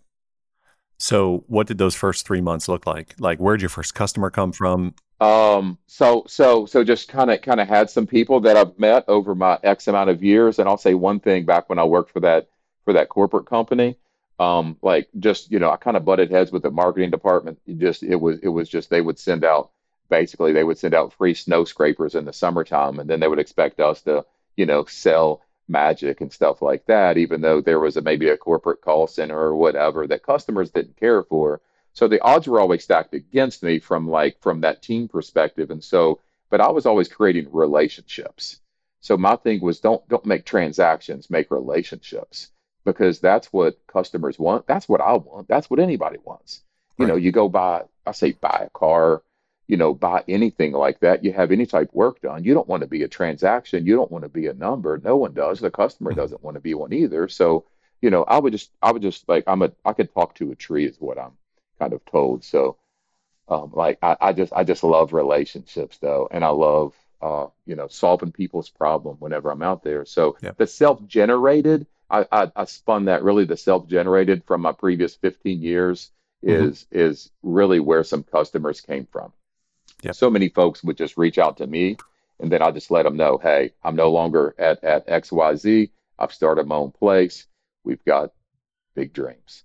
So, 1.01 1.45
what 1.47 1.67
did 1.67 1.77
those 1.77 1.95
first 1.95 2.27
three 2.27 2.41
months 2.41 2.67
look 2.67 2.85
like? 2.85 3.15
Like, 3.19 3.39
where'd 3.39 3.61
your 3.61 3.69
first 3.69 3.95
customer 3.95 4.29
come 4.29 4.51
from? 4.51 4.93
Um, 5.21 5.77
so 5.87 6.23
so 6.27 6.65
so 6.65 6.83
just 6.83 7.09
kind 7.09 7.31
of 7.31 7.41
kind 7.41 7.59
of 7.59 7.67
had 7.67 7.89
some 7.89 8.05
people 8.07 8.39
that 8.41 8.55
I've 8.55 8.77
met 8.77 9.05
over 9.07 9.35
my 9.35 9.59
X 9.63 9.87
amount 9.87 10.09
of 10.09 10.23
years, 10.23 10.59
and 10.59 10.67
I'll 10.67 10.77
say 10.77 10.93
one 10.93 11.19
thing 11.19 11.45
back 11.45 11.69
when 11.69 11.79
I 11.79 11.83
worked 11.85 12.11
for 12.11 12.19
that 12.21 12.49
for 12.83 12.93
that 12.93 13.09
corporate 13.09 13.45
company, 13.45 13.97
um, 14.39 14.77
like 14.81 15.09
just 15.19 15.51
you 15.51 15.59
know 15.59 15.69
I 15.69 15.77
kind 15.77 15.97
of 15.97 16.05
butted 16.05 16.31
heads 16.31 16.51
with 16.51 16.63
the 16.63 16.71
marketing 16.71 17.11
department. 17.11 17.59
Just 17.77 18.03
it 18.03 18.15
was 18.15 18.39
it 18.39 18.47
was 18.47 18.69
just 18.69 18.89
they 18.89 19.01
would 19.01 19.19
send 19.19 19.43
out 19.43 19.71
basically 20.09 20.53
they 20.53 20.63
would 20.63 20.77
send 20.77 20.93
out 20.93 21.13
free 21.13 21.33
snow 21.33 21.65
scrapers 21.65 22.15
in 22.15 22.25
the 22.25 22.33
summertime, 22.33 22.99
and 22.99 23.09
then 23.09 23.19
they 23.19 23.27
would 23.27 23.39
expect 23.39 23.79
us 23.79 24.01
to 24.03 24.25
you 24.55 24.65
know 24.65 24.85
sell 24.85 25.41
magic 25.67 26.21
and 26.21 26.31
stuff 26.31 26.61
like 26.61 26.85
that, 26.87 27.17
even 27.17 27.41
though 27.41 27.61
there 27.61 27.79
was 27.79 27.97
a, 27.97 28.01
maybe 28.01 28.29
a 28.29 28.37
corporate 28.37 28.81
call 28.81 29.07
center 29.07 29.37
or 29.37 29.55
whatever 29.55 30.07
that 30.07 30.23
customers 30.23 30.71
didn't 30.71 30.97
care 30.97 31.23
for. 31.23 31.61
So 31.93 32.07
the 32.07 32.21
odds 32.21 32.47
were 32.47 32.59
always 32.59 32.83
stacked 32.83 33.13
against 33.13 33.61
me 33.61 33.79
from 33.79 34.09
like 34.09 34.39
from 34.41 34.61
that 34.61 34.81
team 34.81 35.07
perspective. 35.09 35.69
And 35.69 35.83
so, 35.83 36.21
but 36.49 36.61
I 36.61 36.69
was 36.69 36.85
always 36.85 37.09
creating 37.09 37.49
relationships. 37.51 38.59
So 39.01 39.17
my 39.17 39.35
thing 39.35 39.61
was 39.61 39.79
don't 39.81 40.07
don't 40.07 40.25
make 40.25 40.45
transactions, 40.45 41.29
make 41.29 41.51
relationships 41.51 42.51
because 42.93 43.19
that's 43.19 43.47
what 43.53 43.77
customers 43.87 44.37
want. 44.39 44.67
That's 44.67 44.87
what 44.89 45.01
I 45.01 45.13
want. 45.13 45.47
That's 45.47 45.69
what 45.69 45.79
anybody 45.79 46.17
wants. 46.23 46.61
You 46.97 47.05
know, 47.05 47.15
you 47.15 47.31
go 47.31 47.47
buy, 47.47 47.83
I 48.05 48.11
say 48.11 48.33
buy 48.33 48.65
a 48.67 48.77
car, 48.77 49.21
you 49.67 49.77
know, 49.77 49.93
buy 49.93 50.23
anything 50.27 50.73
like 50.73 50.99
that. 50.99 51.23
You 51.23 51.31
have 51.33 51.51
any 51.51 51.65
type 51.65 51.89
of 51.89 51.93
work 51.95 52.21
done. 52.21 52.43
You 52.43 52.53
don't 52.53 52.67
want 52.67 52.81
to 52.81 52.87
be 52.87 53.03
a 53.03 53.07
transaction. 53.07 53.85
You 53.85 53.95
don't 53.95 54.11
want 54.11 54.23
to 54.23 54.29
be 54.29 54.47
a 54.47 54.53
number. 54.53 54.99
No 55.01 55.15
one 55.15 55.33
does. 55.33 55.59
The 55.59 55.71
customer 55.71 56.11
Mhm. 56.11 56.17
doesn't 56.17 56.43
want 56.43 56.55
to 56.55 56.61
be 56.61 56.73
one 56.73 56.91
either. 56.91 57.27
So, 57.29 57.65
you 58.01 58.09
know, 58.09 58.23
I 58.23 58.37
would 58.39 58.51
just 58.51 58.71
I 58.81 58.91
would 58.91 59.01
just 59.01 59.29
like 59.29 59.45
I'm 59.47 59.61
a 59.61 59.71
I 59.85 59.93
could 59.93 60.13
talk 60.13 60.35
to 60.35 60.51
a 60.51 60.55
tree 60.55 60.85
is 60.85 60.99
what 60.99 61.17
I'm 61.17 61.37
kind 61.79 61.93
of 61.93 62.03
told. 62.05 62.43
So, 62.43 62.77
um, 63.47 63.71
like 63.73 63.99
I, 64.01 64.17
I 64.19 64.33
just 64.33 64.51
I 64.53 64.63
just 64.63 64.83
love 64.83 65.13
relationships 65.13 65.97
though, 65.99 66.27
and 66.31 66.43
I 66.43 66.49
love 66.49 66.93
uh, 67.21 67.47
you 67.65 67.75
know, 67.75 67.87
solving 67.89 68.31
people's 68.31 68.69
problem 68.69 69.17
whenever 69.19 69.51
I'm 69.51 69.61
out 69.61 69.83
there. 69.83 70.05
So 70.05 70.37
Yep. 70.41 70.57
the 70.57 70.67
self-generated, 70.67 71.85
I, 72.09 72.25
I, 72.31 72.51
I 72.55 72.65
spun 72.65 73.05
that 73.05 73.23
really 73.23 73.45
the 73.45 73.57
self-generated 73.57 74.43
from 74.45 74.61
my 74.61 74.71
previous 74.71 75.15
15 75.15 75.61
years 75.61 76.11
Mhm. 76.43 76.69
is 76.69 76.87
is 76.91 77.31
really 77.43 77.79
where 77.81 78.03
some 78.03 78.23
customers 78.23 78.79
came 78.81 79.05
from. 79.11 79.33
Yep. 80.03 80.15
So 80.15 80.29
many 80.29 80.47
folks 80.49 80.81
would 80.83 80.95
just 80.97 81.17
reach 81.17 81.37
out 81.37 81.57
to 81.57 81.67
me, 81.67 81.97
and 82.39 82.49
then 82.49 82.61
I 82.61 82.71
just 82.71 82.89
let 82.91 83.03
them 83.03 83.17
know, 83.17 83.37
hey, 83.37 83.73
I'm 83.83 83.95
no 83.97 84.09
longer 84.11 84.55
at 84.57 84.81
at 84.83 85.05
XYZ. 85.07 85.91
I've 86.17 86.33
started 86.33 86.65
my 86.67 86.75
own 86.75 86.91
place. 86.91 87.45
We've 87.83 88.03
got 88.05 88.31
big 88.95 89.11
dreams, 89.13 89.63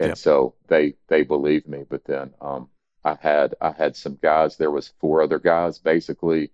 and 0.00 0.08
Yep. 0.10 0.18
so 0.18 0.54
they 0.66 0.94
they 1.06 1.22
believe 1.22 1.68
me. 1.68 1.84
But 1.88 2.04
then 2.04 2.34
um, 2.40 2.68
I 3.04 3.14
had 3.14 3.54
I 3.60 3.70
had 3.70 3.94
some 3.94 4.18
guys. 4.20 4.56
There 4.56 4.70
was 4.72 4.88
four 4.98 5.22
other 5.22 5.38
guys, 5.38 5.78
basically, 5.78 6.50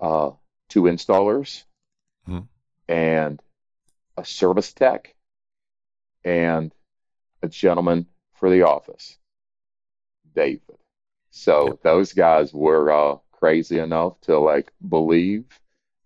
uh, 0.00 0.32
two 0.68 0.82
installers 0.82 1.64
Mhm. 2.28 2.46
and 2.88 3.40
a 4.16 4.24
service 4.24 4.72
tech 4.72 5.14
and 6.24 6.72
a 7.42 7.48
gentleman 7.48 8.06
for 8.34 8.50
the 8.50 8.62
office, 8.62 9.18
David. 10.34 10.78
So 11.30 11.66
Yep. 11.68 11.82
those 11.82 12.12
guys 12.12 12.52
were 12.52 12.90
uh, 12.90 13.16
crazy 13.32 13.78
enough 13.78 14.20
to 14.22 14.38
like 14.38 14.72
believe 14.88 15.44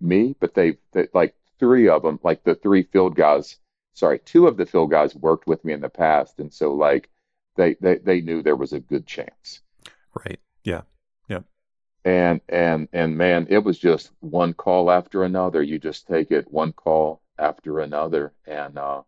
me, 0.00 0.34
but 0.40 0.54
they, 0.54 0.78
they 0.92 1.08
like 1.14 1.34
three 1.58 1.88
of 1.88 2.02
them, 2.02 2.20
like 2.22 2.44
the 2.44 2.54
three 2.54 2.84
field 2.84 3.14
guys. 3.16 3.56
Sorry, 3.94 4.18
two 4.20 4.46
of 4.46 4.56
the 4.56 4.66
field 4.66 4.90
guys 4.90 5.14
worked 5.14 5.46
with 5.46 5.64
me 5.64 5.72
in 5.72 5.80
the 5.80 5.88
past, 5.88 6.38
and 6.38 6.52
so 6.52 6.74
like 6.74 7.08
they 7.56 7.74
they 7.80 7.96
they 7.96 8.20
knew 8.20 8.42
there 8.42 8.56
was 8.56 8.72
a 8.72 8.80
good 8.80 9.06
chance. 9.06 9.60
Right. 10.14 10.38
Yeah. 10.64 10.82
Yeah. 11.28 11.40
And 12.04 12.40
and 12.48 12.88
and 12.92 13.16
man, 13.16 13.46
it 13.50 13.58
was 13.58 13.78
just 13.78 14.12
one 14.20 14.54
call 14.54 14.90
after 14.90 15.24
another. 15.24 15.62
You 15.62 15.78
just 15.78 16.06
take 16.06 16.30
it 16.30 16.50
one 16.52 16.72
call 16.72 17.20
after 17.38 17.80
another, 17.80 18.32
and 18.46 18.78
uh, 18.78 19.02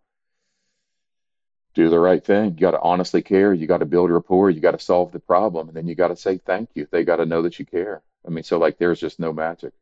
do 1.75 1.89
the 1.89 1.99
right 1.99 2.25
thing. 2.25 2.51
You 2.55 2.61
got 2.61 2.73
to 2.73 2.81
honestly 2.81 3.23
care. 3.23 3.53
You 3.55 3.67
got 3.67 3.79
to 3.79 3.87
build 3.87 4.11
rapport. 4.11 4.51
You 4.51 4.61
got 4.61 4.73
to 4.73 4.79
solve 4.85 5.13
the 5.13 5.21
problem, 5.21 5.69
and 5.69 5.77
then 5.77 5.87
you 5.87 5.95
got 5.95 6.09
to 6.09 6.17
say 6.17 6.39
thank 6.39 6.71
you. 6.75 6.87
They 6.91 7.05
got 7.05 7.17
to 7.17 7.27
know 7.27 7.43
that 7.43 7.59
you 7.59 7.65
care. 7.67 8.03
I 8.27 8.31
mean, 8.31 8.45
so 8.45 8.59
like, 8.59 8.79
there's 8.79 9.01
just 9.01 9.21
no 9.21 9.33
magic. 9.33 9.73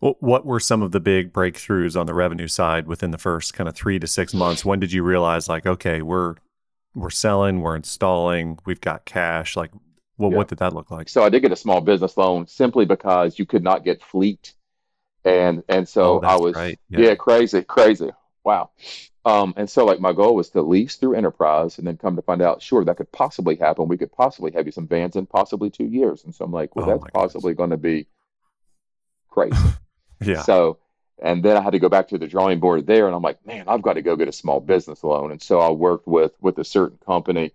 Well, 0.00 0.16
what 0.20 0.46
were 0.46 0.60
some 0.60 0.82
of 0.82 0.92
the 0.92 1.00
big 1.00 1.32
breakthroughs 1.32 1.98
on 1.98 2.06
the 2.06 2.14
revenue 2.14 2.46
side 2.46 2.86
within 2.86 3.10
the 3.10 3.18
first 3.18 3.52
kind 3.54 3.68
of 3.68 3.74
three 3.74 3.98
to 3.98 4.06
six 4.06 4.32
months? 4.32 4.64
When 4.64 4.78
did 4.80 4.92
you 4.92 5.02
realize 5.02 5.48
like, 5.48 5.66
okay, 5.66 6.02
we're 6.02 6.36
we're 6.94 7.10
selling, 7.10 7.60
we're 7.60 7.76
installing, 7.76 8.58
we've 8.64 8.80
got 8.80 9.04
cash? 9.04 9.56
Like, 9.56 9.70
well, 10.16 10.30
Yeah. 10.30 10.36
what 10.38 10.48
did 10.48 10.58
that 10.58 10.72
look 10.72 10.90
like? 10.90 11.08
So 11.08 11.22
I 11.24 11.28
did 11.28 11.42
get 11.42 11.52
a 11.52 11.56
small 11.56 11.80
business 11.80 12.16
loan 12.16 12.46
simply 12.46 12.86
because 12.86 13.38
you 13.38 13.46
could 13.46 13.62
not 13.62 13.84
get 13.84 14.02
fleet, 14.02 14.54
and 15.24 15.62
and 15.68 15.88
so 15.88 16.20
Oh, 16.22 16.26
I 16.26 16.36
was 16.36 16.54
right. 16.56 16.78
yeah, 16.90 17.14
crazy, 17.14 17.62
crazy. 17.62 18.10
Wow. 18.44 18.70
Um, 19.24 19.52
and 19.58 19.68
so 19.68 19.84
like 19.84 20.00
my 20.00 20.12
goal 20.14 20.34
was 20.36 20.48
to 20.50 20.62
lease 20.62 20.96
through 20.96 21.14
Enterprise 21.14 21.76
and 21.78 21.86
then 21.86 21.98
come 21.98 22.16
to 22.16 22.22
find 22.22 22.40
out, 22.40 22.62
sure, 22.62 22.82
that 22.84 22.96
could 22.96 23.12
possibly 23.12 23.56
happen. 23.56 23.86
We 23.88 23.98
could 23.98 24.12
possibly 24.12 24.52
have 24.52 24.64
you 24.64 24.72
some 24.72 24.86
vans 24.88 25.16
in 25.16 25.26
possibly 25.26 25.68
two 25.68 25.84
years. 25.86 26.24
And 26.24 26.34
so 26.34 26.44
I'm 26.46 26.52
like, 26.52 26.74
well, 26.74 26.88
Oh, 26.88 26.92
that's 26.98 27.10
possibly 27.12 27.52
going 27.54 27.70
to 27.70 27.76
be 27.76 28.06
crazy. 29.28 29.56
Yeah. 30.20 30.42
So, 30.42 30.78
and 31.22 31.44
then 31.44 31.56
I 31.56 31.60
had 31.60 31.74
to 31.74 31.78
go 31.78 31.88
back 31.88 32.08
to 32.08 32.18
the 32.18 32.26
drawing 32.26 32.58
board 32.58 32.88
there, 32.88 33.06
and 33.06 33.14
I'm 33.14 33.22
like, 33.22 33.44
man, 33.46 33.68
I've 33.68 33.82
got 33.82 33.92
to 33.92 34.02
go 34.02 34.16
get 34.16 34.26
a 34.26 34.32
small 34.32 34.58
business 34.58 35.04
loan. 35.04 35.30
And 35.30 35.40
so 35.40 35.60
I 35.60 35.70
worked 35.70 36.08
with 36.08 36.32
with 36.40 36.58
a 36.58 36.64
certain 36.64 36.98
company, 37.06 37.52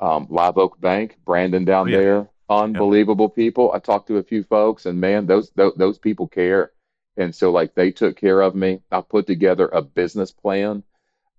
um, 0.00 0.26
Live 0.28 0.58
Oak 0.58 0.80
Bank, 0.80 1.16
Brandon 1.24 1.64
down 1.64 1.86
Oh, 1.86 1.90
yeah. 1.90 1.96
there, 1.98 2.28
unbelievable 2.48 3.28
people. 3.28 3.70
I 3.72 3.78
talked 3.78 4.08
to 4.08 4.16
a 4.16 4.22
few 4.24 4.42
folks, 4.42 4.84
and 4.86 5.00
man, 5.00 5.26
those 5.28 5.50
those, 5.54 5.74
those 5.76 5.98
people 5.98 6.26
care. 6.26 6.72
And 7.16 7.34
so, 7.34 7.50
like, 7.52 7.74
they 7.74 7.90
took 7.92 8.16
care 8.16 8.40
of 8.40 8.54
me. 8.54 8.82
I 8.90 9.00
put 9.02 9.26
together 9.26 9.68
a 9.68 9.82
business 9.82 10.30
plan. 10.32 10.82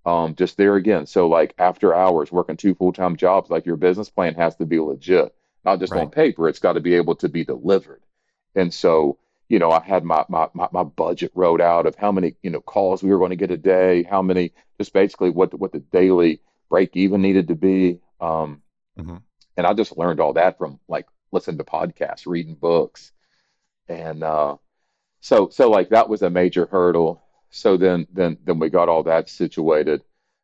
Um, 0.06 0.34
just 0.36 0.56
there 0.58 0.76
again. 0.76 1.06
So, 1.06 1.28
like, 1.28 1.54
after 1.58 1.94
hours, 1.94 2.32
working 2.32 2.56
two 2.56 2.74
full 2.74 2.92
time 2.92 3.16
jobs, 3.16 3.50
like 3.50 3.66
your 3.66 3.76
business 3.76 4.10
plan 4.10 4.34
has 4.34 4.56
to 4.56 4.66
be 4.66 4.80
legit, 4.80 5.34
not 5.64 5.80
just 5.80 5.96
on 5.96 6.10
paper. 6.10 6.48
It's 6.48 6.58
got 6.60 6.74
to 6.74 6.80
be 6.80 6.94
able 6.96 7.16
to 7.16 7.28
be 7.28 7.44
delivered. 7.44 8.02
And 8.54 8.72
so, 8.72 9.18
you 9.48 9.58
know, 9.58 9.70
I 9.70 9.80
had 9.80 10.04
my, 10.04 10.24
my 10.28 10.48
my 10.54 10.68
my 10.72 10.84
budget 10.84 11.32
wrote 11.34 11.60
out 11.60 11.86
of 11.86 11.96
how 11.96 12.12
many 12.12 12.36
you 12.42 12.50
know 12.50 12.60
calls 12.60 13.02
we 13.02 13.10
were 13.10 13.18
going 13.18 13.30
to 13.30 13.36
get 13.36 13.50
a 13.50 13.56
day, 13.56 14.02
how 14.04 14.22
many, 14.22 14.52
just 14.78 14.92
basically 14.92 15.30
what 15.30 15.50
the, 15.50 15.56
what 15.56 15.72
the 15.72 15.80
daily 15.80 16.40
break 16.70 16.96
even 16.96 17.22
needed 17.22 17.48
to 17.48 17.54
be. 17.54 18.00
Um, 18.20 18.62
Mhm. 18.96 19.24
and 19.56 19.66
I 19.66 19.74
just 19.74 19.96
learned 19.96 20.20
all 20.20 20.34
that 20.34 20.58
from 20.58 20.80
like 20.88 21.06
listening 21.32 21.58
to 21.58 21.64
podcasts, 21.64 22.26
reading 22.26 22.54
books, 22.54 23.12
and 23.88 24.22
uh, 24.22 24.56
so 25.24 25.48
so 25.48 25.70
like 25.70 25.88
that 25.88 26.08
was 26.10 26.20
a 26.22 26.28
major 26.28 26.66
hurdle. 26.66 27.22
So 27.50 27.76
then 27.78 28.06
then 28.12 28.36
then 28.44 28.58
we 28.58 28.68
got 28.68 28.90
all 28.90 29.02
that 29.04 29.30
situated. 29.30 30.02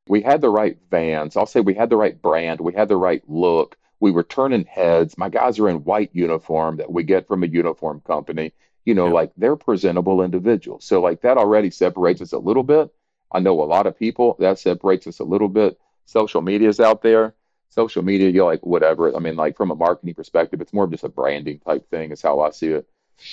We 0.08 0.22
had 0.22 0.40
the 0.40 0.48
right 0.48 0.78
vans. 0.90 1.36
I'll 1.36 1.44
say 1.52 1.60
we 1.60 1.74
had 1.74 1.90
the 1.90 1.98
right 2.04 2.20
brand. 2.20 2.60
We 2.60 2.72
had 2.72 2.88
the 2.88 2.96
right 2.96 3.22
look. 3.28 3.76
We 4.00 4.10
were 4.10 4.22
turning 4.24 4.64
heads. 4.64 5.18
My 5.18 5.28
guys 5.28 5.58
are 5.58 5.68
in 5.68 5.84
white 5.84 6.10
uniform 6.14 6.78
that 6.78 6.90
we 6.90 7.02
get 7.02 7.28
from 7.28 7.42
a 7.42 7.46
uniform 7.46 8.00
company. 8.00 8.52
You 8.86 8.94
know, 8.94 9.04
Yep. 9.08 9.14
like 9.14 9.32
they're 9.36 9.56
presentable 9.56 10.22
individuals. 10.22 10.86
So 10.86 11.02
like 11.02 11.20
that 11.20 11.36
already 11.36 11.70
separates 11.70 12.22
us 12.22 12.32
a 12.32 12.38
little 12.38 12.62
bit. 12.62 12.88
I 13.30 13.38
know 13.40 13.60
a 13.62 13.68
lot 13.74 13.86
of 13.86 13.98
people 13.98 14.36
that 14.38 14.58
separates 14.58 15.06
us 15.06 15.18
a 15.20 15.24
little 15.24 15.48
bit. 15.60 15.78
Social 16.06 16.40
media 16.40 16.68
is 16.70 16.80
out 16.80 17.02
there. 17.02 17.34
Social 17.68 18.02
media, 18.02 18.30
you're 18.30 18.46
like 18.52 18.64
whatever. 18.64 19.14
I 19.14 19.18
mean, 19.20 19.36
like 19.36 19.58
from 19.58 19.70
a 19.70 19.76
marketing 19.76 20.14
perspective, 20.14 20.60
it's 20.62 20.72
more 20.72 20.84
of 20.84 20.90
just 20.90 21.04
a 21.04 21.10
branding 21.10 21.58
type 21.60 21.88
thing, 21.90 22.10
is 22.12 22.22
how 22.22 22.40
I 22.40 22.50
see 22.50 22.68
it. 22.78 22.88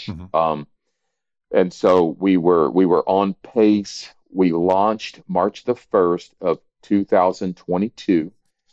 Mhm. 0.08 0.28
Um, 0.36 0.68
and 1.52 1.74
so 1.74 2.06
we 2.20 2.38
were 2.38 2.70
we 2.70 2.86
were 2.86 3.08
on 3.08 3.34
pace. 3.36 4.14
We 4.32 4.52
launched 4.52 5.22
March 5.28 5.64
the 5.64 5.76
first 5.76 6.36
of 6.42 6.60
2022. 6.84 8.32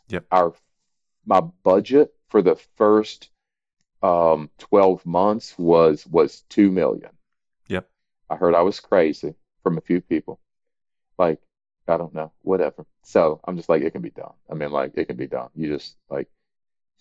Yep. 0.09 0.27
Our 0.31 0.55
my 1.25 1.41
budget 1.41 2.15
for 2.29 2.43
the 2.43 2.57
first 2.77 3.31
um 4.03 4.51
12 4.59 5.07
months 5.07 5.55
was 5.59 6.07
was 6.07 6.43
2 6.51 6.71
million. 6.71 7.11
Yep. 7.69 7.89
I 8.29 8.37
heard 8.37 8.55
I 8.55 8.63
was 8.63 8.81
crazy 8.81 9.35
from 9.63 9.79
a 9.79 9.81
few 9.81 10.01
people. 10.01 10.41
Like, 11.19 11.41
I 11.87 11.97
don't 11.97 12.15
know, 12.15 12.33
whatever. 12.43 12.87
So 13.03 13.41
I'm 13.45 13.57
just 13.57 13.69
like, 13.69 13.83
it 13.83 13.93
can 13.93 14.03
be 14.03 14.11
done. 14.11 14.33
I 14.51 14.55
mean, 14.55 14.71
like, 14.71 14.93
it 14.97 15.07
can 15.07 15.17
be 15.17 15.27
done. 15.27 15.49
You 15.55 15.69
just 15.69 15.97
like 16.09 16.29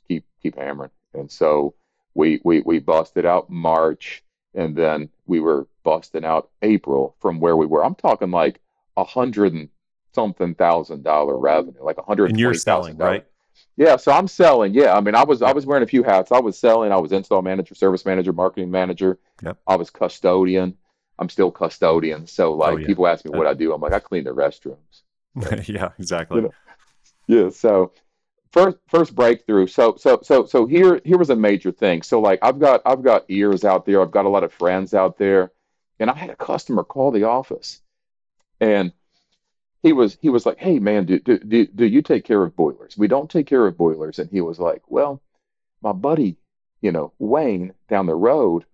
keep 0.07 0.25
keep 0.41 0.57
hammering. 0.57 0.91
And 1.13 1.31
so 1.31 1.75
we 2.13 2.41
we 2.43 2.62
we 2.62 2.79
busted 2.79 3.25
out 3.25 3.49
March, 3.49 4.23
and 4.56 4.76
then 4.76 5.10
we 5.26 5.39
were 5.39 5.68
busting 5.84 6.26
out 6.26 6.50
April 6.62 7.16
from 7.20 7.39
where 7.39 7.56
we 7.56 7.66
were. 7.66 7.84
I'm 7.84 7.96
talking 7.96 8.32
like 8.32 8.60
a 8.98 9.04
hundred 9.04 9.54
and 9.54 9.70
something 10.13 10.56
thousand 10.56 11.04
dollar 11.04 11.38
revenue, 11.38 11.84
like 11.84 11.98
a 11.98 12.04
hundred 12.04 12.32
And 12.32 12.39
you're 12.39 12.54
selling, 12.54 12.98
right? 12.98 13.26
Yeah, 13.76 13.98
so 13.98 14.12
I'm 14.12 14.28
selling. 14.28 14.74
Yeah, 14.74 14.96
I 14.96 15.02
mean, 15.02 15.16
I 15.16 15.24
was 15.24 15.42
I 15.42 15.52
was 15.52 15.66
wearing 15.66 15.84
a 15.84 15.88
few 15.88 16.04
hats. 16.04 16.32
I 16.32 16.39
was 16.39 16.58
selling. 16.58 16.92
I 16.92 16.98
was 16.98 17.12
install 17.12 17.42
manager, 17.42 17.76
service 17.76 18.06
manager, 18.06 18.34
marketing 18.34 18.72
manager. 18.72 19.20
Yep. 19.44 19.58
I 19.68 19.76
was 19.76 19.89
custodian. 19.89 20.78
I'm 21.20 21.30
still 21.30 21.52
custodian. 21.52 22.28
So 22.28 22.54
oh, 22.54 22.58
like 22.58 22.74
Oh, 22.74 22.78
yeah. 22.78 22.88
people 22.88 23.08
ask 23.08 23.26
me 23.26 23.32
what 23.32 23.48
I 23.48 23.54
do. 23.54 23.74
I'm 23.74 23.82
like 23.82 23.94
I 23.94 24.00
clean 24.00 24.26
the 24.26 24.32
restrooms. 24.32 25.02
yeah, 25.68 25.89
exactly. 25.98 26.42
know, 26.42 26.54
Yeah. 27.28 27.50
So 27.50 27.94
first 28.54 28.78
first 28.88 29.16
breakthrough. 29.16 29.68
So 29.68 29.96
so 29.98 30.20
so 30.22 30.46
so 30.46 30.66
here 30.66 31.02
here 31.04 31.18
was 31.18 31.32
a 31.32 31.36
major 31.36 31.72
thing. 31.72 32.04
So 32.04 32.22
like 32.22 32.39
I've 32.42 32.60
got 32.60 32.82
I've 32.86 33.04
got 33.04 33.26
ears 33.28 33.66
out 33.66 33.86
there. 33.86 34.02
I've 34.02 34.12
got 34.12 34.26
a 34.26 34.30
lot 34.30 34.44
of 34.44 34.54
friends 34.54 34.94
out 34.94 35.18
there, 35.18 35.52
and 36.00 36.10
I 36.10 36.16
had 36.16 36.30
a 36.30 36.36
customer 36.36 36.84
call 36.84 37.12
the 37.12 37.24
office, 37.24 37.82
and 38.62 38.94
he 39.82 39.92
was 39.92 40.18
he 40.22 40.30
was 40.30 40.46
like, 40.46 40.60
"Hey 40.60 40.80
man, 40.80 41.06
do 41.06 41.20
do 41.20 41.39
do, 41.39 41.66
do 41.66 41.86
you 41.86 42.02
take 42.02 42.24
care 42.24 42.42
of 42.42 42.56
boilers? 42.56 42.98
We 42.98 43.08
don't 43.08 43.30
take 43.30 43.48
care 43.48 43.66
of 43.66 43.78
boilers." 43.78 44.20
And 44.20 44.30
he 44.30 44.39
was 44.39 44.60
like, 44.60 44.84
"Well, 44.88 45.22
my 45.82 45.92
buddy, 45.92 46.38
you 46.82 46.92
know, 46.92 47.12
Wayne 47.20 47.74
down 47.89 48.06
the 48.06 48.16
road." 48.16 48.66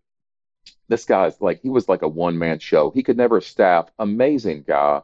This 0.89 1.06
guy's 1.06 1.39
like 1.42 1.62
he 1.62 1.70
was 1.70 1.88
like 1.88 2.02
a 2.02 2.08
one 2.08 2.38
man 2.38 2.60
show. 2.60 2.92
He 2.92 3.04
could 3.04 3.18
never 3.18 3.42
staff. 3.42 3.89
Amazing 3.98 4.65
guy. 4.68 5.02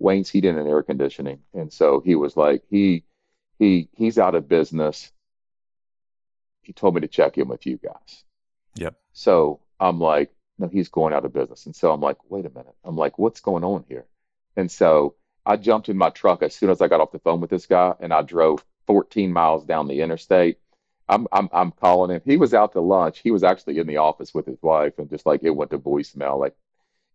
Wayne's 0.00 0.30
heating 0.30 0.58
and 0.58 0.68
air 0.68 0.82
conditioning, 0.82 1.40
and 1.52 1.72
so 1.72 2.00
he 2.00 2.14
was 2.14 2.36
like 2.36 2.62
he 2.70 3.04
he 3.64 3.88
he's 3.96 4.18
out 4.18 4.34
of 4.34 4.48
business. 4.48 5.10
He 6.62 6.72
told 6.72 6.94
me 6.94 7.00
to 7.02 7.08
check 7.08 7.38
in 7.38 7.48
with 7.48 7.66
you 7.66 7.78
guys. 7.78 8.24
Yep. 8.76 8.94
So 9.12 9.60
I'm 9.78 10.00
like, 10.00 10.34
no, 10.58 10.68
he's 10.68 10.88
going 10.88 11.12
out 11.12 11.24
of 11.24 11.32
business. 11.32 11.66
And 11.66 11.76
so 11.76 11.92
I'm 11.92 12.00
like, 12.00 12.16
wait 12.30 12.46
a 12.46 12.50
minute. 12.50 12.74
I'm 12.84 12.96
like, 12.96 13.18
what's 13.18 13.40
going 13.40 13.64
on 13.64 13.84
here? 13.88 14.06
And 14.56 14.70
so 14.70 15.14
I 15.44 15.56
jumped 15.56 15.88
in 15.88 15.98
my 15.98 16.10
truck 16.10 16.42
as 16.42 16.54
soon 16.54 16.70
as 16.70 16.80
I 16.80 16.88
got 16.88 17.00
off 17.00 17.12
the 17.12 17.18
phone 17.18 17.40
with 17.40 17.50
this 17.50 17.66
guy, 17.66 17.94
and 18.00 18.12
I 18.12 18.22
drove 18.22 18.64
14 18.86 19.32
miles 19.32 19.64
down 19.64 19.88
the 19.88 20.00
interstate. 20.00 20.58
I'm 21.08 21.26
I'm 21.32 21.48
I'm 21.52 21.70
calling 21.72 22.14
him. 22.14 22.22
He 22.24 22.38
was 22.38 22.54
out 22.54 22.72
to 22.72 22.80
lunch. 22.80 23.18
He 23.18 23.30
was 23.30 23.44
actually 23.44 23.78
in 23.78 23.86
the 23.86 23.98
office 23.98 24.32
with 24.32 24.46
his 24.46 24.62
wife, 24.62 24.94
and 24.98 25.10
just 25.10 25.26
like 25.26 25.42
it 25.42 25.50
went 25.50 25.70
to 25.72 25.78
voicemail, 25.78 26.38
like, 26.38 26.54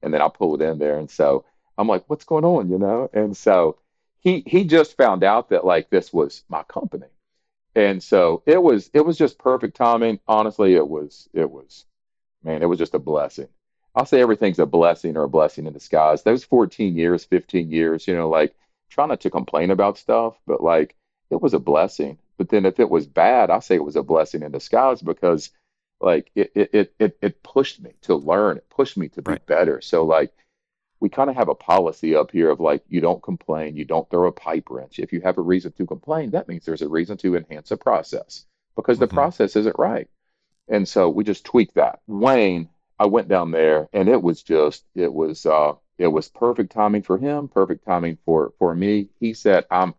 and 0.03 0.13
then 0.13 0.21
I 0.21 0.29
pulled 0.29 0.61
in 0.61 0.77
there, 0.77 0.99
and 0.99 1.09
so 1.09 1.45
I'm 1.77 1.87
like, 1.87 2.03
what's 2.07 2.25
going 2.25 2.45
on, 2.45 2.69
you 2.69 2.77
know? 2.77 3.09
And 3.13 3.35
so 3.35 3.77
he 4.21 4.43
he 4.45 4.63
just 4.65 4.97
found 4.97 5.23
out 5.23 5.49
that 5.49 5.65
like 5.65 5.89
this 5.89 6.13
was 6.13 6.43
my 6.49 6.63
company, 6.63 7.07
and 7.75 8.01
so 8.03 8.43
it 8.45 8.61
was 8.61 8.89
it 8.93 9.01
was 9.05 9.17
just 9.17 9.39
perfect 9.39 9.75
timing. 9.77 10.19
Honestly, 10.27 10.75
it 10.75 10.87
was 10.87 11.29
it 11.33 11.49
was 11.49 11.85
man, 12.43 12.61
it 12.63 12.67
was 12.67 12.79
just 12.79 12.95
a 12.95 12.99
blessing. 12.99 13.47
I'll 13.95 14.05
say 14.05 14.21
everything's 14.21 14.59
a 14.59 14.65
blessing 14.65 15.17
or 15.17 15.23
a 15.23 15.29
blessing 15.29 15.65
in 15.67 15.73
disguise. 15.73 16.23
Those 16.23 16.43
14 16.43 16.95
years, 16.97 17.25
15 17.25 17.71
years, 17.71 18.07
you 18.07 18.15
know, 18.15 18.29
like 18.29 18.55
try 18.89 19.05
not 19.05 19.21
to 19.21 19.29
complain 19.29 19.71
about 19.71 19.97
stuff, 19.97 20.39
but 20.47 20.63
like 20.63 20.95
it 21.29 21.41
was 21.41 21.53
a 21.53 21.59
blessing. 21.59 22.17
But 22.37 22.49
then 22.49 22.65
if 22.65 22.79
it 22.79 22.89
was 22.89 23.07
bad, 23.07 23.49
I 23.49 23.59
say 23.59 23.75
it 23.75 23.83
was 23.83 23.95
a 23.97 24.03
blessing 24.03 24.43
in 24.43 24.51
disguise 24.51 25.01
because 25.01 25.51
like 26.01 26.31
it 26.35 26.51
it 26.55 26.93
it 26.99 27.17
it 27.21 27.43
pushed 27.43 27.81
me 27.81 27.91
to 28.03 28.15
learn, 28.15 28.57
it 28.57 28.69
pushed 28.69 28.97
me 28.97 29.09
to 29.09 29.21
be 29.21 29.35
Right. 29.35 29.41
better. 29.47 29.81
So 29.81 30.05
like 30.05 30.31
we 31.01 31.09
kind 31.09 31.29
of 31.29 31.35
have 31.35 31.49
a 31.49 31.55
policy 31.55 32.15
up 32.15 32.31
here 32.31 32.49
of 32.49 32.59
like 32.59 32.83
you 32.89 33.01
don't 33.01 33.23
complain, 33.23 33.75
you 33.75 33.85
don't 33.85 34.09
throw 34.09 34.27
a 34.27 34.31
pipe 34.31 34.69
wrench. 34.69 34.99
If 34.99 35.13
you 35.13 35.21
have 35.21 35.37
a 35.37 35.41
reason 35.41 35.71
to 35.73 35.85
complain, 35.85 36.31
that 36.31 36.47
means 36.47 36.65
there's 36.65 36.81
a 36.81 36.89
reason 36.89 37.17
to 37.17 37.35
enhance 37.35 37.71
a 37.71 37.77
process 37.77 38.45
because 38.75 38.99
the 38.99 39.07
hmm 39.09 39.19
process 39.19 39.55
isn't 39.55 39.77
right. 39.79 40.09
And 40.69 40.87
so 40.87 41.09
we 41.09 41.23
just 41.25 41.45
tweaked 41.45 41.75
that. 41.75 41.99
Wayne, 42.07 42.69
I 42.99 43.07
went 43.07 43.27
down 43.27 43.51
there 43.51 43.89
and 43.93 44.07
it 44.09 44.21
was 44.21 44.43
just 44.43 44.85
it 44.95 45.13
was 45.13 45.45
uh 45.45 45.73
it 45.97 46.07
was 46.07 46.29
perfect 46.29 46.71
timing 46.71 47.03
for 47.03 47.17
him, 47.17 47.49
perfect 47.49 47.85
timing 47.85 48.17
for 48.25 48.53
for 48.59 48.73
me. 48.75 49.09
He 49.19 49.33
said, 49.33 49.65
"I'm 49.69 49.95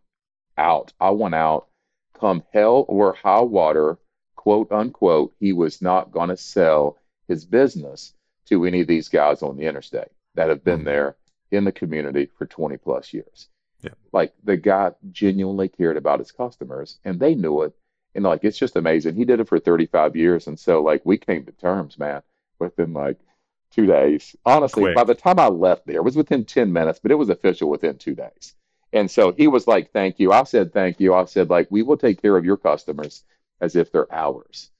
out. 0.56 0.92
I 1.00 1.10
want 1.10 1.34
out. 1.34 1.68
Come 2.14 2.44
hell 2.52 2.84
or 2.88 3.14
high 3.14 3.40
water, 3.42 3.98
quote 4.36 4.70
unquote, 4.72 5.34
he 5.40 5.52
was 5.52 5.82
not 5.82 6.12
going 6.12 6.28
to 6.30 6.36
sell 6.36 6.98
his 7.28 7.44
business 7.44 8.14
to 8.46 8.64
any 8.64 8.80
of 8.82 8.86
these 8.88 9.08
guys 9.08 9.42
on 9.42 9.56
the 9.56 9.66
interstate 9.66 10.10
that 10.34 10.48
have 10.48 10.64
been 10.64 10.84
there 10.84 11.16
in 11.50 11.64
the 11.64 11.72
community 11.72 12.30
for 12.38 12.46
20 12.46 12.76
plus 12.76 13.12
years. 13.12 13.48
Yeah. 13.82 13.90
Like 14.12 14.34
the 14.44 14.56
guy 14.56 14.92
genuinely 15.10 15.68
cared 15.68 15.96
about 15.96 16.18
his 16.18 16.32
customers 16.32 16.98
and 17.04 17.18
they 17.18 17.34
knew 17.34 17.62
it. 17.62 17.72
And 18.14 18.24
like 18.24 18.44
it's 18.44 18.58
just 18.58 18.76
amazing. 18.76 19.16
He 19.16 19.24
did 19.24 19.40
it 19.40 19.48
for 19.48 19.58
35 19.58 20.16
years. 20.16 20.46
And 20.46 20.58
so 20.58 20.82
like 20.82 21.02
we 21.04 21.18
came 21.18 21.44
to 21.46 21.52
terms, 21.52 21.98
man, 21.98 22.22
within 22.58 22.92
like 22.92 23.18
two 23.70 23.86
days. 23.86 24.36
Honestly, 24.44 24.92
by 24.94 25.04
the 25.04 25.14
time 25.14 25.38
I 25.38 25.48
left 25.48 25.86
there, 25.86 25.96
it 25.96 26.04
was 26.04 26.16
within 26.16 26.44
10 26.44 26.72
minutes, 26.72 27.00
but 27.02 27.12
it 27.12 27.16
was 27.16 27.30
official 27.30 27.70
within 27.70 27.98
two 27.98 28.14
days. 28.14 28.54
And 28.92 29.10
so 29.10 29.32
he 29.32 29.46
was 29.48 29.66
like, 29.66 29.92
Thank 29.92 30.18
you. 30.18 30.32
I 30.32 30.44
said, 30.44 30.72
Thank 30.72 31.00
you. 31.00 31.14
I 31.14 31.24
said, 31.24 31.50
like, 31.50 31.68
we 31.70 31.82
will 31.82 31.96
take 31.96 32.20
care 32.20 32.36
of 32.36 32.44
your 32.44 32.56
customers 32.56 33.24
as 33.60 33.76
if 33.76 33.92
they're 33.92 34.12
ours. 34.12 34.70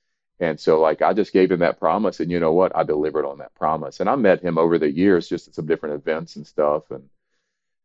And 0.40 0.59
so, 0.59 0.81
like, 0.81 1.03
I 1.03 1.12
just 1.12 1.33
gave 1.35 1.50
him 1.53 1.61
that 1.61 1.79
promise. 1.81 2.20
And 2.20 2.31
you 2.31 2.40
know 2.40 2.53
what? 2.55 2.76
I 2.76 2.83
delivered 2.85 3.26
on 3.26 3.38
that 3.38 3.55
promise. 3.55 4.00
And 4.00 4.09
I 4.11 4.16
met 4.16 4.42
him 4.42 4.59
over 4.59 4.79
the 4.79 4.90
years 4.90 5.29
just 5.29 5.48
at 5.48 5.55
some 5.55 5.66
different 5.66 5.96
events 5.96 6.37
and 6.37 6.46
stuff. 6.46 6.90
And 6.90 7.09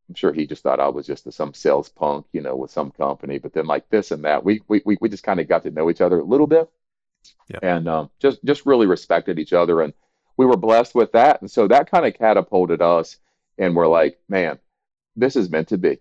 I'm 0.10 0.16
sure 0.16 0.34
he 0.34 0.48
just 0.48 0.64
thought 0.64 0.80
I 0.80 0.90
was 0.90 1.06
just 1.08 1.32
some 1.34 1.54
sales 1.54 1.90
punk, 1.90 2.28
you 2.34 2.42
know, 2.42 2.56
with 2.56 2.72
some 2.72 2.92
company. 2.92 3.40
But 3.40 3.54
then, 3.54 3.68
like, 3.68 3.90
this 3.90 4.12
and 4.12 4.26
that, 4.26 4.46
we, 4.46 4.62
we, 4.68 4.82
we 4.86 4.98
we 5.02 5.10
just 5.10 5.24
kind 5.24 5.40
of 5.40 5.48
got 5.50 5.64
to 5.64 5.72
know 5.72 5.90
each 5.90 6.02
other 6.02 6.20
a 6.20 6.24
little 6.24 6.48
bit 6.48 6.70
Yeah. 7.50 7.60
and 7.62 7.88
um, 7.88 8.10
just, 8.20 8.44
just 8.46 8.66
really 8.66 8.88
respected 8.88 9.40
each 9.40 9.54
other. 9.54 9.82
And 9.82 9.94
we 10.38 10.46
were 10.46 10.58
blessed 10.58 10.96
with 10.96 11.14
that. 11.14 11.42
And 11.42 11.52
so 11.52 11.68
that 11.68 11.92
kind 11.92 12.06
of 12.06 12.16
catapulted 12.16 12.82
us. 12.82 13.18
And 13.58 13.76
we're 13.76 13.88
like, 13.88 14.20
man, 14.30 14.60
this 15.16 15.36
is 15.36 15.50
meant 15.50 15.70
to 15.70 15.78
be 15.78 16.00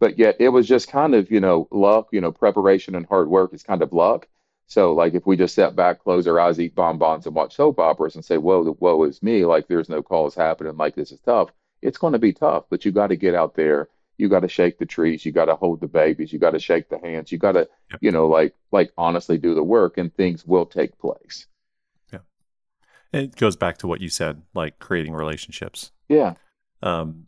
but 0.00 0.18
yet 0.18 0.36
it 0.40 0.48
was 0.48 0.66
just 0.68 0.88
kind 0.88 1.14
of 1.14 1.30
you 1.30 1.40
know 1.40 1.68
luck 1.70 2.08
you 2.12 2.20
know 2.20 2.32
preparation 2.32 2.94
and 2.94 3.06
hard 3.06 3.28
work 3.28 3.54
is 3.54 3.62
kind 3.62 3.82
of 3.82 3.92
luck 3.92 4.28
so 4.72 4.82
like 5.00 5.14
if 5.14 5.26
we 5.26 5.36
just 5.36 5.54
sat 5.54 5.76
back 5.76 6.02
close 6.02 6.26
our 6.26 6.40
eyes 6.40 6.58
eat 6.60 6.74
bonbons 6.74 7.26
and 7.26 7.34
watch 7.34 7.54
soap 7.56 7.78
operas 7.78 8.14
and 8.16 8.24
say 8.24 8.38
whoa 8.38 8.64
the 8.64 8.72
woe 8.84 9.02
is 9.04 9.22
me 9.22 9.44
like 9.44 9.66
there's 9.68 9.88
no 9.88 10.02
cause 10.02 10.34
happening 10.34 10.76
like 10.76 10.94
this 10.96 11.12
is 11.12 11.20
tough 11.20 11.48
it's 11.82 11.98
going 11.98 12.12
to 12.14 12.18
be 12.18 12.32
tough 12.32 12.64
but 12.70 12.84
you 12.84 12.90
got 12.92 13.08
to 13.08 13.16
get 13.16 13.34
out 13.34 13.54
there 13.54 13.88
you 14.18 14.28
got 14.28 14.40
to 14.40 14.48
shake 14.48 14.78
the 14.78 14.86
trees 14.86 15.24
you 15.26 15.32
got 15.32 15.46
to 15.46 15.56
hold 15.56 15.80
the 15.80 15.86
babies 16.02 16.32
you 16.32 16.38
got 16.38 16.52
to 16.52 16.58
shake 16.68 16.88
the 16.88 16.98
hands 16.98 17.30
you 17.32 17.38
got 17.38 17.52
to 17.52 17.68
Yep. 17.90 17.98
you 18.02 18.10
know 18.10 18.26
like 18.28 18.54
like 18.70 18.90
honestly 18.96 19.36
do 19.38 19.54
the 19.54 19.62
work 19.76 19.98
and 19.98 20.14
things 20.14 20.46
will 20.46 20.66
take 20.66 20.98
place 20.98 21.46
Yeah. 22.12 22.20
It 23.12 23.36
goes 23.36 23.56
back 23.56 23.76
to 23.78 23.86
what 23.86 24.00
you 24.00 24.08
said, 24.08 24.42
like 24.54 24.78
creating 24.78 25.12
relationships. 25.14 25.90
yeah 26.08 26.34
Um, 26.82 27.26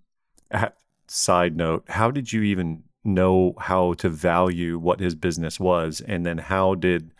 ha- 0.52 0.72
side 1.08 1.56
note, 1.56 1.84
how 1.88 2.10
did 2.10 2.32
you 2.32 2.42
even 2.42 2.84
know 3.04 3.54
how 3.58 3.92
to 3.94 4.08
value 4.08 4.78
what 4.78 5.00
his 5.00 5.14
business 5.14 5.60
was? 5.60 6.00
And 6.00 6.24
then 6.24 6.38
how 6.38 6.74
did, 6.74 7.12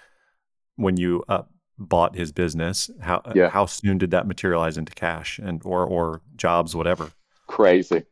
when 0.77 0.97
you 0.97 1.25
uh, 1.29 1.43
bought 1.79 2.17
his 2.17 2.33
business, 2.33 2.91
how 3.01 3.23
yeah 3.33 3.51
how 3.51 3.67
soon 3.67 3.99
did 3.99 4.11
that 4.13 4.27
materialize 4.27 4.77
into 4.79 4.95
cash 4.95 5.39
and 5.39 5.63
or 5.65 5.85
or 5.85 6.23
jobs, 6.37 6.75
whatever? 6.77 7.13
crazy 7.47 8.05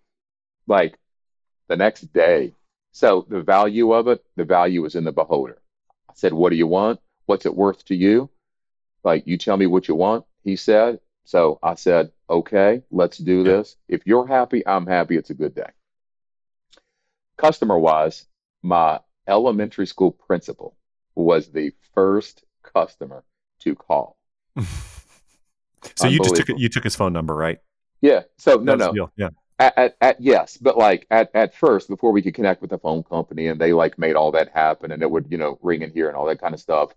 like 0.66 0.98
the 1.68 1.77
next 1.77 2.12
day. 2.12 2.55
So 2.92 3.27
the 3.29 3.42
value 3.42 3.92
of 3.92 4.09
it, 4.09 4.25
the 4.37 4.44
value 4.44 4.85
is 4.87 4.96
in 4.96 5.05
the 5.05 5.12
beholder. 5.12 5.59
I 6.11 6.14
said, 6.16 6.33
What 6.33 6.51
do 6.51 6.57
you 6.57 6.66
want? 6.66 7.01
What's 7.27 7.46
it 7.46 7.55
worth 7.57 7.85
to 7.87 7.94
you? 7.96 8.31
Like, 9.05 9.27
you 9.27 9.38
tell 9.38 9.57
me 9.57 9.66
what 9.66 9.88
you 9.88 9.94
want, 9.96 10.27
he 10.44 10.57
said. 10.57 11.01
So 11.25 11.59
I 11.62 11.75
said, 11.75 12.12
Okay, 12.31 12.83
let's 12.90 13.18
do 13.18 13.44
Yeah. 13.44 13.59
this. 13.59 13.77
If 13.88 14.07
you're 14.07 14.27
happy, 14.27 14.66
I'm 14.66 14.87
happy. 14.87 15.16
It's 15.16 15.31
a 15.31 15.35
good 15.35 15.55
day. 15.55 15.70
Customer 17.37 17.79
wise, 17.79 18.27
my 18.62 19.01
elementary 19.27 19.87
school 19.87 20.12
principal 20.12 20.77
was 21.14 21.51
the 21.51 21.72
first 21.94 22.42
customer 22.62 23.25
to 23.61 23.75
call. 23.75 24.16
So 25.96 26.07
you 26.07 26.20
just 26.20 26.37
took 26.37 26.48
you 26.48 26.68
took 26.68 26.85
his 26.85 26.94
phone 26.94 27.12
number, 27.12 27.35
right? 27.35 27.59
Yeah. 28.01 28.22
So, 28.37 28.57
no, 28.57 28.75
no. 28.75 28.92
deal. 28.92 29.12
Yeah. 29.16 29.31
At, 29.59 29.79
at, 29.79 29.96
at 30.01 30.20
yes, 30.20 30.57
but 30.57 30.77
like 30.77 31.07
at, 31.11 31.31
at 31.35 31.55
first, 31.55 31.88
before 31.88 32.11
we 32.11 32.22
could 32.22 32.35
connect 32.35 32.61
with 32.61 32.70
the 32.70 32.79
phone 32.79 33.05
company 33.05 33.46
and 33.46 33.61
they 33.61 33.72
like 33.72 33.98
made 33.98 34.16
all 34.16 34.33
that 34.33 34.51
happen 34.51 34.90
and 34.90 35.03
it 35.03 35.11
would, 35.11 35.27
you 35.31 35.38
know, 35.38 35.59
ring 35.62 35.83
in 35.83 35.92
here 35.92 36.09
and 36.09 36.16
all 36.16 36.27
that 36.27 36.40
kind 36.40 36.55
of 36.55 36.61
stuff, 36.61 36.92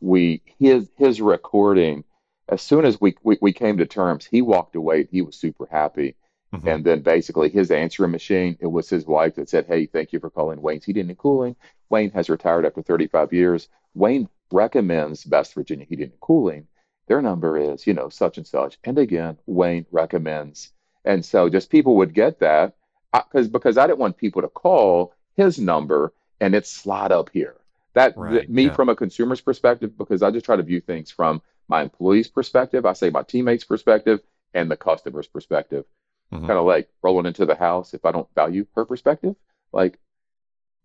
we 0.00 0.42
his 0.58 0.90
his 0.96 1.20
recording, 1.20 2.04
as 2.48 2.60
soon 2.60 2.84
as 2.84 3.00
we, 3.00 3.16
we, 3.22 3.38
we 3.40 3.52
came 3.52 3.78
to 3.78 3.86
terms, 3.86 4.26
he 4.26 4.42
walked 4.42 4.76
away. 4.76 5.08
He 5.10 5.22
was 5.22 5.36
super 5.36 5.66
happy. 5.70 6.16
hmm 6.52 6.68
And 6.68 6.84
then 6.84 7.00
basically 7.00 7.48
his 7.48 7.70
answering 7.70 8.10
machine, 8.10 8.58
it 8.60 8.66
was 8.66 8.90
his 8.90 9.06
wife 9.06 9.36
that 9.36 9.48
said, 9.48 9.66
Hey, 9.66 9.86
thank 9.86 10.12
you 10.12 10.20
for 10.20 10.28
calling 10.28 10.60
Wayne's 10.60 10.84
Heating 10.84 11.08
and 11.08 11.18
Cooling. 11.18 11.56
Wayne 11.88 12.10
has 12.10 12.28
retired 12.28 12.66
after 12.66 12.82
35 12.82 13.32
years. 13.32 13.68
Wayne 13.94 14.28
recommends 14.52 15.24
Best 15.24 15.54
Virginia 15.54 15.86
Heating 15.86 16.10
and 16.10 16.20
Cooling. 16.20 16.66
Their 17.08 17.22
number 17.22 17.56
is, 17.58 17.86
you 17.86 17.94
know, 17.94 18.08
such 18.08 18.38
and 18.38 18.46
such. 18.46 18.78
And 18.84 18.98
again, 18.98 19.38
Wayne 19.46 19.86
recommends. 19.90 20.72
And 21.04 21.24
so 21.24 21.48
just 21.48 21.70
people 21.70 21.96
would 21.96 22.14
get 22.14 22.40
that 22.40 22.74
because 23.12 23.48
because 23.48 23.76
I 23.78 23.86
didn't 23.86 23.98
want 23.98 24.16
people 24.16 24.42
to 24.42 24.48
call 24.48 25.14
his 25.36 25.58
number 25.58 26.12
and 26.40 26.54
it 26.54 26.66
slide 26.66 27.12
up 27.12 27.30
here. 27.32 27.56
That, 27.94 28.16
Right. 28.16 28.48
me 28.48 28.64
Yeah. 28.64 28.74
from 28.74 28.88
a 28.88 28.96
consumer's 28.96 29.40
perspective, 29.40 29.96
because 29.98 30.22
I 30.22 30.30
just 30.30 30.46
try 30.46 30.56
to 30.56 30.62
view 30.62 30.80
things 30.80 31.10
from 31.10 31.42
my 31.68 31.82
employees' 31.82 32.28
perspective. 32.28 32.86
I 32.86 32.94
say 32.94 33.10
my 33.10 33.22
teammates' 33.22 33.64
perspective 33.64 34.20
and 34.54 34.70
the 34.70 34.76
customer's 34.76 35.26
perspective 35.28 35.84
hmm 36.30 36.46
kind 36.46 36.58
of 36.58 36.64
like 36.64 36.88
rolling 37.02 37.26
into 37.26 37.44
the 37.44 37.54
house 37.54 37.92
if 37.92 38.04
I 38.06 38.12
don't 38.12 38.28
value 38.34 38.66
her 38.74 38.86
perspective, 38.86 39.36
like 39.72 39.98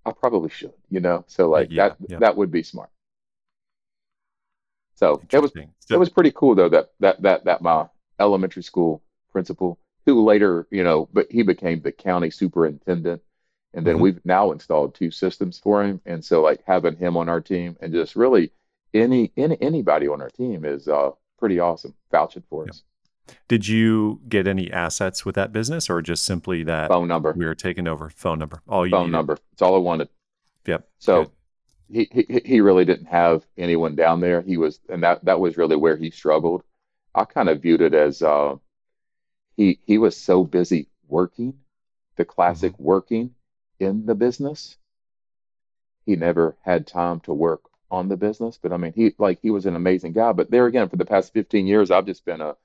I 0.05 0.11
probably 0.11 0.49
should, 0.49 0.73
you 0.89 0.99
know? 0.99 1.23
So 1.27 1.49
like 1.49 1.69
Yeah. 1.71 1.89
that 1.89 1.97
Yeah. 2.09 2.19
that 2.19 2.35
would 2.37 2.51
be 2.51 2.63
smart. 2.63 2.89
So 4.97 5.21
it 5.31 5.39
was 5.39 5.51
Interesting. 5.55 5.73
it 5.89 5.97
was 5.97 6.09
pretty 6.09 6.31
cool 6.31 6.55
though 6.55 6.69
that 6.69 6.91
that 6.99 7.21
that 7.21 7.45
that 7.45 7.61
my 7.61 7.85
elementary 8.19 8.63
school 8.63 9.01
principal, 9.31 9.79
who 10.05 10.23
later, 10.25 10.67
you 10.71 10.83
know, 10.83 11.07
but 11.13 11.27
he 11.31 11.43
became 11.43 11.81
the 11.81 11.91
county 11.91 12.29
superintendent. 12.31 13.21
And 13.73 13.85
then 13.85 13.97
mhm. 13.97 14.01
we've 14.01 14.25
now 14.25 14.51
installed 14.51 14.95
two 14.95 15.11
systems 15.11 15.59
for 15.59 15.83
him. 15.83 16.01
And 16.05 16.25
so 16.25 16.41
like 16.41 16.61
having 16.65 16.95
him 16.95 17.15
on 17.15 17.29
our 17.29 17.41
team 17.41 17.77
and 17.79 17.93
just 17.93 18.15
really 18.15 18.51
any 18.93 19.31
any 19.37 19.57
anybody 19.61 20.07
on 20.07 20.19
our 20.21 20.29
team 20.31 20.65
is 20.65 20.87
uh 20.87 21.11
pretty 21.37 21.59
awesome 21.59 21.93
vouching 22.11 22.43
for 22.49 22.63
Yeah. 22.65 22.71
us. 22.71 22.83
Did 23.47 23.67
you 23.67 24.21
get 24.27 24.47
any 24.47 24.71
assets 24.71 25.25
with 25.25 25.35
that 25.35 25.51
business, 25.51 25.89
or 25.89 26.01
just 26.01 26.25
simply 26.25 26.63
that 26.63 26.87
Phone 26.89 27.07
number, 27.09 27.33
we 27.37 27.45
were 27.45 27.55
taking 27.55 27.85
over 27.87 28.09
phone 28.09 28.39
number? 28.39 28.61
All 28.67 28.85
you 28.87 28.91
phone 28.91 29.01
needed. 29.07 29.11
number. 29.11 29.37
It's 29.51 29.61
all 29.61 29.75
I 29.75 29.79
wanted. 29.79 30.07
Yep. 30.65 30.87
Good. 31.05 31.31
He, 31.89 32.07
he 32.11 32.41
he 32.45 32.61
really 32.61 32.85
didn't 32.85 33.07
have 33.07 33.45
anyone 33.57 33.95
down 33.95 34.19
there. 34.21 34.41
He 34.41 34.57
was, 34.57 34.79
and 34.89 35.03
that 35.03 35.23
that 35.25 35.39
was 35.39 35.57
really 35.57 35.75
where 35.75 35.97
he 35.97 36.09
struggled. 36.11 36.63
I 37.15 37.25
kind 37.25 37.49
of 37.49 37.61
viewed 37.61 37.81
it 37.81 37.93
as 37.93 38.21
uh, 38.21 38.55
he 39.57 39.79
he 39.85 39.97
was 39.97 40.15
so 40.17 40.43
busy 40.43 40.89
working, 41.07 41.59
the 42.15 42.25
classic 42.25 42.77
working 42.79 43.35
in 43.79 44.05
the 44.05 44.15
business. 44.15 44.77
He 46.07 46.15
never 46.15 46.57
had 46.61 46.87
time 46.87 47.19
to 47.21 47.33
work 47.35 47.69
on 47.91 48.07
the 48.09 48.17
business. 48.17 48.57
But 48.57 48.73
I 48.73 48.77
mean, 48.77 48.93
he 48.93 49.13
like 49.19 49.39
he 49.41 49.51
was 49.51 49.65
an 49.67 49.75
amazing 49.75 50.13
guy. 50.13 50.31
But 50.31 50.49
there 50.49 50.65
again, 50.65 50.89
for 50.89 50.95
the 50.95 51.05
past 51.05 51.33
15 51.33 51.67
years, 51.67 51.91
I've 51.91 52.05
just 52.07 52.25
been 52.25 52.41
a 52.41 52.55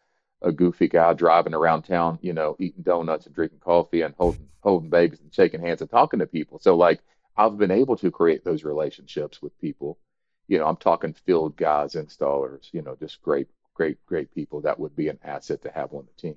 a 0.41 0.51
goofy 0.51 0.89
guy 0.89 1.13
driving 1.13 1.55
around 1.55 1.83
town, 1.83 2.19
you 2.23 2.33
know, 2.33 2.57
eating 2.59 2.83
donuts 2.83 3.27
and 3.27 3.35
drinking 3.35 3.61
coffee 3.61 4.01
and 4.03 4.15
holding 4.17 4.49
holding 4.61 4.91
babies 4.91 5.21
and 5.21 5.33
shaking 5.35 5.61
hands 5.61 5.83
and 5.83 5.91
talking 5.91 6.21
to 6.21 6.27
people. 6.27 6.59
So 6.59 6.75
like 6.77 7.01
I've 7.37 7.59
been 7.59 7.71
able 7.71 7.97
to 7.97 8.11
create 8.11 8.45
those 8.45 8.65
relationships 8.65 9.41
with 9.41 9.59
people. 9.61 9.99
You 10.49 10.59
know, 10.59 10.67
I'm 10.67 10.77
talking 10.77 11.15
field 11.15 11.57
guys, 11.57 11.95
installers, 11.95 12.69
you 12.73 12.83
know, 12.83 12.97
just 12.99 13.23
great, 13.23 13.49
great, 13.75 14.05
great 14.07 14.35
people 14.35 14.61
that 14.63 14.79
would 14.79 14.95
be 14.95 15.09
an 15.09 15.19
asset 15.25 15.63
to 15.63 15.71
have 15.71 15.93
on 15.93 16.07
the 16.07 16.21
team. 16.21 16.37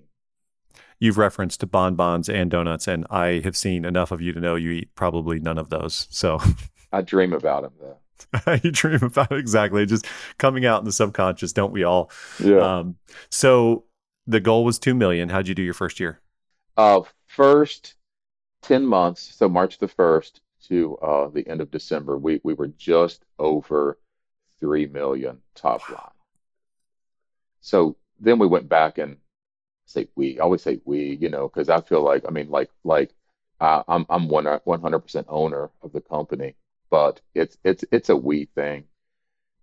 You've 0.99 1.17
referenced 1.17 1.59
to 1.61 1.67
bonbons 1.67 2.29
and 2.29 2.51
donuts, 2.51 2.87
and 2.87 3.05
I 3.09 3.39
have 3.43 3.55
seen 3.55 3.85
enough 3.85 4.11
of 4.11 4.21
you 4.21 4.33
to 4.33 4.39
know 4.39 4.55
you 4.55 4.71
eat 4.71 4.95
probably 4.95 5.39
none 5.39 5.57
of 5.57 5.69
those. 5.69 6.07
So 6.09 6.39
I 6.91 7.01
dream 7.01 7.33
about 7.33 7.63
them 7.63 7.73
though. 7.79 8.59
you 8.63 8.71
dream 8.71 8.99
about 9.01 9.31
it 9.31 9.39
exactly. 9.39 9.85
Just 9.85 10.05
coming 10.37 10.65
out 10.65 10.79
in 10.79 10.85
the 10.85 10.91
subconscious, 10.91 11.53
don't 11.53 11.71
we 11.71 11.83
all? 11.83 12.11
Yeah. 12.39 12.59
Um, 12.59 12.95
so 13.29 13.85
the 14.27 14.39
goal 14.39 14.63
was 14.63 14.79
two 14.79 14.95
million. 14.95 15.29
How'd 15.29 15.47
you 15.47 15.55
do 15.55 15.61
your 15.61 15.73
first 15.73 15.99
year? 15.99 16.21
Uh, 16.77 17.01
first 17.27 17.95
10 18.63 18.85
months, 18.85 19.35
so 19.35 19.47
March 19.47 19.77
the 19.77 19.87
1st 19.87 20.39
to 20.67 20.97
uh, 20.97 21.27
the 21.29 21.47
end 21.47 21.61
of 21.61 21.71
December, 21.71 22.17
we, 22.17 22.41
we 22.43 22.53
were 22.53 22.67
just 22.67 23.25
over 23.39 23.97
3 24.59 24.87
million 24.87 25.39
top 25.53 25.87
line. 25.89 26.11
So 27.61 27.95
then 28.19 28.39
we 28.39 28.47
went 28.47 28.69
back 28.69 28.97
and 28.97 29.17
say 29.85 30.07
we, 30.15 30.39
I 30.39 30.43
always 30.43 30.61
say 30.61 30.79
we, 30.85 31.15
you 31.15 31.29
know, 31.29 31.47
because 31.47 31.69
I 31.69 31.81
feel 31.81 32.01
like, 32.03 32.25
I 32.27 32.31
mean, 32.31 32.49
like, 32.49 32.69
like 32.83 33.13
uh, 33.59 33.83
I'm, 33.87 34.05
I'm 34.09 34.27
one, 34.27 34.45
100% 34.45 35.25
owner 35.27 35.69
of 35.81 35.91
the 35.91 36.01
company, 36.01 36.55
but 36.89 37.21
it's, 37.33 37.57
it's, 37.63 37.83
it's 37.91 38.09
a 38.09 38.15
we 38.15 38.45
thing. 38.45 38.85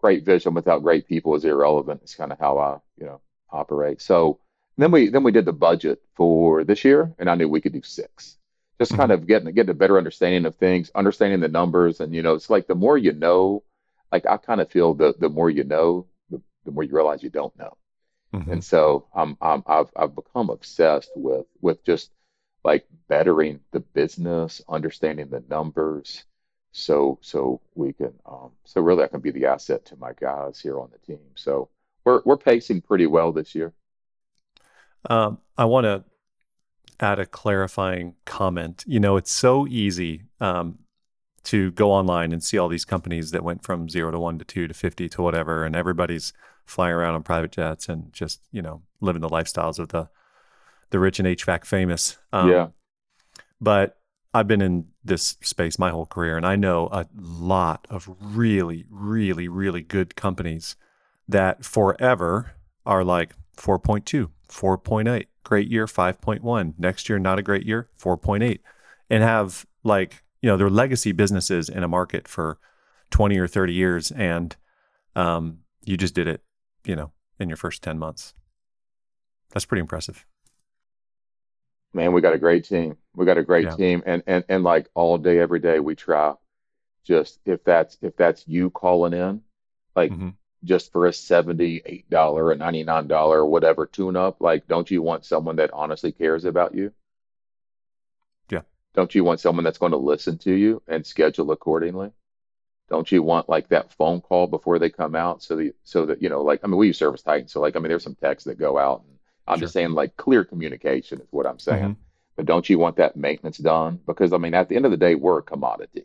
Great 0.00 0.24
vision 0.24 0.54
without 0.54 0.82
great 0.82 1.06
people 1.06 1.34
is 1.34 1.44
irrelevant. 1.44 2.00
It's 2.02 2.14
kind 2.14 2.32
of 2.32 2.38
how 2.38 2.58
I, 2.58 2.78
you 2.98 3.06
know, 3.06 3.20
operate. 3.50 4.00
So 4.00 4.40
then 4.76 4.90
we, 4.90 5.08
then 5.08 5.22
we 5.22 5.32
did 5.32 5.44
the 5.44 5.52
budget 5.52 6.02
for 6.14 6.64
this 6.64 6.84
year 6.84 7.14
and 7.18 7.30
I 7.30 7.34
knew 7.34 7.48
we 7.48 7.60
could 7.60 7.72
do 7.72 7.82
six 7.82 8.36
just 8.82 8.94
kind 8.96 9.12
of 9.12 9.26
getting 9.26 9.52
getting 9.54 9.70
a 9.70 9.74
better 9.74 9.98
understanding 9.98 10.46
of 10.46 10.56
things, 10.56 10.90
understanding 10.94 11.40
the 11.40 11.48
numbers, 11.48 12.00
and 12.00 12.14
you 12.14 12.22
know, 12.22 12.34
it's 12.34 12.50
like 12.50 12.66
the 12.66 12.74
more 12.74 12.98
you 12.98 13.12
know, 13.12 13.64
like 14.12 14.26
I 14.26 14.36
kind 14.38 14.60
of 14.60 14.70
feel 14.70 14.94
the 14.94 15.14
the 15.18 15.28
more 15.28 15.50
you 15.50 15.64
know, 15.64 16.06
the, 16.30 16.40
the 16.64 16.72
more 16.72 16.84
you 16.84 16.94
realize 16.94 17.22
you 17.22 17.30
don't 17.30 17.56
know, 17.58 17.76
Mhm. 18.32 18.52
and 18.52 18.62
so 18.64 19.06
I'm, 19.14 19.36
I'm 19.40 19.62
I've 19.66 19.90
I've 19.96 20.14
become 20.16 20.50
obsessed 20.50 21.10
with 21.16 21.46
with 21.60 21.84
just 21.84 22.10
like 22.64 22.86
bettering 23.08 23.60
the 23.72 23.80
business, 23.80 24.62
understanding 24.68 25.28
the 25.30 25.44
numbers, 25.48 26.24
so 26.72 27.18
so 27.22 27.60
we 27.74 27.92
can 27.94 28.14
um 28.26 28.52
so 28.64 28.80
really 28.80 29.04
I 29.04 29.08
can 29.08 29.20
be 29.20 29.30
the 29.32 29.46
asset 29.46 29.84
to 29.86 29.96
my 29.96 30.12
guys 30.14 30.60
here 30.60 30.80
on 30.80 30.90
the 30.92 30.98
team. 30.98 31.20
So 31.36 31.70
we're 32.04 32.22
we're 32.24 32.36
pacing 32.38 32.82
pretty 32.82 33.06
well 33.06 33.32
this 33.32 33.54
year. 33.54 33.74
Um, 35.08 35.38
I 35.58 35.64
want 35.64 35.84
to 35.84 36.04
add 37.00 37.18
a 37.18 37.26
clarifying 37.26 38.14
comment. 38.24 38.84
You 38.86 39.00
know, 39.00 39.16
it's 39.16 39.30
so 39.30 39.66
easy 39.66 40.22
um, 40.40 40.78
to 41.44 41.70
go 41.72 41.90
online 41.90 42.32
and 42.32 42.42
see 42.42 42.58
all 42.58 42.68
these 42.68 42.84
companies 42.84 43.30
that 43.32 43.42
went 43.42 43.62
from 43.62 43.88
zero 43.88 44.10
to 44.10 44.18
one 44.18 44.38
to 44.38 44.44
two 44.44 44.68
to 44.68 44.74
50 44.74 45.08
to 45.08 45.22
whatever, 45.22 45.64
and 45.64 45.74
everybody's 45.74 46.32
flying 46.64 46.94
around 46.94 47.14
on 47.14 47.22
private 47.22 47.52
jets 47.52 47.88
and 47.88 48.12
just, 48.12 48.40
you 48.52 48.62
know, 48.62 48.82
living 49.00 49.22
the 49.22 49.28
lifestyles 49.28 49.78
of 49.78 49.88
the, 49.88 50.08
the 50.90 50.98
rich 50.98 51.18
and 51.18 51.28
HVAC 51.28 51.64
famous. 51.64 52.18
Um, 52.32 52.48
Yeah. 52.50 52.68
But 53.60 53.98
I've 54.34 54.48
been 54.48 54.62
in 54.62 54.86
this 55.04 55.36
space 55.42 55.78
my 55.78 55.90
whole 55.90 56.06
career, 56.06 56.36
and 56.36 56.46
I 56.46 56.56
know 56.56 56.88
a 56.90 57.06
lot 57.16 57.86
of 57.90 58.08
really, 58.20 58.86
really, 58.90 59.46
really 59.48 59.82
good 59.82 60.16
companies 60.16 60.76
that 61.28 61.64
forever 61.64 62.52
are 62.86 63.04
like 63.04 63.34
4.2, 63.56 64.30
4.8, 64.48 65.26
great 65.44 65.68
year, 65.68 65.86
5.1, 65.86 66.74
next 66.78 67.08
year, 67.08 67.18
not 67.18 67.38
a 67.38 67.42
great 67.42 67.66
year, 67.66 67.88
4.8, 67.94 68.60
and 69.10 69.22
have 69.22 69.66
like, 69.84 70.22
you 70.40 70.48
know, 70.48 70.56
their 70.56 70.70
legacy 70.70 71.12
businesses 71.12 71.68
in 71.68 71.82
a 71.82 71.88
market 71.88 72.28
for 72.28 72.58
20 73.10 73.38
or 73.38 73.46
30 73.46 73.72
years. 73.74 74.10
And 74.12 74.56
um, 75.16 75.60
you 75.84 75.96
just 75.96 76.14
did 76.14 76.28
it, 76.28 76.42
you 76.84 76.96
know, 76.96 77.12
in 77.38 77.48
your 77.48 77.56
first 77.56 77.82
10 77.82 77.98
months. 77.98 78.34
That's 79.52 79.66
pretty 79.66 79.80
impressive. 79.80 80.24
Man, 81.94 82.12
we 82.12 82.20
got 82.20 82.32
a 82.34 82.38
great 82.38 82.64
team. 82.64 82.96
We 83.14 83.26
got 83.26 83.36
a 83.38 83.42
great 83.42 83.66
Yeah. 83.66 83.76
team, 83.76 84.02
and 84.06 84.22
and 84.26 84.44
and 84.48 84.64
like 84.64 84.88
all 84.94 85.18
day, 85.18 85.38
every 85.38 85.58
day, 85.60 85.78
we 85.78 85.94
try. 85.94 86.34
Just 87.04 87.40
if 87.46 87.64
that's 87.64 87.98
if 88.02 88.16
that's 88.16 88.46
you 88.48 88.70
calling 88.70 89.12
in, 89.12 89.42
like 89.96 90.10
Mhm. 90.12 90.36
Just 90.64 90.92
for 90.92 91.06
a 91.06 91.12
seventy-eight 91.12 92.08
dollar, 92.08 92.52
a 92.52 92.56
ninety-nine 92.56 93.08
dollar, 93.08 93.44
whatever 93.44 93.84
tune 93.86 94.16
up, 94.16 94.40
like 94.40 94.68
don't 94.68 94.90
you 94.90 95.02
want 95.02 95.24
someone 95.24 95.56
that 95.56 95.72
honestly 95.72 96.12
cares 96.12 96.44
about 96.44 96.74
you? 96.74 96.92
Yeah. 98.48 98.60
Don't 98.94 99.14
you 99.14 99.24
want 99.24 99.40
someone 99.40 99.64
that's 99.64 99.78
going 99.78 99.92
to 99.92 99.98
listen 99.98 100.38
to 100.38 100.52
you 100.52 100.82
and 100.86 101.04
schedule 101.06 101.50
accordingly? 101.50 102.12
Don't 102.88 103.10
you 103.10 103.22
want 103.22 103.48
like 103.48 103.68
that 103.70 103.92
phone 103.92 104.20
call 104.20 104.46
before 104.46 104.78
they 104.78 104.90
come 104.90 105.14
out 105.16 105.42
so 105.42 105.56
that 105.56 105.74
so 105.82 106.06
that 106.06 106.22
you 106.22 106.28
know 106.28 106.42
like 106.42 106.60
I 106.62 106.66
mean 106.66 106.76
we 106.76 106.88
use 106.88 106.98
ServiceTitan 106.98 107.48
so 107.48 107.60
like 107.60 107.74
I 107.74 107.78
mean 107.78 107.88
there's 107.88 108.04
some 108.04 108.14
texts 108.16 108.46
that 108.46 108.58
go 108.58 108.78
out 108.78 109.02
and 109.02 109.18
I'm 109.48 109.56
Sure. 109.58 109.62
just 109.62 109.72
saying 109.72 109.92
like 109.92 110.16
clear 110.16 110.44
communication 110.44 111.20
is 111.20 111.26
what 111.30 111.46
I'm 111.46 111.58
saying. 111.58 111.94
Mhm. 111.94 111.96
But 112.36 112.46
don't 112.46 112.68
you 112.68 112.78
want 112.78 112.96
that 112.96 113.16
maintenance 113.16 113.58
done? 113.58 113.98
Because 114.06 114.32
I 114.32 114.38
mean 114.38 114.54
at 114.54 114.68
the 114.68 114.76
end 114.76 114.84
of 114.84 114.90
the 114.90 114.96
day 114.96 115.14
we're 115.14 115.38
a 115.38 115.42
commodity. 115.42 116.04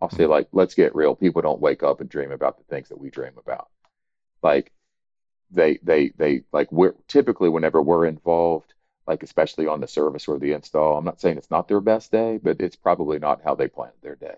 I'll 0.00 0.10
say 0.10 0.26
like 0.26 0.48
let's 0.52 0.74
get 0.74 0.94
real. 0.94 1.14
People 1.14 1.42
don't 1.42 1.60
wake 1.60 1.82
up 1.82 2.00
and 2.00 2.08
dream 2.10 2.32
about 2.32 2.56
the 2.58 2.64
things 2.64 2.88
that 2.88 2.98
we 2.98 3.10
dream 3.10 3.34
about. 3.36 3.68
Like 4.42 4.72
they 5.50 5.78
they 5.82 6.12
they 6.16 6.42
like 6.52 6.70
we're 6.72 6.94
typically 7.08 7.48
whenever 7.48 7.82
we're 7.82 8.06
involved, 8.06 8.74
like 9.06 9.22
especially 9.22 9.66
on 9.66 9.80
the 9.80 9.88
service 9.88 10.28
or 10.28 10.38
the 10.38 10.52
install, 10.52 10.98
I'm 10.98 11.04
not 11.04 11.20
saying 11.20 11.38
it's 11.38 11.50
not 11.50 11.68
their 11.68 11.80
best 11.80 12.10
day, 12.10 12.38
but 12.42 12.60
it's 12.60 12.76
probably 12.76 13.18
not 13.18 13.42
how 13.44 13.54
they 13.54 13.68
planned 13.68 13.92
their 14.02 14.16
day. 14.16 14.36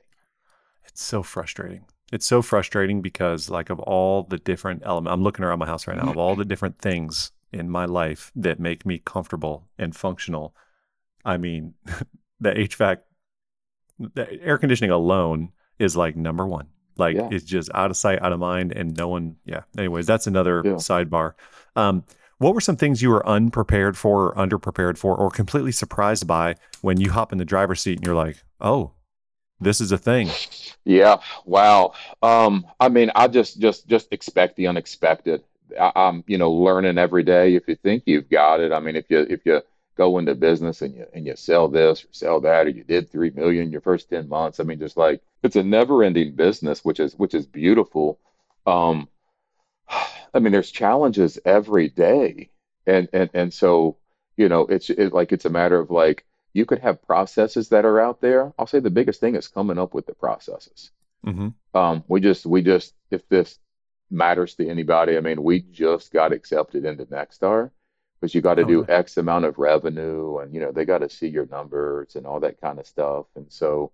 It's 0.87 1.03
so 1.03 1.23
frustrating. 1.23 1.85
It's 2.13 2.27
so 2.27 2.43
frustrating 2.43 3.01
because, 3.01 3.49
like, 3.49 3.71
of 3.71 3.81
all 3.81 4.25
the 4.25 4.39
different 4.39 4.83
elements, 4.85 5.13
I'm 5.13 5.23
looking 5.23 5.45
around 5.45 5.59
my 5.59 5.67
house 5.67 5.87
right 5.87 5.97
now, 5.97 6.11
of 6.11 6.19
all 6.19 6.37
the 6.37 6.45
different 6.45 6.79
things 6.79 7.33
in 7.53 7.71
my 7.71 7.87
life 7.87 8.31
that 8.37 8.61
make 8.61 8.85
me 8.85 8.99
comfortable 9.05 9.69
and 9.79 9.97
functional. 9.97 10.55
I 11.25 11.39
mean, 11.39 11.75
the 12.41 12.51
HVAC, 12.51 12.99
the 13.99 14.41
air 14.43 14.59
conditioning 14.59 14.91
alone 14.91 15.53
is 15.79 15.97
like 15.97 16.15
number 16.17 16.47
one. 16.47 16.69
Like, 16.97 17.17
Yeah. 17.17 17.29
it's 17.31 17.45
just 17.45 17.71
out 17.75 17.91
of 17.91 17.97
sight, 17.97 18.23
out 18.23 18.33
of 18.33 18.39
mind, 18.39 18.73
and 18.73 18.97
no 18.97 19.09
one, 19.09 19.37
yeah. 19.45 19.63
Anyways, 19.77 20.07
that's 20.07 20.27
another 20.27 20.63
Yeah. 20.65 20.73
sidebar. 20.73 21.33
Um, 21.77 22.05
what 22.39 22.55
were 22.55 22.61
some 22.61 22.77
things 22.77 23.01
you 23.03 23.11
were 23.11 23.27
unprepared 23.27 23.97
for 23.97 24.33
or 24.33 24.35
underprepared 24.35 24.99
for 24.99 25.17
or 25.17 25.31
completely 25.31 25.73
surprised 25.73 26.27
by 26.27 26.57
when 26.83 27.01
you 27.01 27.11
hop 27.11 27.33
in 27.33 27.39
the 27.39 27.45
driver's 27.45 27.81
seat 27.81 27.99
and 27.99 28.07
you're 28.07 28.15
like, 28.15 28.37
oh, 28.61 28.93
this 29.61 29.81
is 29.81 29.93
a 29.93 29.99
thing? 29.99 30.29
Yeah, 30.85 31.17
wow. 31.47 31.95
Um, 32.23 32.67
I 32.81 32.89
mean, 32.89 33.11
I 33.15 33.29
just 33.29 33.61
just 33.61 33.89
just 33.89 34.13
expect 34.13 34.57
the 34.57 34.67
unexpected. 34.67 35.43
I, 35.81 35.93
I'm, 35.97 36.25
you 36.27 36.37
know, 36.39 36.53
learning 36.53 36.99
every 36.99 37.23
day. 37.23 37.55
If 37.55 37.67
you 37.69 37.77
think 37.77 38.03
you've 38.07 38.29
got 38.29 38.61
it, 38.61 38.73
I 38.73 38.81
mean, 38.81 38.95
if 38.97 39.07
you 39.09 39.21
if 39.31 39.41
you 39.47 39.63
go 39.97 40.19
into 40.19 40.35
business 40.35 40.83
and 40.83 40.95
you 40.95 41.07
and 41.15 41.27
you 41.27 41.37
sell 41.37 41.69
this 41.69 42.05
or 42.05 42.09
sell 42.13 42.41
that, 42.41 42.67
or 42.67 42.71
you 42.71 42.85
did 42.85 43.11
three 43.11 43.31
million 43.31 43.71
your 43.73 43.81
first 43.81 44.09
10 44.11 44.29
months, 44.29 44.61
I 44.61 44.65
mean, 44.65 44.79
just 44.79 44.97
like 44.97 45.23
it's 45.43 45.57
a 45.57 45.63
never-ending 45.63 46.35
business, 46.37 46.85
which 46.85 47.01
is 47.01 47.15
which 47.17 47.35
is 47.35 47.47
beautiful. 47.47 48.19
Um, 48.67 49.09
I 50.35 50.39
mean, 50.41 50.53
there's 50.53 50.71
challenges 50.71 51.39
every 51.45 51.89
day, 51.89 52.51
and 52.87 53.09
and 53.13 53.31
and 53.35 53.53
so, 53.53 53.99
you 54.37 54.49
know, 54.49 54.63
it's 54.63 54.91
it, 54.91 55.13
like 55.13 55.33
it's 55.33 55.45
a 55.45 55.51
matter 55.51 55.79
of 55.79 55.91
like 55.91 56.25
you 56.53 56.67
could 56.67 56.81
have 56.81 57.03
processes 57.03 57.69
that 57.71 57.85
are 57.85 58.01
out 58.01 58.21
there. 58.21 58.53
I'll 58.59 58.67
say 58.67 58.81
the 58.81 58.91
biggest 58.91 59.21
thing 59.21 59.35
is 59.37 59.49
coming 59.49 59.79
up 59.79 59.95
with 59.95 60.07
the 60.07 60.15
processes. 60.15 60.91
hmm 61.25 61.49
Um, 61.75 62.05
we 62.09 62.21
just, 62.21 62.47
we 62.47 62.63
just, 62.63 62.95
if 63.11 63.29
this 63.29 63.59
matters 64.11 64.55
to 64.57 64.69
anybody, 64.69 65.17
I 65.17 65.21
mean, 65.21 65.43
we 65.43 65.61
just 65.61 66.13
got 66.13 66.33
accepted 66.33 66.85
into 66.85 67.07
Nexstar, 67.07 67.71
but 68.25 68.35
you 68.35 68.43
got 68.43 68.57
to 68.57 68.65
do. 68.65 68.85
X 68.89 69.19
amount 69.19 69.45
of 69.47 69.59
revenue, 69.59 70.39
and 70.39 70.55
you 70.55 70.61
know 70.61 70.73
they 70.73 70.85
got 70.87 70.99
to 71.01 71.11
see 71.11 71.29
your 71.29 71.47
numbers 71.47 72.17
and 72.17 72.27
all 72.27 72.41
that 72.41 72.61
kind 72.61 72.79
of 72.79 72.87
stuff. 72.87 73.27
And 73.37 73.53
so, 73.53 73.93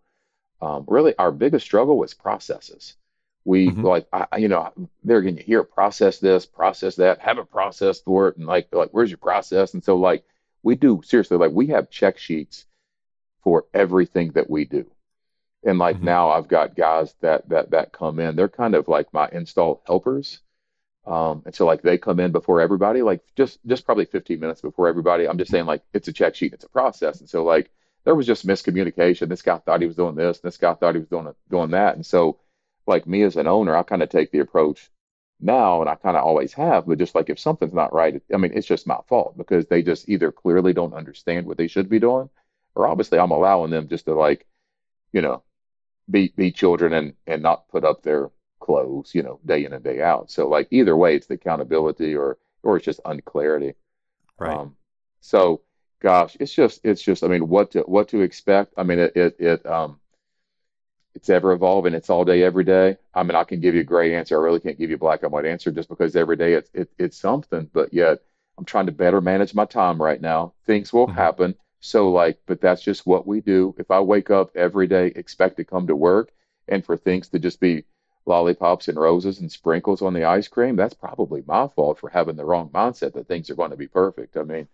um, 0.63 0.85
really, 0.89 1.17
our 1.19 1.33
biggest 1.33 1.67
struggle 1.67 1.99
was 1.99 2.15
processes. 2.15 2.97
We 3.45 3.79
hmm 3.79 3.85
like, 3.85 4.09
I, 4.13 4.39
you 4.39 4.49
know, 4.49 4.73
they're 5.05 5.23
going 5.23 5.37
to 5.37 5.43
hear 5.45 5.65
process 5.65 6.19
this, 6.21 6.47
process 6.47 6.97
that, 6.97 7.21
have 7.21 7.39
a 7.39 7.47
process 7.47 8.01
for 8.01 8.29
it, 8.29 8.39
and 8.39 8.47
like, 8.47 8.69
like, 8.73 8.91
where's 8.93 9.11
your 9.11 9.19
process? 9.19 9.75
And 9.75 9.85
so, 9.85 9.97
like, 9.97 10.25
we 10.63 10.77
do 10.77 11.03
seriously, 11.05 11.39
like, 11.39 11.53
we 11.53 11.69
have 11.69 11.91
check 11.91 12.19
sheets 12.19 12.67
for 13.45 13.67
everything 13.75 14.33
that 14.33 14.51
we 14.51 14.65
do. 14.65 14.91
And 15.65 15.79
like 15.79 16.03
hmm 16.03 16.15
now 16.15 16.31
I've 16.31 16.49
got 16.49 16.77
guys 16.77 17.15
that 17.23 17.49
that 17.51 17.71
that 17.71 17.93
come 17.93 18.21
in. 18.21 18.37
They're 18.37 18.49
kind 18.49 18.75
of 18.75 18.89
like 18.89 19.13
my 19.15 19.29
install 19.33 19.83
helpers. 19.87 20.41
Um, 21.07 21.43
and 21.47 21.55
so 21.55 21.67
like 21.67 21.83
they 21.83 21.99
come 21.99 22.21
in 22.21 22.33
before 22.33 22.61
everybody, 22.61 23.03
like 23.03 23.23
just 23.37 23.59
just 23.67 23.85
probably 23.87 24.05
15 24.05 24.39
minutes 24.39 24.61
before 24.61 24.89
everybody. 24.89 25.27
I'm 25.27 25.39
just 25.39 25.51
saying 25.51 25.67
like 25.67 25.83
it's 25.95 26.09
a 26.09 26.13
check 26.13 26.35
sheet, 26.35 26.53
it's 26.53 26.65
a 26.65 26.69
process. 26.69 27.21
And 27.21 27.29
so 27.29 27.45
like 27.45 27.71
there 28.05 28.15
was 28.15 28.27
just 28.27 28.47
miscommunication. 28.47 29.29
This 29.29 29.43
guy 29.43 29.59
thought 29.59 29.81
he 29.81 29.87
was 29.87 29.97
doing 29.97 30.15
this, 30.15 30.41
this 30.41 30.57
guy 30.59 30.75
thought 30.75 30.95
he 30.95 31.01
was 31.01 31.09
doing 31.09 31.33
doing 31.51 31.71
that. 31.71 31.97
And 31.97 32.05
so 32.05 32.39
like 32.87 33.07
me 33.07 33.23
as 33.23 33.37
an 33.37 33.47
owner, 33.47 33.77
I 33.77 33.83
kind 33.83 34.03
of 34.03 34.09
take 34.09 34.31
the 34.31 34.41
approach 34.41 34.91
now, 35.41 35.81
and 35.81 35.89
I 35.89 35.95
kind 35.95 36.17
of 36.17 36.25
always 36.25 36.53
have, 36.55 36.87
but 36.87 36.99
just 36.99 37.15
like 37.15 37.31
if 37.31 37.39
something's 37.39 37.73
not 37.73 37.95
right, 37.95 38.23
I 38.33 38.37
mean, 38.37 38.53
it's 38.55 38.67
just 38.67 38.87
my 38.87 38.99
fault 39.09 39.39
because 39.39 39.67
they 39.67 39.83
just 39.83 40.09
either 40.09 40.31
clearly 40.33 40.75
don't 40.75 40.93
understand 40.95 41.47
what 41.47 41.57
they 41.57 41.67
should 41.67 41.89
be 41.89 41.99
doing, 41.99 42.29
or 42.75 42.87
obviously 42.87 43.19
I'm 43.19 43.31
allowing 43.31 43.71
them 43.71 43.89
just 43.89 44.05
to 44.07 44.15
like, 44.15 44.47
you 45.13 45.23
know 45.23 45.43
be 46.11 46.33
be 46.37 46.51
children 46.51 46.93
and 46.93 47.15
and 47.27 47.43
not 47.43 47.69
put 47.69 47.85
up 47.85 48.03
their 48.03 48.31
clothes, 48.61 49.15
you 49.15 49.23
know, 49.23 49.41
day 49.47 49.65
in 49.65 49.73
and 49.73 49.85
day 49.85 50.03
out. 50.03 50.31
So 50.31 50.49
like 50.49 50.69
either 50.71 50.97
way, 50.97 51.17
it's 51.17 51.27
the 51.27 51.35
accountability 51.35 52.15
or 52.17 52.39
or 52.63 52.77
it's 52.77 52.87
just 52.87 53.01
unclarity. 53.07 53.75
Right. 54.39 54.61
Um, 54.61 54.77
so 55.21 55.63
gosh, 56.01 56.37
it's 56.41 56.53
just 56.55 56.81
it's 56.85 57.03
just 57.03 57.25
I 57.25 57.29
mean 57.29 57.49
what 57.49 57.73
to 57.73 57.81
what 57.83 58.09
to 58.11 58.23
expect. 58.23 58.75
I 58.77 58.85
mean 58.85 58.99
it 59.01 59.17
it, 59.17 59.37
it 59.41 59.67
um 59.67 60.01
it's 61.15 61.29
ever 61.29 61.53
evolving. 61.53 61.95
It's 61.95 62.11
all 62.11 62.25
day, 62.25 62.43
every 62.43 62.65
day. 62.65 62.97
I 63.15 63.23
mean, 63.23 63.35
I 63.35 63.45
can 63.45 63.61
give 63.61 63.75
you 63.75 63.81
a 63.81 63.85
gray 63.85 64.15
answer. 64.15 64.39
I 64.39 64.45
really 64.45 64.61
can't 64.61 64.79
give 64.79 64.91
you 64.91 64.97
a 64.97 64.99
black 65.01 65.23
and 65.23 65.33
white 65.33 65.45
answer 65.47 65.71
just 65.73 65.89
because 65.89 66.15
every 66.17 66.37
day 66.37 66.55
it's 66.55 66.71
it, 66.73 66.89
it's 66.99 67.17
something. 67.17 67.69
But 67.73 67.93
yet, 67.93 68.21
I'm 68.59 68.65
trying 68.65 68.87
to 68.87 68.93
better 68.93 69.21
manage 69.21 69.55
my 69.55 69.65
time 69.65 70.01
right 70.01 70.21
now. 70.21 70.55
Things 70.67 70.93
will 70.93 71.09
Mhm. 71.09 71.15
happen. 71.15 71.55
So 71.81 72.11
like, 72.11 72.39
but 72.47 72.61
that's 72.61 72.83
just 72.83 73.07
what 73.07 73.27
we 73.27 73.41
do. 73.41 73.75
If 73.79 73.91
I 73.91 74.01
wake 74.01 74.31
up 74.31 74.51
every 74.57 74.87
day, 74.87 75.09
expect 75.09 75.57
to 75.57 75.65
come 75.65 75.87
to 75.89 75.97
work, 75.97 76.31
and 76.69 76.85
for 76.85 76.97
things 76.97 77.29
to 77.31 77.39
just 77.39 77.61
be 77.61 77.85
lollipops 78.31 78.89
and 78.89 78.99
roses 78.99 79.41
and 79.41 79.51
sprinkles 79.51 80.01
on 80.01 80.15
the 80.15 80.25
ice 80.25 80.49
cream, 80.49 80.77
that's 80.77 80.95
probably 80.95 81.43
my 81.47 81.67
fault 81.69 81.99
for 81.99 82.09
having 82.09 82.37
the 82.37 82.45
wrong 82.45 82.71
mindset 82.71 83.13
that 83.15 83.27
things 83.27 83.51
are 83.51 83.57
going 83.57 83.73
to 83.73 83.77
be 83.77 83.89
perfect. 83.89 84.37
I 84.37 84.45
mean, 84.45 84.69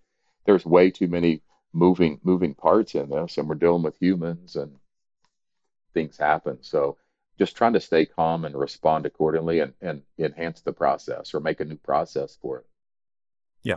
there's 0.45 0.67
way 0.67 0.91
too 0.91 1.09
many 1.09 1.43
moving 1.73 2.21
moving 2.23 2.55
parts 2.55 2.95
in 2.95 3.09
this, 3.11 3.39
and 3.39 3.49
we're 3.49 3.57
dealing 3.57 3.83
with 3.83 3.97
humans 3.99 4.57
and 4.57 4.77
things 5.95 6.19
happen. 6.19 6.59
So 6.61 6.99
just 7.39 7.57
trying 7.57 7.73
to 7.73 7.81
stay 7.81 8.07
calm 8.07 8.45
and 8.45 8.55
respond 8.55 9.07
accordingly 9.07 9.61
and, 9.61 9.73
and 9.81 10.03
enhance 10.19 10.61
the 10.61 10.73
process 10.73 11.35
or 11.35 11.41
make 11.41 11.61
a 11.61 11.65
new 11.65 11.77
process 11.77 12.39
for 12.41 12.59
it. 12.59 12.67
Yeah. 13.63 13.77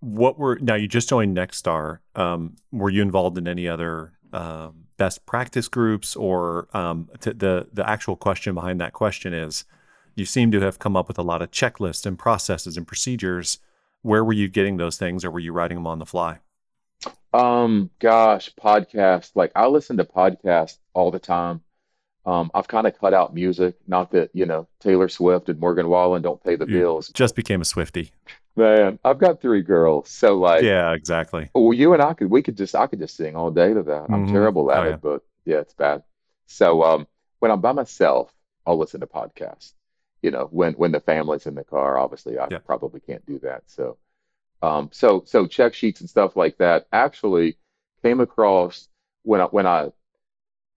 What 0.00 0.38
were 0.38 0.58
now 0.58 0.74
you 0.74 0.88
just 0.88 1.08
joined 1.10 1.36
Nexstar. 1.36 1.98
Um, 2.14 2.56
were 2.72 2.90
you 2.90 3.02
involved 3.02 3.36
in 3.36 3.46
any 3.46 3.68
other 3.68 4.14
um, 4.32 4.84
best 4.96 5.26
practice 5.26 5.68
groups 5.68 6.14
or 6.16 6.68
um, 6.76 7.08
t- 7.20 7.32
the 7.32 7.66
the 7.72 7.88
actual 7.88 8.16
question 8.16 8.54
behind 8.54 8.80
that 8.80 8.92
question 8.92 9.32
is 9.32 9.64
you 10.14 10.24
seem 10.24 10.50
to 10.52 10.60
have 10.60 10.78
come 10.78 10.96
up 10.96 11.08
with 11.08 11.18
a 11.18 11.22
lot 11.22 11.42
of 11.42 11.50
checklists 11.50 12.04
and 12.06 12.18
processes 12.18 12.76
and 12.76 12.86
procedures. 12.86 13.58
Where 14.02 14.24
were 14.24 14.32
you 14.32 14.48
getting 14.48 14.76
those 14.78 14.96
things 14.96 15.24
or 15.24 15.30
were 15.30 15.40
you 15.40 15.52
writing 15.52 15.76
them 15.76 15.86
on 15.86 15.98
the 15.98 16.06
fly? 16.06 16.38
Um, 17.32 17.90
gosh, 17.98 18.50
podcast. 18.60 19.32
Like 19.34 19.52
I 19.54 19.66
listen 19.66 19.96
to 19.98 20.04
podcasts 20.04 20.78
all 20.94 21.10
the 21.10 21.18
time. 21.18 21.62
Um, 22.26 22.50
I've 22.54 22.68
kind 22.68 22.86
of 22.86 22.98
cut 22.98 23.14
out 23.14 23.34
music. 23.34 23.76
Not 23.86 24.10
that, 24.12 24.30
you 24.34 24.44
know, 24.46 24.68
Taylor 24.80 25.08
Swift 25.08 25.48
and 25.48 25.58
Morgan 25.58 25.88
Wallen 25.88 26.22
don't 26.22 26.42
pay 26.42 26.56
the 26.56 26.66
You 26.66 26.78
bills. 26.80 27.08
just 27.14 27.34
became 27.34 27.60
a 27.62 27.64
Swifty. 27.64 28.12
Man, 28.56 28.98
I've 29.04 29.18
got 29.18 29.40
three 29.40 29.62
girls. 29.62 30.10
So 30.10 30.38
like, 30.38 30.70
Yeah, 30.70 30.92
exactly. 30.94 31.50
well, 31.54 31.72
you 31.74 31.94
and 31.94 32.02
I 32.02 32.14
could, 32.14 32.30
we 32.30 32.42
could 32.42 32.56
just, 32.56 32.74
I 32.76 32.86
could 32.88 33.00
just 33.00 33.16
sing 33.16 33.36
all 33.36 33.50
day 33.50 33.74
to 33.74 33.82
that. 33.84 34.08
I'm 34.12 34.24
hmm 34.24 34.24
terrible 34.24 34.72
Oh 34.72 34.82
at 34.82 34.84
yeah. 34.84 34.96
it, 34.96 35.00
but 35.02 35.22
yeah, 35.46 35.58
it's 35.58 35.74
bad. 35.74 36.04
So, 36.46 36.82
um, 36.84 37.08
when 37.40 37.50
I'm 37.52 37.60
by 37.60 37.72
myself, 37.72 38.32
I'll 38.66 38.78
listen 38.78 39.00
to 39.00 39.06
podcasts. 39.08 39.74
You 40.22 40.30
know, 40.32 40.46
when 40.52 40.74
when 40.74 40.92
the 40.92 41.00
family's 41.00 41.46
in 41.46 41.54
the 41.56 41.64
car, 41.64 41.98
obviously 41.98 42.38
I 42.38 42.50
Yeah. 42.50 42.60
probably 42.66 43.00
can't 43.00 43.26
do 43.26 43.38
that. 43.40 43.64
So, 43.68 43.98
um, 44.62 44.90
so 44.92 45.24
so 45.26 45.46
check 45.46 45.74
sheets 45.74 46.00
and 46.00 46.10
stuff 46.10 46.36
like 46.36 46.58
that 46.58 46.86
actually 46.92 47.58
came 48.02 48.20
across 48.20 48.88
when 49.24 49.40
I 49.42 49.46
when 49.46 49.66
I 49.66 49.92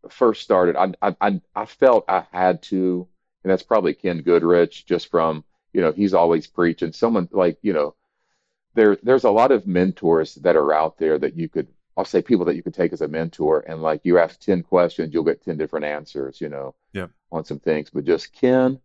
first 0.09 0.41
started. 0.41 0.76
I 0.76 1.15
I, 1.21 1.41
I 1.55 1.65
felt 1.65 2.05
I 2.07 2.26
had 2.32 2.61
to, 2.63 3.07
and 3.43 3.51
that's 3.51 3.63
probably 3.63 3.93
Ken 3.93 4.21
Goodrich, 4.21 4.86
just 4.86 5.09
from 5.09 5.43
you 5.74 5.82
know 5.82 5.91
he's 5.91 6.13
always 6.13 6.47
preaching. 6.47 6.93
Someone 6.93 7.30
like 7.32 7.57
you 7.61 7.74
know 7.74 7.95
there 8.76 8.97
there's 9.03 9.24
a 9.26 9.32
lot 9.32 9.51
of 9.51 9.67
mentors 9.67 10.36
that 10.36 10.55
are 10.55 10.74
out 10.74 10.97
there 10.97 11.17
that 11.19 11.36
you 11.36 11.49
could 11.49 11.67
I'll 11.97 12.05
say 12.05 12.21
people 12.21 12.45
that 12.45 12.55
you 12.55 12.63
could 12.63 12.74
take 12.74 12.93
as 12.93 13.01
a 13.01 13.07
mentor 13.07 13.63
and 13.67 13.82
like 13.82 14.01
you 14.03 14.17
ask 14.19 14.39
10 14.39 14.63
questions, 14.63 15.13
you'll 15.13 15.24
get 15.24 15.43
10 15.43 15.57
different 15.57 15.86
answers, 15.86 16.41
you 16.41 16.49
know, 16.49 16.76
Yeah. 16.93 17.07
on 17.32 17.45
some 17.45 17.59
things. 17.59 17.89
But 17.91 18.05
just 18.05 18.34
Ken 18.34 18.82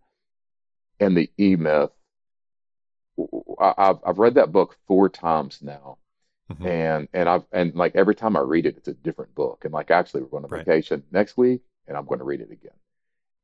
and 1.00 1.16
the 1.16 1.28
E 1.38 1.56
Myth, 1.56 1.90
I've 3.60 3.98
I've 4.06 4.18
read 4.18 4.34
that 4.34 4.52
book 4.52 4.76
four 4.86 5.08
times 5.08 5.60
now. 5.62 5.98
hmm 6.48 6.66
And 6.66 7.08
and 7.12 7.28
I've 7.28 7.44
and 7.52 7.74
like 7.74 7.96
every 7.96 8.14
time 8.14 8.36
I 8.36 8.40
read 8.40 8.66
it, 8.66 8.76
it's 8.76 8.88
a 8.88 8.94
different 8.94 9.34
book. 9.34 9.64
And 9.64 9.74
like 9.74 9.90
actually 9.90 10.22
we're 10.22 10.28
going 10.28 10.44
on 10.44 10.50
Right. 10.50 10.64
vacation 10.64 11.02
next 11.10 11.36
week 11.36 11.62
and 11.86 11.96
I'm 11.96 12.06
going 12.06 12.20
to 12.20 12.24
read 12.24 12.40
it 12.40 12.50
again. 12.50 12.72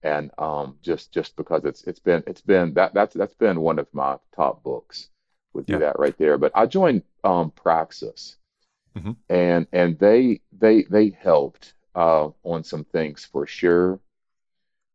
And 0.05 0.30
um 0.38 0.78
just 0.82 1.12
just 1.12 1.36
because 1.36 1.64
it's 1.64 1.82
it's 1.84 2.00
been 2.00 2.22
it's 2.28 2.42
been 2.42 2.74
that 2.74 2.94
that's 2.94 3.14
that's 3.14 3.34
been 3.34 3.61
one 3.61 3.80
of 3.80 3.88
my 3.94 4.18
top 4.36 4.62
books 4.64 5.11
would 5.55 5.66
be 5.66 5.74
Yeah. 5.74 5.78
that 5.78 5.98
right 5.98 6.16
there. 6.18 6.38
But 6.38 6.52
I 6.55 6.66
joined 6.66 7.02
um 7.24 7.50
Praxis 7.52 8.38
hmm 8.94 9.14
and 9.28 9.66
and 9.72 9.98
they 9.98 10.40
they 10.52 10.82
they 10.84 11.11
helped 11.11 11.74
uh 11.94 12.30
on 12.44 12.64
some 12.64 12.84
things 12.84 13.24
for 13.24 13.46
sure, 13.46 14.00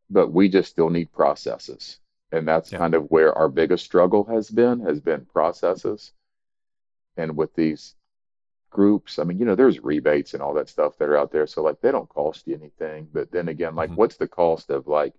but 0.10 0.32
we 0.32 0.50
just 0.50 0.70
still 0.72 0.90
need 0.90 1.12
processes. 1.12 2.00
And 2.32 2.48
that's 2.48 2.72
Yeah. 2.72 2.80
kind 2.80 2.94
of 2.96 3.10
where 3.12 3.34
our 3.38 3.50
biggest 3.50 3.86
struggle 3.86 4.24
has 4.26 4.50
been, 4.52 4.82
has 4.82 5.00
been 5.02 5.26
processes. 5.26 6.14
And 7.18 7.38
with 7.38 7.54
these 7.54 7.96
groups, 8.70 9.20
I 9.20 9.24
mean, 9.24 9.40
you 9.40 9.46
know, 9.46 9.56
there's 9.56 9.84
rebates 9.84 10.34
and 10.34 10.44
all 10.44 10.54
that 10.56 10.70
stuff 10.70 10.98
that 10.98 11.10
are 11.10 11.18
out 11.18 11.32
there. 11.32 11.48
So 11.48 11.62
like 11.64 11.82
they 11.82 11.92
don't 11.92 12.10
cost 12.10 12.48
you 12.48 12.56
anything. 12.56 13.10
But 13.14 13.32
then 13.32 13.48
again, 13.50 13.76
like 13.76 13.90
hmm 13.90 13.96
what's 13.96 14.18
the 14.18 14.28
cost 14.28 14.70
of 14.70 14.88
like 14.88 15.14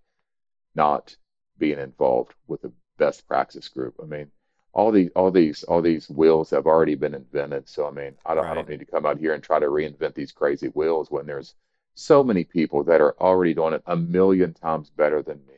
not 0.75 1.17
being 1.59 1.79
involved 1.79 2.35
with 2.49 2.63
the 2.63 2.73
best 2.99 3.27
practice 3.29 3.69
group? 3.69 3.95
I 4.03 4.07
mean, 4.07 4.31
all 4.73 4.91
these 4.93 5.11
all 5.17 5.31
these 5.31 5.63
all 5.65 5.83
these 5.83 6.09
wheels 6.11 6.51
have 6.51 6.67
already 6.67 6.95
been 6.95 7.15
invented. 7.15 7.69
So 7.69 7.87
I 7.87 7.91
mean, 7.91 8.17
I 8.27 8.35
don't 8.35 8.47
I 8.47 8.55
don't 8.55 8.69
need 8.69 8.81
to 8.81 8.85
come 8.87 9.07
out 9.07 9.19
here 9.19 9.35
and 9.35 9.43
try 9.43 9.59
to 9.59 9.67
reinvent 9.67 10.15
these 10.15 10.33
crazy 10.33 10.69
wheels 10.69 11.11
when 11.11 11.27
there's 11.27 11.55
so 11.95 12.23
many 12.25 12.45
people 12.45 12.85
that 12.85 13.01
are 13.01 13.17
already 13.21 13.55
doing 13.55 13.75
it 13.75 13.83
a 13.87 13.97
million 13.97 14.55
times 14.55 14.91
better 14.91 15.23
than 15.23 15.39
me. 15.47 15.55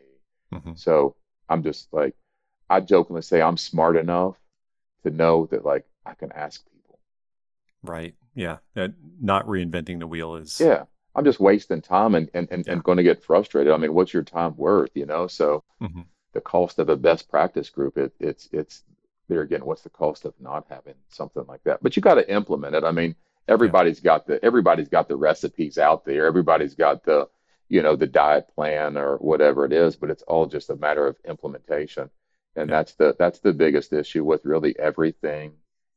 hmm 0.53 0.75
So 0.75 1.17
I'm 1.49 1.63
just 1.63 1.93
like 1.93 2.15
I 2.71 2.81
jokingly 2.81 3.23
say 3.23 3.43
I'm 3.43 3.57
smart 3.59 3.97
enough 3.97 4.37
to 5.05 5.11
know 5.11 5.47
that 5.47 5.65
like 5.65 5.87
I 6.07 6.15
can 6.15 6.33
ask 6.33 6.65
people. 6.65 6.72
Right. 7.83 8.15
Yeah. 8.35 8.59
Not 9.21 9.47
reinventing 9.47 9.99
the 10.01 10.07
wheel 10.07 10.37
is 10.37 10.59
Yeah, 10.59 10.85
I'm 11.15 11.25
just 11.25 11.41
wasting 11.41 11.81
time 11.83 12.15
and 12.15 12.31
and 12.35 12.49
and, 12.51 12.67
yeah. 12.67 12.73
and 12.73 12.83
going 12.85 12.97
to 12.99 13.03
get 13.03 13.23
frustrated. 13.25 13.73
I 13.73 13.77
mean, 13.77 13.95
what's 13.95 14.13
your 14.13 14.23
time 14.23 14.57
worth, 14.57 14.91
you 14.95 15.07
know? 15.07 15.27
So 15.27 15.65
hmm 15.81 16.03
the 16.35 16.41
cost 16.43 16.79
of 16.81 16.89
a 16.91 16.97
best 16.97 17.31
practice 17.31 17.71
group, 17.71 17.99
it, 17.99 18.13
it's 18.21 18.49
it's 18.53 18.85
there 19.29 19.43
again, 19.43 19.65
what's 19.67 19.83
the 19.83 19.91
cost 19.91 20.25
of 20.27 20.35
not 20.41 20.67
having 20.71 20.95
something 21.09 21.45
like 21.49 21.63
that? 21.65 21.83
But 21.83 21.97
you 21.97 22.03
got 22.03 22.17
to 22.17 22.33
implement 22.33 22.75
it. 22.77 22.85
I 22.85 22.93
mean, 22.93 23.17
Yeah. 23.61 23.75
everybody's 23.75 24.01
got 24.01 24.27
the 24.27 24.45
everybody's 24.45 24.89
got 24.89 25.09
the 25.09 25.17
recipes 25.17 25.79
out 25.79 26.05
there. 26.05 26.27
Everybody's 26.27 26.75
got 26.77 27.05
the, 27.05 27.29
you 27.69 27.83
know, 27.83 27.97
the 27.97 28.07
diet 28.07 28.49
plan 28.55 28.97
or 28.99 29.19
whatever 29.19 29.65
it 29.67 29.73
is, 29.73 29.97
but 29.97 30.11
it's 30.11 30.23
all 30.25 30.47
just 30.47 30.71
a 30.71 30.77
matter 30.77 31.07
of 31.07 31.17
implementation. 31.27 32.11
And 32.57 32.69
Yeah. 32.69 32.77
that's 32.77 32.95
the 32.95 33.17
that's 33.19 33.41
the 33.41 33.53
biggest 33.55 33.93
issue 33.93 34.25
with 34.25 34.45
really 34.47 34.79
everything, 34.79 35.55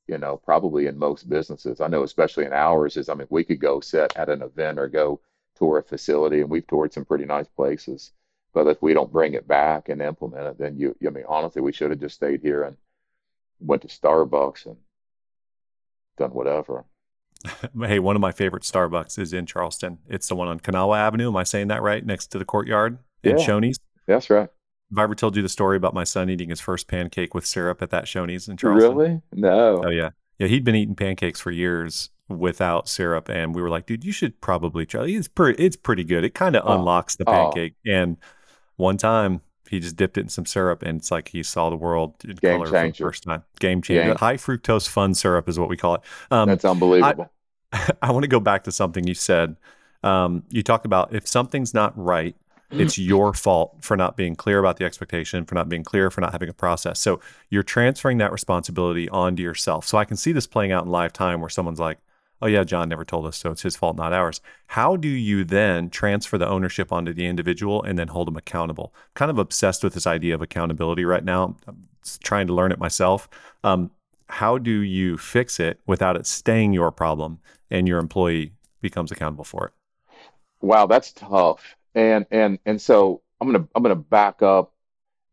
you 0.08 0.18
know, 0.18 0.38
probably 0.38 0.88
in 0.88 0.98
most 0.98 1.30
businesses. 1.30 1.82
I 1.82 1.88
know 1.88 2.04
especially 2.04 2.46
in 2.46 2.54
ours 2.54 2.98
is 2.98 3.10
I 3.10 3.14
mean, 3.16 3.28
we 3.30 3.44
could 3.44 3.60
go 3.60 3.80
sit 3.80 4.14
at 4.16 4.30
an 4.30 4.42
event 4.42 4.80
or 4.80 4.88
go 4.88 5.22
tour 5.56 5.80
a 5.80 5.84
facility 5.84 6.42
and 6.42 6.50
we've 6.50 6.68
toured 6.68 6.94
some 6.94 7.06
pretty 7.06 7.26
nice 7.26 7.48
places. 7.48 8.12
But 8.54 8.68
if 8.68 8.82
we 8.82 8.94
don't 8.94 9.12
bring 9.12 9.34
it 9.34 9.48
back 9.48 9.90
and 9.90 10.02
implement 10.02 10.48
it, 10.48 10.58
then 10.58 10.78
you, 10.78 10.96
I 11.06 11.10
mean, 11.10 11.26
honestly, 11.28 11.62
we 11.62 11.74
should 11.74 11.92
have 11.92 12.00
just 12.00 12.16
stayed 12.16 12.42
here 12.42 12.64
and 12.64 12.78
went 13.60 13.82
to 13.84 13.88
Starbucks 13.90 14.66
and 14.68 14.78
done 16.18 16.34
whatever. 16.34 16.86
Hey, 17.80 18.00
one 18.00 18.16
of 18.16 18.22
my 18.22 18.32
favorite 18.32 18.64
Starbucks 18.64 19.20
is 19.20 19.34
in 19.34 19.46
Charleston. 19.46 20.00
It's 20.08 20.28
the 20.28 20.36
one 20.36 20.48
on 20.48 20.60
Kanawha 20.60 20.96
Avenue. 20.98 21.28
Am 21.30 21.36
I 21.36 21.44
saying 21.44 21.68
that 21.68 21.82
right? 21.82 22.06
Next 22.06 22.28
to 22.28 22.40
the 22.40 22.46
courtyard 22.46 22.98
in 23.24 23.36
Yeah, 23.36 23.38
Shoney's. 23.38 23.78
that's 24.08 24.30
right. 24.30 24.50
Have 24.92 25.00
I 25.00 25.04
ever 25.04 25.16
told 25.16 25.36
you 25.36 25.42
the 25.42 25.50
story 25.50 25.78
about 25.78 25.94
my 25.94 26.04
son 26.04 26.30
eating 26.30 26.50
his 26.50 26.60
first 26.62 26.88
pancake 26.88 27.34
with 27.34 27.46
syrup 27.46 27.82
at 27.82 27.90
that 27.90 28.06
Shoney's 28.06 28.48
in 28.48 28.58
Charleston? 28.58 28.96
Really? 28.98 29.22
No. 29.34 29.84
Oh 29.86 29.90
yeah, 29.90 30.10
yeah. 30.40 30.48
He'd 30.48 30.64
been 30.64 30.76
eating 30.76 30.96
pancakes 30.96 31.40
for 31.40 31.52
years 31.52 32.10
without 32.30 32.88
syrup, 32.88 33.30
and 33.30 33.56
we 33.56 33.62
were 33.62 33.70
like, 33.70 33.86
"Dude, 33.88 34.04
you 34.04 34.12
should 34.12 34.40
probably 34.42 34.86
try. 34.86 35.06
It's 35.08 35.28
pretty. 35.28 35.64
It's 35.64 35.76
pretty 35.76 36.04
good. 36.04 36.24
It 36.24 36.34
kind 36.36 36.56
of 36.56 36.64
Oh, 36.66 36.74
unlocks 36.78 37.16
the 37.16 37.28
oh, 37.28 37.32
pancake." 37.32 37.74
And 37.86 38.18
one 38.78 38.98
time, 38.98 39.42
he 39.70 39.80
just 39.80 39.96
dipped 39.96 40.18
it 40.18 40.22
in 40.22 40.30
some 40.30 40.46
syrup, 40.46 40.84
and 40.84 41.00
it's 41.00 41.10
like 41.12 41.30
he 41.30 41.42
saw 41.44 41.70
the 41.70 41.76
world 41.76 42.14
in 42.24 42.36
game 42.36 42.58
color 42.58 42.66
for 42.68 42.72
the 42.72 42.78
changer. 42.78 43.06
first 43.06 43.24
time. 43.24 43.44
Game 43.60 43.82
changer. 43.82 44.04
Game. 44.04 44.16
High 44.18 44.38
fructose 44.38 44.88
fun 44.88 45.16
syrup 45.16 45.50
is 45.50 45.58
what 45.60 45.70
we 45.70 45.78
call 45.78 45.96
it. 45.96 46.02
Um, 46.30 46.48
That's 46.48 46.66
unbelievable. 46.66 47.32
I 48.02 48.12
want 48.12 48.24
to 48.24 48.28
go 48.30 48.40
back 48.40 48.64
to 48.66 48.72
something 48.72 49.08
you 49.08 49.16
said. 49.16 49.56
Um, 50.04 50.44
you 50.50 50.62
talk 50.62 50.86
about 50.86 51.14
if 51.16 51.28
something's 51.28 51.74
not 51.74 51.98
right, 51.98 52.36
it's 52.72 52.98
your 53.00 53.34
fault 53.34 53.78
for 53.82 53.96
not 53.98 54.18
being 54.18 54.36
clear 54.36 54.60
about 54.60 54.78
the 54.78 54.86
expectation, 54.86 55.46
for 55.46 55.56
not 55.56 55.70
being 55.70 55.84
clear, 55.84 56.10
for 56.10 56.22
not 56.22 56.32
having 56.32 56.50
a 56.50 56.54
process. 56.54 57.00
So 57.00 57.20
you're 57.50 57.64
transferring 57.64 58.18
that 58.20 58.32
responsibility 58.32 59.10
onto 59.10 59.44
yourself. 59.44 59.86
So 59.86 59.98
I 59.98 60.06
can 60.06 60.18
see 60.18 60.32
this 60.32 60.48
playing 60.48 60.72
out 60.72 60.86
in 60.86 60.92
live 60.92 61.14
time 61.14 61.42
where 61.42 61.50
someone's 61.50 61.80
like, 61.80 62.00
oh, 62.42 62.48
yeah, 62.48 62.64
John 62.64 62.90
never 62.90 63.06
told 63.06 63.26
us, 63.26 63.38
so 63.38 63.52
it's 63.52 63.62
his 63.62 63.76
fault, 63.76 63.96
not 63.96 64.14
ours. 64.14 64.42
How 64.68 64.98
do 64.98 65.08
you 65.08 65.44
then 65.44 65.90
transfer 65.90 66.38
the 66.38 66.48
ownership 66.48 66.92
onto 66.92 67.14
the 67.14 67.26
individual 67.26 67.82
and 67.84 67.98
then 67.98 68.10
hold 68.10 68.28
them 68.28 68.38
accountable? 68.38 68.94
kind 69.14 69.32
of 69.32 69.40
obsessed 69.40 69.84
with 69.84 69.94
this 69.94 70.06
idea 70.06 70.36
of 70.36 70.42
accountability 70.42 71.06
right 71.06 71.24
now. 71.24 71.56
I'm 71.68 71.88
trying 72.24 72.48
to 72.48 72.54
learn 72.54 72.72
it 72.72 72.80
myself. 72.80 73.30
Um, 73.64 73.90
how 74.28 74.58
do 74.58 74.80
you 74.80 75.18
fix 75.18 75.60
it 75.60 75.80
without 75.86 76.16
it 76.18 76.26
staying 76.26 76.74
your 76.74 76.92
problem 76.92 77.40
and 77.72 77.88
your 77.88 78.00
employee 78.00 78.54
becomes 78.82 79.12
accountable 79.12 79.44
for 79.44 79.68
it? 79.68 79.74
Wow, 80.62 80.88
that's 80.88 81.14
tough. 81.14 81.76
And 81.96 82.26
and 82.32 82.60
and 82.66 82.80
so 82.82 83.22
I'm 83.42 83.52
gonna 83.52 83.68
I'm 83.76 83.84
gonna 83.84 83.96
back 83.96 84.42
up 84.44 84.74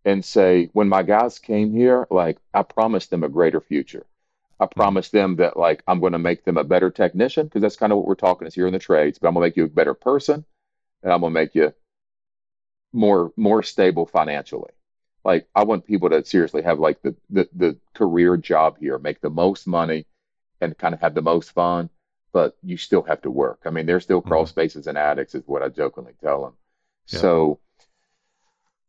and 0.04 0.24
say 0.24 0.70
when 0.72 0.88
my 0.88 1.02
guys 1.02 1.38
came 1.38 1.72
here, 1.72 2.06
like 2.10 2.38
I 2.54 2.62
promised 2.62 3.10
them 3.10 3.24
a 3.24 3.28
greater 3.28 3.60
future. 3.60 4.06
I 4.60 4.66
hmm 4.76 4.92
promised 4.92 5.12
them 5.12 5.36
that 5.36 5.56
like 5.56 5.82
I'm 5.88 6.00
gonna 6.00 6.18
make 6.18 6.44
them 6.44 6.58
a 6.58 6.64
better 6.64 6.90
technician 6.90 7.46
because 7.46 7.62
that's 7.62 7.76
kind 7.76 7.92
of 7.92 7.98
what 7.98 8.06
we're 8.08 8.14
talking 8.16 8.48
is 8.48 8.54
here 8.54 8.66
in 8.68 8.72
the 8.74 8.78
trades, 8.80 9.18
but 9.18 9.28
I'm 9.28 9.34
gonna 9.34 9.46
make 9.46 9.56
you 9.56 9.64
a 9.64 9.68
better 9.68 9.94
person 9.94 10.44
and 11.02 11.12
I'm 11.12 11.20
gonna 11.20 11.32
make 11.34 11.54
you 11.54 11.72
more 12.92 13.32
more 13.36 13.62
stable 13.62 14.06
financially. 14.06 14.70
Like 15.24 15.48
I 15.54 15.64
want 15.64 15.86
people 15.86 16.10
to 16.10 16.24
seriously 16.24 16.62
have 16.62 16.78
like 16.78 17.00
the 17.02 17.14
the, 17.30 17.48
the 17.54 17.76
career 17.94 18.36
job 18.36 18.78
here, 18.78 18.98
make 18.98 19.20
the 19.20 19.30
most 19.30 19.66
money 19.66 20.06
and 20.60 20.76
kind 20.78 20.94
of 20.94 21.00
have 21.00 21.14
the 21.14 21.22
most 21.22 21.52
fun, 21.52 21.90
but 22.32 22.56
you 22.62 22.76
still 22.76 23.02
have 23.02 23.22
to 23.22 23.30
work. 23.30 23.60
I 23.64 23.70
mean, 23.70 23.86
there's 23.86 24.04
still 24.04 24.22
crawl 24.22 24.44
Mhm. 24.44 24.48
spaces 24.48 24.86
and 24.86 24.98
attics, 24.98 25.34
is 25.34 25.46
what 25.46 25.62
I 25.62 25.68
jokingly 25.68 26.14
tell 26.20 26.42
them. 26.42 26.54
Yeah. 27.08 27.18
So 27.18 27.60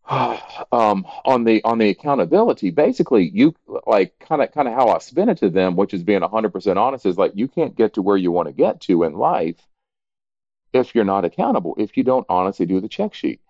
um, 0.71 1.05
on 1.25 1.43
the 1.45 1.63
on 1.63 1.77
the 1.77 1.89
accountability, 1.89 2.71
basically 2.71 3.29
you 3.29 3.55
like 3.87 4.17
kind 4.19 4.41
of 4.41 4.51
kind 4.51 4.67
of 4.67 4.73
how 4.73 4.89
I 4.89 4.99
spin 4.99 5.29
it 5.29 5.37
to 5.39 5.49
them, 5.49 5.75
which 5.75 5.93
is 5.93 6.03
being 6.03 6.21
100% 6.21 6.77
honest, 6.77 7.05
is 7.05 7.17
like 7.17 7.33
you 7.35 7.47
can't 7.47 7.75
get 7.75 7.93
to 7.93 8.01
where 8.01 8.17
you 8.17 8.31
want 8.31 8.47
to 8.47 8.53
get 8.53 8.81
to 8.81 9.03
in 9.03 9.13
life 9.13 9.57
if 10.73 10.93
you're 10.95 11.05
not 11.05 11.25
accountable, 11.25 11.75
if 11.77 11.95
you 11.97 12.03
don't 12.03 12.25
honestly 12.29 12.65
do 12.65 12.79
the 12.81 12.89
check 12.89 13.13
sheet, 13.13 13.41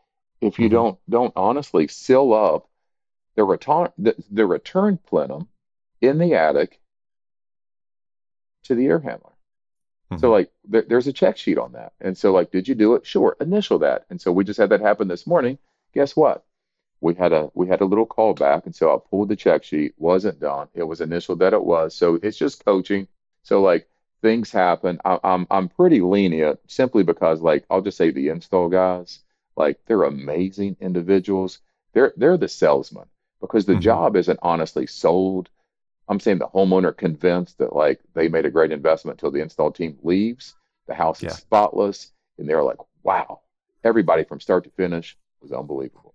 if 0.41 0.59
you 0.59 0.67
Mhm. 0.67 0.71
don't 0.71 0.99
don't 1.09 1.33
honestly 1.35 1.87
seal 1.87 2.33
up 2.33 2.69
the 3.35 3.43
return 3.43 3.89
the, 3.97 4.15
the 4.31 4.45
return 4.45 4.97
plenum 4.97 5.49
in 6.01 6.17
the 6.19 6.35
attic 6.35 6.79
to 8.63 8.75
the 8.75 8.85
air 8.87 8.99
handler. 8.99 9.32
So 10.15 10.29
Mhm. 10.29 10.31
like 10.31 10.51
there, 10.65 10.83
there's 10.83 11.07
a 11.07 11.13
check 11.13 11.37
sheet 11.37 11.57
on 11.57 11.73
that. 11.73 11.93
And 12.01 12.17
so 12.17 12.31
like, 12.33 12.51
did 12.51 12.67
you 12.67 12.75
do 12.75 12.95
it? 12.95 13.05
Sure, 13.05 13.35
initial 13.41 13.79
that. 13.79 14.05
And 14.09 14.19
so 14.21 14.31
we 14.31 14.43
just 14.43 14.59
had 14.59 14.69
that 14.69 14.81
happen 14.81 15.07
this 15.07 15.27
morning. 15.27 15.57
Guess 15.93 16.15
what? 16.15 16.45
We 17.01 17.13
had 17.15 17.33
a 17.33 17.51
we 17.53 17.67
had 17.67 17.81
a 17.81 17.85
little 17.85 18.07
callback, 18.07 18.65
and 18.65 18.75
so 18.75 18.93
I 18.95 18.97
pulled 19.09 19.29
the 19.29 19.35
check 19.35 19.63
sheet. 19.63 19.93
Wasn't 19.97 20.39
done. 20.39 20.69
It 20.73 20.83
was 20.83 21.01
initial 21.01 21.35
that 21.37 21.53
it 21.53 21.63
was. 21.63 21.93
So 21.95 22.15
it's 22.23 22.37
just 22.37 22.65
coaching. 22.65 23.07
So 23.43 23.61
like 23.61 23.87
things 24.21 24.51
happen. 24.51 24.99
I, 25.05 25.19
I'm 25.23 25.45
I'm 25.51 25.69
pretty 25.69 26.01
lenient 26.01 26.59
simply 26.67 27.03
because 27.03 27.41
like 27.41 27.65
I'll 27.69 27.81
just 27.81 27.97
say 27.97 28.11
the 28.11 28.29
install 28.29 28.69
guys, 28.69 29.19
like 29.57 29.79
they're 29.85 30.03
amazing 30.03 30.77
individuals. 30.79 31.59
They're 31.93 32.13
they're 32.17 32.37
the 32.37 32.47
salesman 32.47 33.07
because 33.41 33.65
the 33.65 33.75
Mhm. 33.75 33.77
job 33.77 34.15
isn't 34.15 34.39
honestly 34.41 34.87
sold. 34.87 35.49
I'm 36.07 36.19
saying 36.19 36.39
the 36.39 36.47
homeowner 36.47 36.95
convinced 36.95 37.57
that 37.59 37.75
like 37.75 37.99
they 38.13 38.27
made 38.27 38.45
a 38.45 38.51
great 38.51 38.71
investment 38.71 39.19
until 39.19 39.31
the 39.31 39.41
install 39.41 39.71
team 39.71 39.97
leaves. 40.03 40.55
The 40.87 40.93
house 40.93 41.23
is 41.23 41.33
spotless, 41.35 42.11
and 42.37 42.47
they're 42.47 42.63
like, 42.63 42.77
wow, 43.03 43.41
everybody 43.83 44.25
from 44.25 44.41
start 44.41 44.65
to 44.65 44.69
finish 44.71 45.17
was 45.41 45.53
unbelievable. 45.53 46.13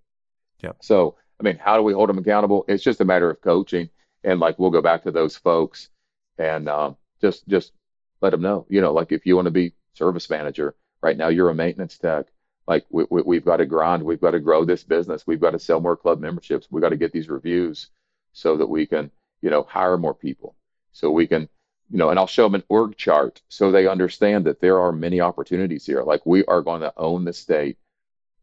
Yep. 0.62 0.76
So, 0.82 1.16
I 1.40 1.42
mean, 1.42 1.56
how 1.56 1.76
do 1.76 1.82
we 1.82 1.94
hold 1.94 2.10
them 2.10 2.18
accountable? 2.18 2.66
It's 2.68 2.82
just 2.82 3.00
a 3.00 3.04
matter 3.04 3.30
of 3.30 3.40
coaching, 3.40 3.88
and 4.24 4.40
like 4.40 4.58
we'll 4.58 4.70
go 4.70 4.82
back 4.82 5.04
to 5.04 5.10
those 5.10 5.36
folks 5.36 5.88
and 6.36 6.68
um, 6.68 6.96
just 7.20 7.48
just 7.48 7.72
let 8.20 8.30
them 8.30 8.42
know. 8.42 8.66
You 8.68 8.80
know, 8.80 8.92
like 8.92 9.12
if 9.12 9.24
you 9.24 9.36
want 9.36 9.46
to 9.46 9.52
be 9.52 9.72
service 9.94 10.28
manager 10.28 10.74
right 11.02 11.16
now, 11.16 11.28
you're 11.28 11.50
a 11.50 11.54
maintenance 11.54 11.96
tech. 11.98 12.26
Like 12.66 12.84
we, 12.90 13.06
we, 13.10 13.22
we've 13.22 13.44
got 13.44 13.56
to 13.56 13.66
grind, 13.66 14.02
we've 14.02 14.20
got 14.20 14.32
to 14.32 14.40
grow 14.40 14.64
this 14.64 14.84
business, 14.84 15.26
we've 15.26 15.40
got 15.40 15.52
to 15.52 15.58
sell 15.58 15.80
more 15.80 15.96
club 15.96 16.20
memberships, 16.20 16.68
we've 16.70 16.82
got 16.82 16.90
to 16.90 16.96
get 16.96 17.12
these 17.12 17.30
reviews 17.30 17.88
so 18.34 18.58
that 18.58 18.66
we 18.66 18.84
can, 18.84 19.10
you 19.42 19.50
know, 19.50 19.62
hire 19.62 19.96
more 19.98 20.14
people, 20.14 20.56
so 20.92 21.10
we 21.10 21.26
can, 21.26 21.48
you 21.90 21.98
know, 21.98 22.10
and 22.10 22.18
I'll 22.18 22.26
show 22.26 22.44
them 22.44 22.56
an 22.56 22.64
org 22.68 22.96
chart 22.96 23.42
so 23.48 23.70
they 23.70 23.86
understand 23.86 24.46
that 24.46 24.60
there 24.60 24.80
are 24.80 24.92
many 24.92 25.20
opportunities 25.20 25.86
here. 25.86 26.02
Like 26.02 26.26
we 26.26 26.44
are 26.46 26.62
going 26.62 26.80
to 26.82 26.92
own 26.96 27.24
the 27.24 27.32
state 27.32 27.78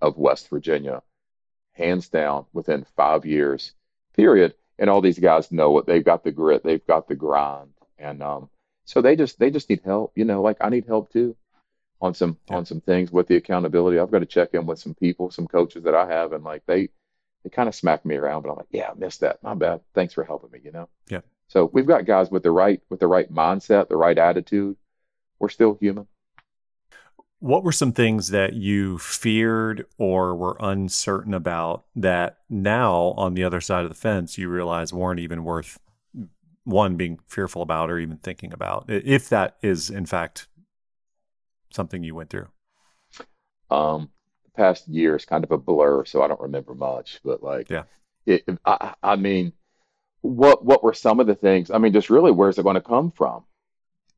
of 0.01 0.17
West 0.17 0.49
Virginia 0.49 1.01
hands 1.73 2.09
down 2.09 2.45
within 2.53 2.85
five 2.95 3.25
years, 3.25 3.73
period. 4.15 4.55
And 4.77 4.89
all 4.89 5.01
these 5.01 5.19
guys 5.19 5.51
know 5.51 5.77
it. 5.79 5.85
They've 5.85 6.03
got 6.03 6.23
the 6.23 6.31
grit, 6.31 6.63
they've 6.63 6.85
got 6.85 7.07
the 7.07 7.15
grind, 7.15 7.71
and 7.97 8.21
um, 8.21 8.49
so 8.83 9.01
they 9.01 9.15
just 9.15 9.39
they 9.39 9.49
just 9.49 9.69
need 9.69 9.81
help. 9.85 10.11
You 10.15 10.25
know, 10.25 10.41
like 10.41 10.57
I 10.59 10.69
need 10.69 10.85
help 10.85 11.11
too 11.11 11.35
on 12.01 12.13
some 12.13 12.37
Yeah. 12.49 12.57
on 12.57 12.65
some 12.65 12.81
things 12.81 13.11
with 13.11 13.27
the 13.27 13.37
accountability. 13.37 13.99
I've 13.99 14.11
got 14.11 14.19
to 14.19 14.25
check 14.25 14.53
in 14.53 14.65
with 14.65 14.79
some 14.79 14.93
people, 14.93 15.31
some 15.31 15.47
coaches 15.47 15.83
that 15.83 15.95
I 15.95 16.07
have, 16.07 16.33
and 16.33 16.43
like 16.43 16.65
they 16.65 16.89
they 17.45 17.51
kind 17.51 17.69
of 17.69 17.75
smack 17.75 18.03
me 18.05 18.15
around, 18.15 18.41
but 18.41 18.49
I'm 18.49 18.55
like, 18.55 18.65
yeah, 18.71 18.89
I 18.89 18.95
missed 18.95 19.19
that. 19.19 19.41
My 19.43 19.53
bad. 19.53 19.81
Thanks 19.93 20.15
for 20.15 20.23
helping 20.23 20.49
me. 20.51 20.59
You 20.63 20.71
know. 20.71 20.89
Yeah. 21.07 21.21
So 21.47 21.69
we've 21.71 21.85
got 21.85 22.05
guys 22.05 22.31
with 22.31 22.41
the 22.41 22.49
right 22.49 22.81
with 22.89 22.99
the 22.99 23.07
right 23.07 23.31
mindset, 23.31 23.87
the 23.87 23.95
right 23.95 24.17
attitude. 24.17 24.75
We're 25.37 25.49
still 25.49 25.77
human. 25.79 26.07
What 27.39 27.63
were 27.63 27.71
some 27.71 27.91
things 27.91 28.29
that 28.29 28.53
you 28.53 28.97
feared 28.97 29.85
or 29.99 30.35
were 30.35 30.57
uncertain 30.59 31.35
about 31.35 31.85
that 31.95 32.39
now 32.49 33.13
on 33.17 33.35
the 33.35 33.43
other 33.43 33.61
side 33.61 33.83
of 33.83 33.89
the 33.89 33.95
fence 33.95 34.39
you 34.39 34.49
realize 34.49 34.91
weren't 34.91 35.19
even 35.19 35.43
worth 35.43 35.77
one 36.63 36.95
being 36.95 37.19
fearful 37.27 37.61
about 37.61 37.91
or 37.91 37.99
even 37.99 38.17
thinking 38.17 38.51
about, 38.51 38.85
if 38.87 39.29
that 39.29 39.57
is 39.61 39.91
in 39.91 40.07
fact 40.07 40.47
something 41.69 42.03
you 42.03 42.15
went 42.15 42.31
through? 42.31 42.47
Um, 43.69 44.09
past 44.55 44.87
year 44.87 45.15
is 45.15 45.25
kind 45.25 45.43
of 45.43 45.51
a 45.51 45.57
blur, 45.57 46.05
so 46.05 46.21
I 46.23 46.27
don't 46.27 46.41
remember 46.41 46.75
much. 46.75 47.19
But 47.23 47.43
like, 47.43 47.69
Yeah. 47.69 47.83
it, 48.25 48.45
I, 48.65 48.95
I 49.03 49.15
mean, 49.15 49.53
what 50.21 50.65
what 50.65 50.83
were 50.83 50.93
some 50.93 51.19
of 51.19 51.27
the 51.27 51.35
things? 51.35 51.71
I 51.71 51.77
mean, 51.77 51.93
just 51.93 52.09
really, 52.09 52.31
where's 52.31 52.57
it 52.59 52.63
going 52.63 52.75
to 52.75 52.81
come 52.81 53.11
from? 53.11 53.45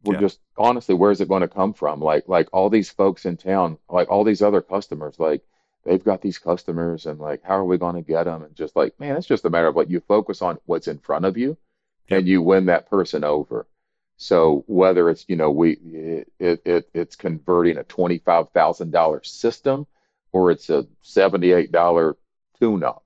We're 0.03 0.15
Yeah. 0.15 0.21
just 0.21 0.39
honestly, 0.57 0.95
where's 0.95 1.21
it 1.21 1.27
going 1.27 1.41
to 1.41 1.47
come 1.47 1.73
from? 1.73 2.01
Like 2.01 2.27
like 2.27 2.49
all 2.53 2.69
these 2.69 2.89
folks 2.89 3.25
in 3.25 3.37
town, 3.37 3.77
like 3.89 4.09
all 4.09 4.23
these 4.23 4.41
other 4.41 4.61
customers, 4.61 5.19
like 5.19 5.43
they've 5.83 6.03
got 6.03 6.21
these 6.21 6.39
customers, 6.39 7.05
and 7.05 7.19
like 7.19 7.43
how 7.43 7.57
are 7.57 7.65
we 7.65 7.77
going 7.77 7.95
to 7.95 8.01
get 8.01 8.23
them? 8.25 8.43
And 8.43 8.55
just 8.55 8.75
like, 8.75 8.99
man, 8.99 9.17
it's 9.17 9.27
just 9.27 9.45
a 9.45 9.49
matter 9.49 9.67
of 9.67 9.75
like 9.75 9.89
you 9.89 9.99
focus 10.01 10.41
on 10.41 10.59
what's 10.65 10.87
in 10.87 10.99
front 10.99 11.25
of 11.25 11.37
you, 11.37 11.57
Yep. 12.09 12.19
and 12.19 12.27
you 12.27 12.41
win 12.41 12.65
that 12.67 12.89
person 12.89 13.23
over. 13.23 13.67
So 14.17 14.63
whether 14.67 15.09
it's 15.09 15.25
you 15.27 15.35
know 15.35 15.51
we 15.51 15.73
it, 15.73 16.31
it, 16.39 16.61
it 16.65 16.89
it's 16.93 17.15
converting 17.15 17.77
a 17.77 17.83
twenty 17.83 18.17
five 18.19 18.49
thousand 18.51 18.91
dollar 18.91 19.23
system 19.23 19.87
or 20.31 20.51
it's 20.51 20.69
a 20.69 20.87
seventy 21.01 21.51
eight 21.51 21.71
dollar 21.71 22.17
tune 22.59 22.83
up, 22.83 23.03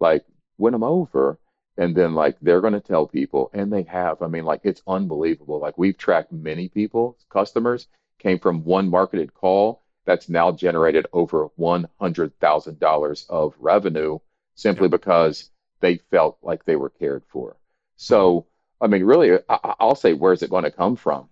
like 0.00 0.24
win 0.58 0.72
them 0.72 0.82
over, 0.84 1.38
and 1.76 1.94
then 1.96 2.14
like 2.14 2.36
they're 2.40 2.60
going 2.60 2.72
to 2.74 2.80
tell 2.80 3.06
people, 3.06 3.50
and 3.52 3.72
they 3.72 3.82
have. 3.84 4.22
I 4.22 4.26
mean, 4.28 4.44
like 4.44 4.60
it's 4.64 4.82
unbelievable. 4.86 5.58
Like 5.60 5.78
we've 5.78 5.96
tracked 5.98 6.32
many 6.32 6.68
people, 6.68 7.16
customers 7.30 7.86
came 8.18 8.38
from 8.38 8.64
one 8.64 8.88
marketed 8.88 9.32
call 9.34 9.82
that's 10.04 10.28
now 10.28 10.50
generated 10.52 11.06
over 11.12 11.48
one 11.56 11.88
hundred 12.00 12.38
thousand 12.40 12.78
dollars 12.80 13.26
of 13.28 13.54
revenue 13.58 14.18
simply 14.54 14.86
Yep. 14.86 14.90
because 14.90 15.50
they 15.80 15.98
felt 16.10 16.38
like 16.42 16.64
they 16.64 16.76
were 16.76 16.90
cared 16.90 17.24
for. 17.28 17.56
So. 17.96 18.46
I 18.80 18.86
mean, 18.86 19.02
really, 19.02 19.32
I, 19.32 19.40
I- 19.48 19.74
I'll 19.80 19.96
say, 19.96 20.12
where's 20.12 20.44
it 20.44 20.50
going 20.50 20.62
to 20.62 20.70
come 20.70 20.94
from? 20.94 21.28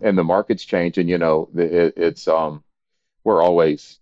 And 0.00 0.18
the 0.18 0.24
market's 0.24 0.64
changing. 0.64 1.08
You 1.08 1.18
know, 1.18 1.48
it, 1.54 1.94
it's 1.96 2.28
um, 2.28 2.64
we're 3.24 3.42
always 3.42 3.98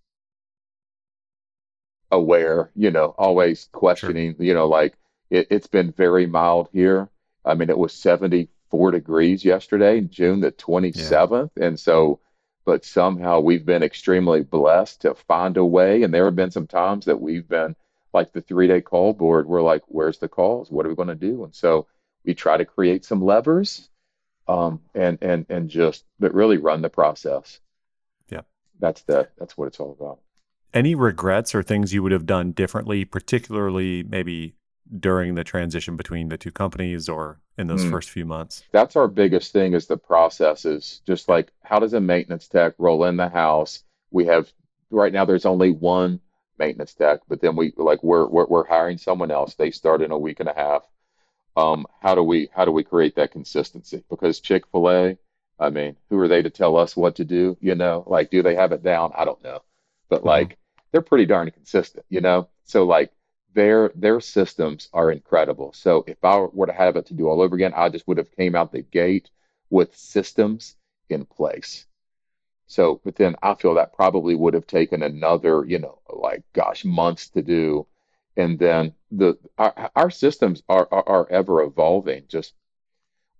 aware. 2.11 2.71
You 2.75 2.91
know, 2.91 3.15
always 3.19 3.69
Sure. 3.73 3.79
questioning. 3.81 4.37
You 4.39 4.55
know, 4.55 4.69
like 4.69 4.95
it, 5.31 5.49
it's 5.51 5.67
been 5.67 5.93
very 5.93 6.27
mild 6.27 6.69
here. 6.73 7.09
I 7.45 7.55
mean, 7.55 7.71
it 7.71 7.79
was 7.79 7.93
74 7.93 8.91
degrees 8.91 9.45
yesterday, 9.45 10.01
June 10.03 10.41
the 10.41 10.49
Yeah. 10.49 10.65
27th, 10.65 11.51
and 11.57 11.79
so, 11.81 12.21
but 12.65 12.85
somehow 12.85 13.41
we've 13.41 13.65
been 13.65 13.83
extremely 13.83 14.43
blessed 14.43 15.03
to 15.03 15.15
find 15.15 15.57
a 15.57 15.65
way. 15.65 16.03
And 16.03 16.13
there 16.13 16.27
have 16.27 16.37
been 16.37 16.51
some 16.51 16.67
times 16.67 17.07
that 17.07 17.21
we've 17.21 17.49
been 17.49 17.75
like 18.13 18.33
the 18.33 18.43
three 18.43 18.67
day 18.67 18.81
call 18.81 19.13
board. 19.13 19.47
We're 19.47 19.63
like, 19.63 19.83
where's 19.87 20.19
the 20.19 20.29
calls? 20.29 20.71
What 20.71 20.85
are 20.85 20.89
we 20.89 20.95
going 20.97 21.09
to 21.09 21.15
do? 21.15 21.45
And 21.45 21.55
so 21.55 21.87
we 22.25 22.35
try 22.35 22.57
to 22.59 22.65
create 22.67 23.05
some 23.05 23.23
levers 23.25 23.89
um, 24.47 24.81
and 24.95 25.17
and 25.23 25.47
and 25.49 25.71
just 25.71 26.05
but 26.19 26.35
really 26.35 26.59
run 26.59 26.83
the 26.83 26.91
process. 26.91 27.61
Yeah. 28.31 28.43
That's 28.79 29.03
the 29.03 29.29
that's 29.39 29.57
what 29.57 29.69
it's 29.69 29.81
all 29.81 29.93
about. 29.99 30.19
Any 30.73 30.95
regrets 30.95 31.55
or 31.55 31.63
things 31.63 31.93
you 31.93 32.03
would 32.03 32.13
have 32.13 32.27
done 32.27 32.53
differently, 32.53 33.05
particularly 33.05 34.05
maybe 34.05 34.55
during 34.99 35.35
the 35.35 35.45
transition 35.45 35.97
between 35.97 36.29
the 36.29 36.39
two 36.39 36.51
companies 36.51 37.09
or 37.09 37.41
in 37.59 37.67
those 37.67 37.85
Mm. 37.85 37.91
first 37.91 38.11
few 38.11 38.25
months? 38.25 38.65
That's 38.73 38.97
our 38.97 39.09
biggest 39.09 39.53
thing 39.53 39.75
is 39.75 39.87
the 39.87 39.97
processes. 39.97 41.01
Just 41.07 41.29
like 41.29 41.53
how 41.63 41.79
does 41.79 41.93
a 41.93 42.01
maintenance 42.01 42.49
tech 42.49 42.75
roll 42.79 43.05
in 43.05 43.17
the 43.17 43.29
house? 43.29 43.85
We 44.11 44.27
have 44.27 44.53
right 44.91 45.13
now 45.13 45.25
there's 45.25 45.47
only 45.47 45.71
one 45.71 46.21
maintenance 46.59 46.95
tech, 46.95 47.21
but 47.29 47.41
then 47.41 47.57
we 47.57 47.73
like 47.77 48.03
we're 48.03 48.27
we're, 48.27 48.47
we're 48.47 48.67
hiring 48.67 48.99
someone 48.99 49.31
else. 49.31 49.55
They 49.55 49.71
start 49.71 50.03
in 50.03 50.11
a 50.11 50.19
week 50.19 50.41
and 50.41 50.49
a 50.49 50.55
half. 50.55 50.83
Um, 51.57 51.87
how 52.01 52.15
do 52.15 52.23
we 52.23 52.49
how 52.53 52.65
do 52.65 52.73
we 52.73 52.85
create 52.85 53.17
that 53.17 53.33
consistency? 53.33 54.05
Because 54.09 54.41
Chick-fil-A, 54.41 55.19
I 55.59 55.71
mean, 55.71 55.97
who 56.09 56.19
are 56.21 56.29
they 56.29 56.43
to 56.43 56.51
tell 56.51 56.77
us 56.77 56.97
what 56.97 57.17
to 57.17 57.25
do? 57.25 57.57
You 57.61 57.75
know, 57.75 58.05
like 58.07 58.31
do 58.31 58.43
they 58.43 58.55
have 58.55 58.73
it 58.73 58.83
down? 58.83 59.13
I 59.17 59.25
don't 59.25 59.43
know. 59.43 59.63
But 60.11 60.23
Mhm. 60.23 60.27
like 60.27 60.59
they're 60.93 61.03
pretty 61.03 61.27
darn 61.27 61.51
consistent, 61.53 62.07
you 62.11 62.21
know? 62.23 62.49
So 62.65 62.85
like 62.87 63.13
their 63.55 63.91
their 63.97 64.21
systems 64.21 64.91
are 64.93 65.11
incredible. 65.13 65.73
So 65.75 66.05
if 66.09 66.25
I 66.25 66.39
were 66.41 66.67
to 66.67 66.73
have 66.75 66.97
it 66.97 67.07
to 67.09 67.15
do 67.15 67.29
all 67.29 67.43
over 67.43 67.57
again, 67.57 67.75
I 67.77 67.91
just 67.91 68.09
would 68.09 68.19
have 68.19 68.33
came 68.37 68.57
out 68.57 68.73
the 68.73 68.83
gate 68.83 69.31
with 69.71 69.97
systems 69.97 70.77
in 71.11 71.27
place. 71.27 71.87
So, 72.67 73.01
but 73.05 73.17
then 73.17 73.37
I 73.43 73.55
feel 73.55 73.75
that 73.75 73.93
probably 73.95 74.35
would 74.35 74.55
have 74.55 74.67
taken 74.67 75.03
another, 75.03 75.65
you 75.67 75.79
know, 75.79 76.01
like 76.09 76.45
gosh, 76.55 76.85
months 76.85 77.29
to 77.31 77.43
do. 77.43 77.87
And 78.37 78.59
then 78.59 78.95
the 79.11 79.39
our, 79.59 79.91
our 79.97 80.11
systems 80.11 80.63
are, 80.69 80.89
are 80.93 81.09
are 81.09 81.31
ever 81.31 81.63
evolving. 81.63 82.25
Just 82.29 82.55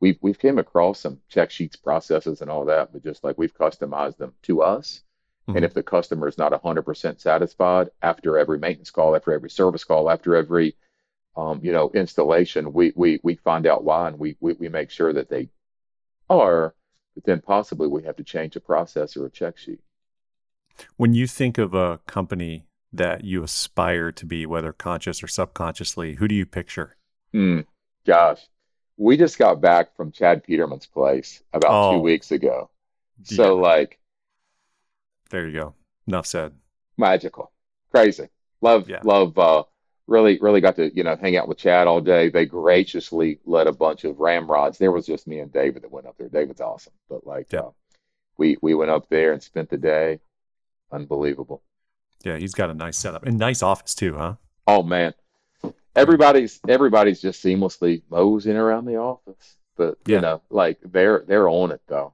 we've 0.01 0.19
we've 0.23 0.39
came 0.39 0.59
across 0.59 1.01
some 1.01 1.21
check 1.29 1.51
sheets 1.51 1.77
processes 1.77 2.43
and 2.43 2.51
all 2.51 2.67
that, 2.67 2.93
but 2.93 3.05
just 3.05 3.25
like 3.25 3.39
we've 3.39 3.55
customized 3.55 4.19
them 4.19 4.35
to 4.43 4.63
us. 4.63 5.03
And 5.55 5.65
Mhm. 5.65 5.65
if 5.65 5.75
the 5.75 5.83
customer 5.83 6.29
is 6.29 6.39
not 6.39 6.53
100% 6.53 7.21
satisfied 7.21 7.91
after 8.03 8.39
every 8.39 8.59
maintenance 8.59 8.91
call, 8.91 9.17
after 9.17 9.33
every 9.33 9.51
service 9.51 9.85
call, 9.85 10.11
after 10.11 10.37
every 10.37 10.77
um, 11.37 11.61
you 11.65 11.73
know, 11.73 11.91
installation, 11.95 12.73
we 12.73 12.93
we 12.97 13.21
we 13.23 13.37
find 13.37 13.67
out 13.67 13.85
why 13.85 14.09
and 14.09 14.19
we 14.19 14.37
we, 14.41 14.55
we 14.55 14.69
make 14.69 14.91
sure 14.91 15.13
that 15.13 15.29
they 15.31 15.51
are, 16.31 16.75
but 17.15 17.25
then 17.25 17.41
possibly 17.43 17.89
we 17.89 18.05
have 18.05 18.17
to 18.17 18.25
change 18.25 18.57
a 18.57 18.61
process 18.61 19.17
or 19.17 19.27
a 19.27 19.31
check 19.31 19.59
sheet. 19.59 19.81
When 20.97 21.15
you 21.15 21.27
think 21.27 21.59
of 21.59 21.75
a 21.75 21.99
company 22.07 22.65
that 22.93 23.25
you 23.25 23.43
aspire 23.43 24.13
to 24.13 24.25
be, 24.27 24.47
whether 24.47 24.73
conscious 24.73 25.21
or 25.23 25.27
subconsciously, 25.27 26.15
who 26.15 26.29
do 26.29 26.35
you 26.37 26.47
picture? 26.47 26.97
Hmm, 27.33 27.61
gosh, 28.07 28.47
we 28.97 29.17
just 29.17 29.39
got 29.39 29.61
back 29.61 29.97
from 29.97 30.13
Chad 30.13 30.45
Peterman's 30.45 30.87
place 30.87 31.43
about 31.53 31.83
two 31.83 32.01
weeks 32.01 32.33
ago. 32.33 32.71
So 33.25 33.57
yeah, 33.57 33.59
like 33.59 34.00
there 35.31 35.49
you 35.49 35.59
go. 35.59 35.75
Enough 36.07 36.27
said. 36.27 36.53
magical, 36.99 37.51
crazy. 37.91 38.29
Love, 38.61 38.89
Yeah. 38.91 39.01
love, 39.05 39.39
uh, 39.39 39.63
really, 40.07 40.39
really 40.41 40.61
got 40.61 40.77
to, 40.77 40.95
you 40.95 41.03
know, 41.03 41.17
hang 41.17 41.37
out 41.37 41.49
with 41.49 41.57
Chad 41.57 41.87
all 41.87 42.01
day. 42.01 42.29
They 42.29 42.45
graciously 42.45 43.39
let 43.47 43.67
a 43.67 43.73
bunch 43.73 44.05
of 44.05 44.19
ramrods. 44.21 44.77
There 44.77 44.93
was 44.93 45.07
just 45.07 45.27
me 45.27 45.39
and 45.39 45.51
David 45.53 45.83
that 45.83 45.91
went 45.91 46.07
up 46.07 46.17
there. 46.19 46.29
David's 46.29 46.61
awesome, 46.61 46.93
but 47.09 47.27
like, 47.27 47.51
Yeah. 47.53 47.61
uh, 47.61 47.71
we 48.37 48.57
we 48.61 48.75
went 48.75 48.91
up 48.91 49.09
there 49.09 49.33
and 49.33 49.43
spent 49.43 49.71
the 49.71 49.79
day. 49.79 50.21
Unbelievable. 50.93 51.63
Yeah. 52.25 52.37
He's 52.37 52.53
got 52.55 52.69
a 52.71 52.75
nice 52.75 52.99
setup 52.99 53.25
and 53.25 53.39
nice 53.39 53.63
office 53.63 53.95
too, 53.95 54.15
huh? 54.17 54.35
Oh 54.67 54.83
man, 54.83 55.15
everybody's 55.97 56.61
everybody's 56.69 57.21
just 57.21 57.43
seamlessly 57.43 58.03
moseying 58.11 58.57
around 58.57 58.85
the 58.87 58.97
office. 58.97 59.57
But 59.77 59.99
you 60.07 60.21
know, 60.21 60.43
like 60.51 60.79
they're 60.85 61.25
they're 61.27 61.49
on 61.49 61.71
it 61.71 61.81
though. 61.87 62.13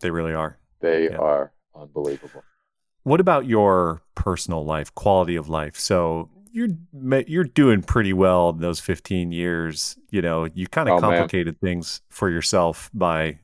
They 0.00 0.10
really 0.10 0.34
are. 0.34 0.58
They 0.80 1.04
Yeah. 1.10 1.16
are 1.18 1.52
unbelievable. 1.74 2.42
What 3.04 3.20
about 3.20 3.46
your 3.46 4.02
personal 4.14 4.64
life, 4.64 4.94
quality 4.94 5.36
of 5.36 5.48
life? 5.48 5.76
So 5.78 6.30
you're 6.52 6.68
you're 7.26 7.44
doing 7.44 7.82
pretty 7.82 8.12
well 8.12 8.50
in 8.50 8.58
those 8.60 8.80
15 8.80 9.32
years. 9.32 9.96
You 10.10 10.22
know, 10.22 10.44
you 10.46 10.66
kind 10.68 10.88
of 10.88 10.94
Oh 10.94 11.00
man. 11.00 11.30
complicated 11.30 11.60
things 11.60 12.00
for 12.10 12.30
yourself 12.30 12.90
by 12.94 13.38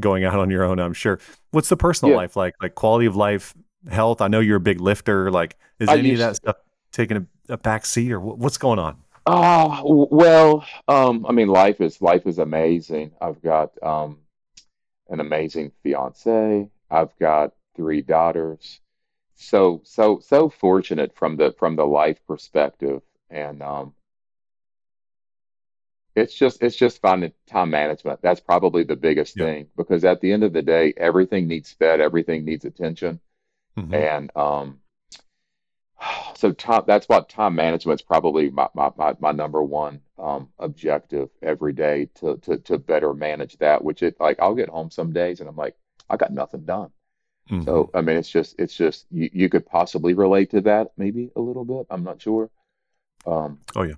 going 0.00 0.24
out 0.24 0.38
on 0.40 0.50
your 0.50 0.64
own, 0.64 0.80
I'm 0.80 0.94
sure. 0.94 1.20
What's 1.52 1.68
the 1.70 1.76
personal 1.78 2.12
Yeah, 2.12 2.14
life 2.14 2.36
like? 2.36 2.54
Like 2.62 2.74
quality 2.76 3.06
of 3.06 3.16
life, 3.16 3.54
health? 3.90 4.20
I 4.22 4.28
know 4.28 4.40
you're 4.40 4.58
a 4.58 4.60
big 4.60 4.80
lifter. 4.80 5.30
Like, 5.32 5.58
is 5.80 5.92
I 5.92 5.96
any 5.96 6.12
of 6.14 6.20
that 6.20 6.36
to. 6.36 6.38
stuff 6.38 6.56
taking 6.92 7.18
a, 7.18 7.54
a 7.54 7.58
back 7.58 7.86
seat 7.86 8.12
or 8.12 8.20
wh- 8.20 8.38
what's 8.38 8.58
going 8.58 8.78
on? 8.80 8.98
Oh, 9.26 10.06
well, 10.10 10.66
um, 10.88 11.24
I 11.26 11.32
mean, 11.32 11.48
life 11.48 11.80
is 11.80 12.00
life 12.02 12.26
is 12.26 12.38
amazing. 12.38 13.12
I've 13.20 13.40
got 13.42 13.70
um 13.82 14.20
an 15.10 15.20
amazing 15.20 15.72
fiance. 15.82 16.70
I've 16.90 17.16
got 17.18 17.54
three 17.76 18.02
daughters. 18.02 18.80
So 19.36 19.80
so 19.84 20.18
so 20.18 20.48
fortunate 20.48 21.14
from 21.14 21.36
the 21.36 21.52
from 21.52 21.76
the 21.76 21.86
life 21.86 22.18
perspective. 22.26 23.02
And 23.30 23.62
um 23.62 23.94
it's 26.16 26.34
just 26.34 26.62
it's 26.62 26.76
just 26.76 27.00
finding 27.00 27.32
time 27.46 27.70
management. 27.70 28.20
That's 28.22 28.40
probably 28.40 28.84
the 28.84 28.96
biggest 28.96 29.36
Yeah. 29.36 29.46
thing 29.46 29.66
because 29.76 30.04
at 30.04 30.20
the 30.20 30.32
end 30.32 30.44
of 30.44 30.52
the 30.52 30.62
day, 30.62 30.92
everything 30.96 31.48
needs 31.48 31.72
fed, 31.72 32.00
everything 32.00 32.44
needs 32.44 32.64
attention. 32.64 33.20
hmm 33.76 34.04
And 34.10 34.30
um 34.36 34.80
So 36.36 36.52
time, 36.52 36.84
that's 36.86 37.08
what 37.08 37.28
time 37.28 37.54
management 37.56 38.00
is 38.00 38.04
probably 38.04 38.50
my, 38.50 38.68
my, 38.74 38.90
my, 38.96 39.14
my 39.20 39.32
number 39.32 39.62
one 39.62 40.00
um, 40.18 40.50
objective 40.58 41.30
every 41.42 41.72
day 41.72 42.08
to, 42.16 42.36
to 42.38 42.58
to 42.58 42.78
better 42.78 43.12
manage 43.14 43.58
that, 43.58 43.84
which 43.84 44.02
it 44.02 44.16
like 44.20 44.38
I'll 44.40 44.54
get 44.54 44.68
home 44.68 44.90
some 44.90 45.12
days 45.12 45.40
and 45.40 45.48
I'm 45.48 45.56
like, 45.56 45.76
I 46.10 46.16
got 46.16 46.32
nothing 46.32 46.64
done. 46.64 46.92
Hmm 47.48 47.64
So 47.64 47.90
I 47.94 48.00
mean 48.02 48.16
it's 48.16 48.30
just 48.30 48.56
it's 48.58 48.74
just 48.76 49.06
you, 49.10 49.30
you 49.32 49.48
could 49.48 49.66
possibly 49.66 50.14
relate 50.14 50.50
to 50.50 50.60
that 50.62 50.92
maybe 50.96 51.30
a 51.36 51.40
little 51.40 51.64
bit. 51.64 51.86
I'm 51.90 52.04
not 52.04 52.20
sure. 52.22 52.50
Um, 53.26 53.60
Oh 53.76 53.82
yeah. 53.82 53.94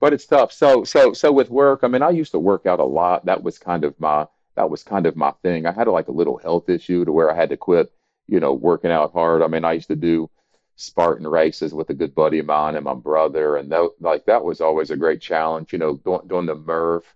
but 0.00 0.12
it's 0.12 0.26
tough. 0.26 0.52
So 0.52 0.84
so 0.84 1.12
so 1.12 1.32
with 1.32 1.50
work, 1.50 1.80
I 1.82 1.88
mean 1.88 2.02
I 2.02 2.10
used 2.10 2.32
to 2.32 2.38
work 2.38 2.66
out 2.66 2.80
a 2.80 2.84
lot. 2.84 3.26
That 3.26 3.42
was 3.42 3.58
kind 3.58 3.84
of 3.84 3.98
my 4.00 4.26
that 4.56 4.70
was 4.70 4.82
kind 4.84 5.06
of 5.06 5.16
my 5.16 5.32
thing. 5.42 5.66
I 5.66 5.72
had 5.72 5.88
like 5.88 6.08
a 6.08 6.12
little 6.12 6.38
health 6.38 6.68
issue 6.68 7.04
to 7.04 7.12
where 7.12 7.30
I 7.30 7.36
had 7.36 7.50
to 7.50 7.56
quit, 7.56 7.92
you 8.28 8.40
know, 8.40 8.52
working 8.52 8.90
out 8.90 9.12
hard. 9.12 9.42
I 9.42 9.48
mean 9.48 9.64
I 9.64 9.72
used 9.74 9.88
to 9.88 9.96
do 9.96 10.30
Spartan 10.76 11.26
races 11.28 11.72
with 11.74 11.90
a 11.90 11.94
good 11.94 12.14
buddy 12.14 12.38
of 12.40 12.46
mine 12.46 12.76
and 12.76 12.84
my 12.84 12.94
brother, 12.94 13.56
and 13.56 13.70
that 13.72 13.90
like 14.00 14.26
that 14.26 14.44
was 14.44 14.60
always 14.60 14.90
a 14.90 14.96
great 14.96 15.20
challenge. 15.20 15.72
You 15.72 15.78
know, 15.78 15.96
doing 15.96 16.28
doing 16.28 16.46
the 16.46 16.54
Murph, 16.56 17.14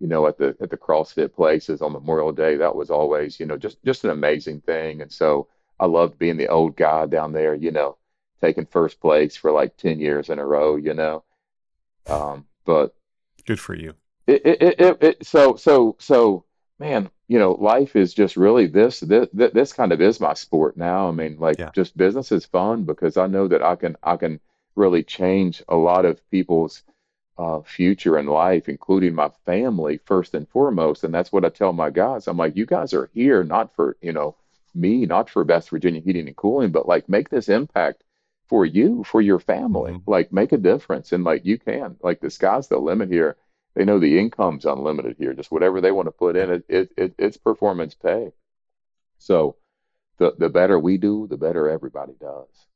you 0.00 0.06
know, 0.06 0.26
at 0.26 0.36
the 0.38 0.56
at 0.60 0.70
the 0.70 0.76
CrossFit 0.76 1.32
places 1.34 1.80
on 1.82 1.92
Memorial 1.92 2.32
Day. 2.32 2.56
That 2.56 2.74
was 2.76 2.90
always, 2.90 3.40
you 3.40 3.46
know, 3.46 3.56
just 3.56 3.82
just 3.84 4.04
an 4.04 4.10
amazing 4.10 4.60
thing. 4.60 5.00
And 5.02 5.12
so 5.12 5.48
I 5.80 5.86
loved 5.86 6.18
being 6.18 6.36
the 6.36 6.48
old 6.48 6.76
guy 6.76 7.06
down 7.06 7.32
there, 7.32 7.54
you 7.54 7.70
know, 7.70 7.96
taking 8.40 8.66
first 8.66 9.00
place 9.00 9.36
for 9.36 9.52
like 9.52 9.76
10 9.76 9.98
years 10.00 10.28
in 10.30 10.38
a 10.38 10.46
row, 10.46 10.76
you 10.76 10.94
know. 10.94 11.24
Um, 12.08 12.46
but 12.64 12.94
Good 13.46 13.60
for 13.60 13.74
you. 13.74 13.94
it, 14.26 14.42
it, 14.44 14.62
it, 14.62 14.80
it, 14.80 15.02
it 15.02 15.26
so 15.26 15.56
so 15.56 15.96
so 15.98 16.44
man 16.78 17.08
you 17.28 17.38
know 17.38 17.52
life 17.52 17.96
is 17.96 18.12
just 18.12 18.36
really 18.36 18.66
this, 18.66 19.00
this 19.00 19.28
this 19.32 19.72
kind 19.72 19.92
of 19.92 20.00
is 20.00 20.20
my 20.20 20.34
sport 20.34 20.76
now 20.76 21.08
i 21.08 21.10
mean 21.12 21.36
like 21.38 21.58
Yeah. 21.58 21.70
just 21.74 21.96
business 21.96 22.32
is 22.32 22.44
fun 22.44 22.84
because 22.84 23.16
i 23.16 23.26
know 23.26 23.48
that 23.48 23.62
i 23.62 23.76
can 23.76 23.96
i 24.02 24.16
can 24.16 24.40
really 24.74 25.02
change 25.02 25.62
a 25.68 25.76
lot 25.76 26.04
of 26.04 26.20
people's 26.30 26.82
uh, 27.38 27.60
future 27.62 28.18
in 28.18 28.26
life 28.26 28.68
including 28.68 29.14
my 29.14 29.28
family 29.44 29.98
first 30.04 30.34
and 30.34 30.48
foremost 30.48 31.04
and 31.04 31.14
that's 31.14 31.32
what 31.32 31.44
i 31.44 31.48
tell 31.48 31.72
my 31.72 31.90
guys 31.90 32.26
i'm 32.26 32.36
like 32.36 32.56
you 32.56 32.66
guys 32.66 32.94
are 32.94 33.10
here 33.14 33.44
not 33.44 33.74
for 33.74 33.96
you 34.00 34.12
know 34.12 34.34
me 34.74 35.06
not 35.06 35.28
for 35.28 35.44
best 35.44 35.70
virginia 35.70 36.00
heating 36.00 36.26
and 36.26 36.36
cooling 36.36 36.70
but 36.70 36.88
like 36.88 37.08
make 37.08 37.28
this 37.28 37.48
impact 37.48 38.02
for 38.48 38.64
you 38.64 39.04
for 39.04 39.20
your 39.20 39.38
family 39.38 39.92
hmm 39.92 39.98
like 40.06 40.32
make 40.32 40.52
a 40.52 40.58
difference 40.58 41.12
and 41.12 41.24
like 41.24 41.44
you 41.44 41.58
can 41.58 41.96
like 42.02 42.20
the 42.20 42.30
sky's 42.30 42.68
the 42.68 42.78
limit 42.78 43.10
here 43.10 43.36
they 43.74 43.84
know 43.84 43.98
the 43.98 44.18
income's 44.18 44.64
unlimited 44.64 45.16
here. 45.18 45.34
Just 45.34 45.52
whatever 45.52 45.80
they 45.82 45.92
want 45.92 46.06
to 46.06 46.12
put 46.12 46.34
in, 46.34 46.50
it, 46.50 46.64
it, 46.68 46.92
it 46.96 47.14
it's 47.18 47.36
performance 47.36 47.94
pay. 47.94 48.32
So 49.18 49.56
the 50.18 50.34
the 50.38 50.48
better 50.48 50.78
we 50.78 50.98
do, 50.98 51.26
the 51.28 51.36
better 51.36 51.68
everybody 51.68 52.14
does. 52.20 52.66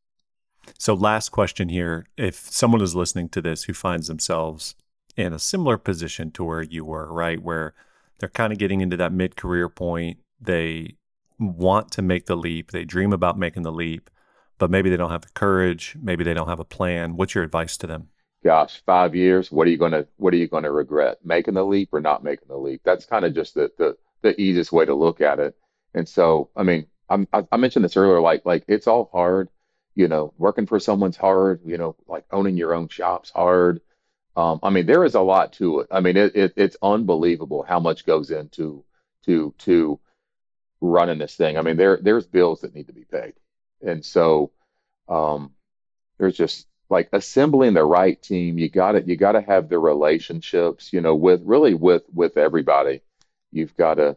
So, 0.78 0.94
last 0.94 1.30
question 1.30 1.68
here. 1.68 2.06
If 2.16 2.34
someone 2.34 2.80
is 2.80 2.94
listening 2.94 3.28
to 3.30 3.42
this 3.42 3.64
who 3.64 3.72
finds 3.72 4.08
themselves 4.08 4.74
in 5.16 5.32
a 5.32 5.38
similar 5.38 5.76
position 5.78 6.30
to 6.32 6.44
where 6.44 6.62
you 6.62 6.84
were, 6.84 7.12
right, 7.12 7.42
where 7.42 7.74
they're 8.18 8.28
kind 8.28 8.52
of 8.52 8.58
getting 8.58 8.80
into 8.80 8.96
that 8.98 9.12
mid 9.12 9.36
career 9.36 9.68
point, 9.68 10.18
they 10.40 10.96
want 11.38 11.90
to 11.92 12.02
make 12.02 12.26
the 12.26 12.36
leap, 12.36 12.70
they 12.70 12.84
dream 12.84 13.12
about 13.12 13.38
making 13.38 13.62
the 13.62 13.72
leap, 13.72 14.10
but 14.58 14.70
maybe 14.70 14.90
they 14.90 14.96
don't 14.96 15.10
have 15.10 15.22
the 15.22 15.30
courage, 15.34 15.96
maybe 16.00 16.22
they 16.22 16.34
don't 16.34 16.48
have 16.48 16.60
a 16.60 16.64
plan. 16.64 17.16
What's 17.16 17.34
your 17.34 17.44
advice 17.44 17.76
to 17.78 17.86
them? 17.86 18.08
Gosh, 18.44 18.82
five 18.86 19.14
years. 19.14 19.50
What 19.52 19.66
are 19.66 19.70
you 19.70 19.76
gonna 19.76 20.06
What 20.16 20.32
are 20.32 20.38
you 20.38 20.48
gonna 20.48 20.72
regret? 20.72 21.18
Making 21.24 21.54
the 21.54 21.64
leap 21.64 21.90
or 21.92 22.00
not 22.00 22.24
making 22.24 22.48
the 22.48 22.56
leap? 22.56 22.80
That's 22.84 23.04
kind 23.04 23.24
of 23.24 23.34
just 23.34 23.54
the 23.54 23.70
the 23.76 23.96
the 24.22 24.40
easiest 24.40 24.72
way 24.72 24.84
to 24.84 24.94
look 24.94 25.20
at 25.20 25.38
it. 25.40 25.56
And 25.94 26.08
so, 26.08 26.50
I 26.56 26.62
mean, 26.62 26.86
I'm, 27.08 27.26
I, 27.32 27.44
I 27.50 27.56
mentioned 27.56 27.84
this 27.84 27.96
earlier. 27.96 28.20
Like 28.20 28.46
like 28.46 28.64
it's 28.66 28.86
all 28.86 29.10
hard. 29.12 29.48
You 30.00 30.08
know, 30.08 30.32
working 30.38 30.66
for 30.66 30.80
someone's 30.80 31.18
hard. 31.18 31.60
You 31.64 31.76
know, 31.76 31.96
like 32.08 32.24
owning 32.30 32.56
your 32.56 32.72
own 32.74 32.88
shop's 32.88 33.30
hard. 33.30 33.82
Um, 34.34 34.60
I 34.62 34.70
mean, 34.70 34.86
there 34.86 35.04
is 35.04 35.14
a 35.14 35.20
lot 35.20 35.52
to 35.54 35.80
it. 35.80 35.88
I 35.90 36.00
mean, 36.00 36.16
it, 36.16 36.34
it 36.34 36.52
it's 36.56 36.76
unbelievable 36.82 37.62
how 37.62 37.80
much 37.80 38.06
goes 38.06 38.30
into 38.30 38.82
to 39.26 39.54
to 39.58 40.00
running 40.80 41.18
this 41.18 41.36
thing. 41.36 41.58
I 41.58 41.62
mean, 41.62 41.76
there 41.76 41.98
there's 42.00 42.26
bills 42.26 42.62
that 42.62 42.74
need 42.74 42.86
to 42.86 42.94
be 42.94 43.04
paid, 43.04 43.34
and 43.82 44.02
so 44.02 44.52
um, 45.06 45.52
there's 46.18 46.36
just 46.36 46.66
like 46.88 47.10
assembling 47.12 47.74
the 47.74 47.84
right 47.84 48.20
team. 48.22 48.58
You 48.58 48.70
got 48.70 48.92
to 48.92 49.02
you 49.02 49.16
got 49.16 49.32
to 49.32 49.42
have 49.42 49.68
the 49.68 49.78
relationships, 49.78 50.94
you 50.94 51.02
know, 51.02 51.14
with 51.14 51.42
really 51.44 51.74
with 51.74 52.04
with 52.14 52.38
everybody. 52.38 53.02
You've 53.52 53.76
got 53.76 53.94
to 53.94 54.16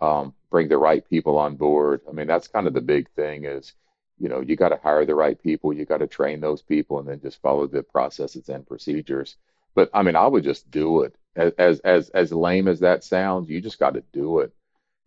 um, 0.00 0.34
bring 0.50 0.68
the 0.68 0.76
right 0.76 1.08
people 1.08 1.38
on 1.38 1.56
board. 1.56 2.02
I 2.08 2.12
mean, 2.12 2.26
that's 2.26 2.48
kind 2.48 2.66
of 2.66 2.74
the 2.74 2.80
big 2.82 3.08
thing 3.10 3.44
is, 3.46 3.72
you 4.18 4.28
know, 4.28 4.40
you 4.40 4.56
got 4.56 4.70
to 4.70 4.80
hire 4.82 5.04
the 5.04 5.14
right 5.14 5.40
people. 5.40 5.72
You 5.72 5.84
got 5.84 5.98
to 5.98 6.06
train 6.06 6.40
those 6.40 6.62
people, 6.62 6.98
and 6.98 7.08
then 7.08 7.20
just 7.20 7.40
follow 7.40 7.66
the 7.66 7.82
processes 7.82 8.48
and 8.48 8.66
procedures. 8.66 9.36
But 9.74 9.90
I 9.94 10.02
mean, 10.02 10.16
I 10.16 10.26
would 10.26 10.44
just 10.44 10.70
do 10.70 11.02
it. 11.02 11.14
As 11.34 11.80
as 11.80 12.10
as, 12.10 12.32
lame 12.32 12.68
as 12.68 12.80
that 12.80 13.04
sounds, 13.04 13.48
you 13.48 13.60
just 13.60 13.78
got 13.78 13.94
to 13.94 14.04
do 14.12 14.40
it 14.40 14.52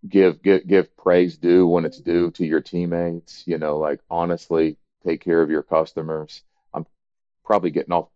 give 0.07 0.41
give 0.41 0.67
give 0.67 0.97
praise 0.97 1.37
due 1.37 1.67
when 1.67 1.85
it's 1.85 1.99
due 1.99 2.31
to 2.31 2.45
your 2.45 2.61
teammates. 2.61 3.43
You 3.45 3.57
know, 3.57 3.77
like 3.77 4.01
honestly, 4.09 4.77
take 5.03 5.21
care 5.21 5.41
of 5.41 5.49
your 5.49 5.63
customers. 5.63 6.43
I'm 6.73 6.85
probably 7.43 7.71
getting 7.71 7.93
off 7.93 8.09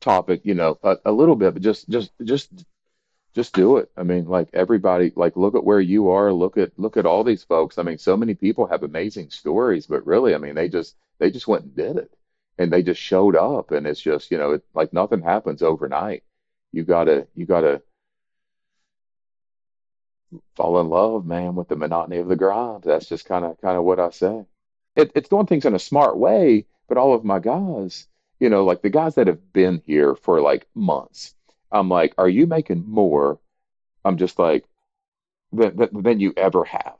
topic, 0.00 0.42
you 0.44 0.54
know, 0.54 0.78
a, 0.82 0.96
a 1.06 1.12
little 1.12 1.36
bit, 1.36 1.54
but 1.54 1.62
just 1.62 1.88
just 1.88 2.12
just 2.24 2.50
just 3.36 3.54
do 3.54 3.78
it. 3.78 3.90
I 3.96 4.04
mean, 4.04 4.26
like 4.26 4.50
everybody, 4.54 5.12
like 5.16 5.36
look 5.36 5.54
at 5.56 5.64
where 5.64 5.80
you 5.80 6.10
are. 6.10 6.32
Look 6.34 6.58
at 6.58 6.78
look 6.78 6.98
at 6.98 7.06
all 7.06 7.24
these 7.24 7.44
folks. 7.44 7.78
I 7.78 7.84
mean, 7.84 7.98
so 7.98 8.16
many 8.18 8.34
people 8.34 8.66
have 8.68 8.82
amazing 8.84 9.30
stories, 9.30 9.86
but 9.86 10.06
really, 10.06 10.34
I 10.34 10.38
mean, 10.38 10.56
they 10.56 10.68
just 10.70 10.96
they 11.20 11.30
just 11.32 11.48
went 11.48 11.64
and 11.64 11.76
did 11.76 11.98
it, 11.98 12.12
and 12.58 12.72
they 12.72 12.82
just 12.82 13.00
showed 13.02 13.36
up, 13.36 13.72
and 13.72 13.86
it's 13.86 14.00
just 14.02 14.32
you 14.32 14.38
know, 14.38 14.52
it, 14.54 14.64
like 14.74 14.92
nothing 14.94 15.22
happens 15.22 15.62
overnight. 15.62 16.24
You 16.72 16.84
gotta 16.84 17.28
you 17.36 17.46
gotta 17.46 17.82
fall 20.56 20.80
in 20.80 20.88
love, 20.88 21.24
man, 21.26 21.54
with 21.54 21.68
the 21.68 21.76
monotony 21.76 22.18
of 22.18 22.28
the 22.28 22.36
grind. 22.36 22.82
That's 22.84 23.06
just 23.08 23.26
kind 23.26 23.44
of 23.44 23.60
kind 23.60 23.76
of 23.76 23.84
what 23.84 24.00
I 24.00 24.10
say. 24.10 24.44
it, 24.96 25.12
it's 25.16 25.30
doing 25.30 25.46
things 25.46 25.66
in 25.66 25.74
a 25.76 25.80
smart 25.80 26.18
way. 26.18 26.66
But 26.88 26.98
all 26.98 27.14
of 27.14 27.24
my 27.24 27.40
guys, 27.40 28.08
you 28.40 28.50
know, 28.50 28.64
like 28.64 28.82
the 28.82 28.90
guys 28.90 29.16
that 29.16 29.28
have 29.28 29.52
been 29.54 29.82
here 29.86 30.16
for 30.16 30.40
like 30.42 30.68
months, 30.74 31.34
I'm 31.70 31.88
like, 31.88 32.14
are 32.18 32.28
you 32.28 32.46
making 32.46 32.84
more? 32.86 33.38
I'm 34.04 34.16
just 34.16 34.38
like, 34.38 34.64
than, 35.52 35.76
than, 35.76 36.02
than 36.02 36.20
you 36.20 36.32
ever 36.36 36.64
have. 36.64 36.98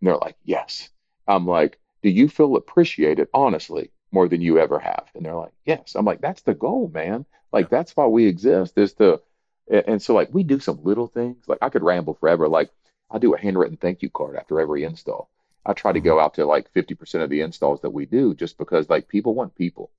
And 0.00 0.08
they're 0.08 0.16
like, 0.16 0.36
yes. 0.44 0.90
I'm 1.26 1.46
like, 1.46 1.78
do 2.02 2.10
you 2.10 2.28
feel 2.28 2.56
appreciated, 2.56 3.28
honestly, 3.32 3.90
more 4.10 4.28
than 4.28 4.40
you 4.40 4.58
ever 4.58 4.78
have? 4.78 5.06
And 5.14 5.24
they're 5.24 5.36
like, 5.36 5.52
yes. 5.64 5.94
I'm 5.94 6.04
like, 6.04 6.20
that's 6.20 6.42
the 6.42 6.54
goal, 6.54 6.90
man. 6.92 7.24
Like, 7.52 7.70
that's 7.70 7.96
why 7.96 8.06
we 8.06 8.26
exist 8.26 8.76
is 8.76 8.94
to, 8.94 9.20
and 9.68 10.02
so 10.02 10.14
like 10.14 10.28
we 10.32 10.42
do 10.42 10.58
some 10.58 10.82
little 10.82 11.06
things. 11.06 11.44
Like 11.46 11.58
I 11.62 11.68
could 11.68 11.82
ramble 11.82 12.14
forever. 12.14 12.48
Like 12.48 12.70
I 13.10 13.18
do 13.18 13.34
a 13.34 13.38
handwritten 13.38 13.76
thank 13.76 14.02
you 14.02 14.10
card 14.10 14.36
after 14.36 14.60
every 14.60 14.84
install. 14.84 15.30
I 15.64 15.72
try 15.72 15.92
to 15.92 15.98
mm-hmm. 15.98 16.08
go 16.08 16.20
out 16.20 16.34
to 16.34 16.46
like 16.46 16.72
50% 16.74 17.22
of 17.22 17.30
the 17.30 17.42
installs 17.42 17.80
that 17.82 17.90
we 17.90 18.06
do 18.06 18.34
just 18.34 18.58
because 18.58 18.90
like 18.90 19.08
people 19.08 19.34
want 19.34 19.54
people. 19.54 19.90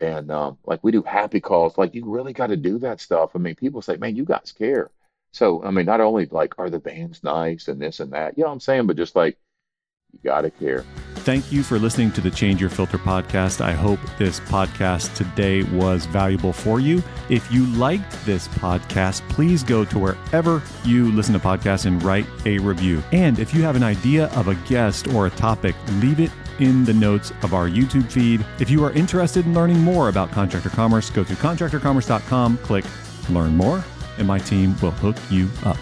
And 0.00 0.30
um, 0.30 0.58
like 0.64 0.82
we 0.82 0.92
do 0.92 1.02
happy 1.02 1.40
calls. 1.40 1.76
Like 1.76 1.94
you 1.94 2.04
really 2.06 2.32
got 2.32 2.48
to 2.48 2.56
do 2.56 2.78
that 2.78 3.00
stuff. 3.00 3.30
I 3.34 3.38
mean, 3.38 3.54
people 3.54 3.82
say, 3.82 3.96
man, 3.96 4.16
you 4.16 4.24
guys 4.24 4.52
care. 4.56 4.90
So, 5.32 5.62
I 5.62 5.70
mean, 5.70 5.86
not 5.86 6.00
only 6.00 6.26
like 6.26 6.58
are 6.58 6.70
the 6.70 6.80
bands 6.80 7.22
nice 7.22 7.68
and 7.68 7.80
this 7.80 8.00
and 8.00 8.12
that, 8.12 8.36
you 8.36 8.42
know 8.42 8.48
what 8.48 8.54
I'm 8.54 8.60
saying, 8.60 8.86
but 8.86 8.96
just 8.96 9.14
like 9.14 9.36
you 10.12 10.18
got 10.24 10.42
to 10.42 10.50
care. 10.50 10.84
Thank 11.16 11.52
you 11.52 11.62
for 11.62 11.78
listening 11.78 12.10
to 12.12 12.20
the 12.22 12.30
Change 12.30 12.60
Your 12.60 12.70
Filter 12.70 12.96
podcast. 12.96 13.60
I 13.60 13.72
hope 13.72 14.00
this 14.18 14.40
podcast 14.40 15.14
today 15.14 15.62
was 15.64 16.06
valuable 16.06 16.52
for 16.52 16.80
you. 16.80 17.02
If 17.28 17.52
you 17.52 17.66
liked 17.66 18.12
this 18.24 18.48
podcast, 18.48 19.28
please 19.28 19.62
go 19.62 19.84
to 19.84 19.98
wherever 19.98 20.62
you 20.84 21.12
listen 21.12 21.34
to 21.34 21.38
podcasts 21.38 21.84
and 21.84 22.02
write 22.02 22.26
a 22.46 22.58
review. 22.58 23.02
And 23.12 23.38
if 23.38 23.54
you 23.54 23.62
have 23.62 23.76
an 23.76 23.82
idea 23.82 24.26
of 24.28 24.48
a 24.48 24.54
guest 24.66 25.08
or 25.08 25.26
a 25.26 25.30
topic, 25.30 25.76
leave 26.00 26.20
it 26.20 26.30
in 26.60 26.84
the 26.84 26.94
notes 26.94 27.32
of 27.42 27.54
our 27.54 27.68
YouTube 27.68 28.10
feed. 28.10 28.44
If 28.58 28.70
you 28.70 28.84
are 28.84 28.92
interested 28.92 29.46
in 29.46 29.54
learning 29.54 29.80
more 29.80 30.08
about 30.08 30.30
contractor 30.30 30.70
commerce, 30.70 31.10
go 31.10 31.24
to 31.24 31.34
contractorcommerce.com, 31.34 32.58
click 32.58 32.84
learn 33.28 33.56
more, 33.56 33.84
and 34.18 34.26
my 34.26 34.38
team 34.38 34.76
will 34.80 34.90
hook 34.90 35.16
you 35.30 35.48
up. 35.64 35.78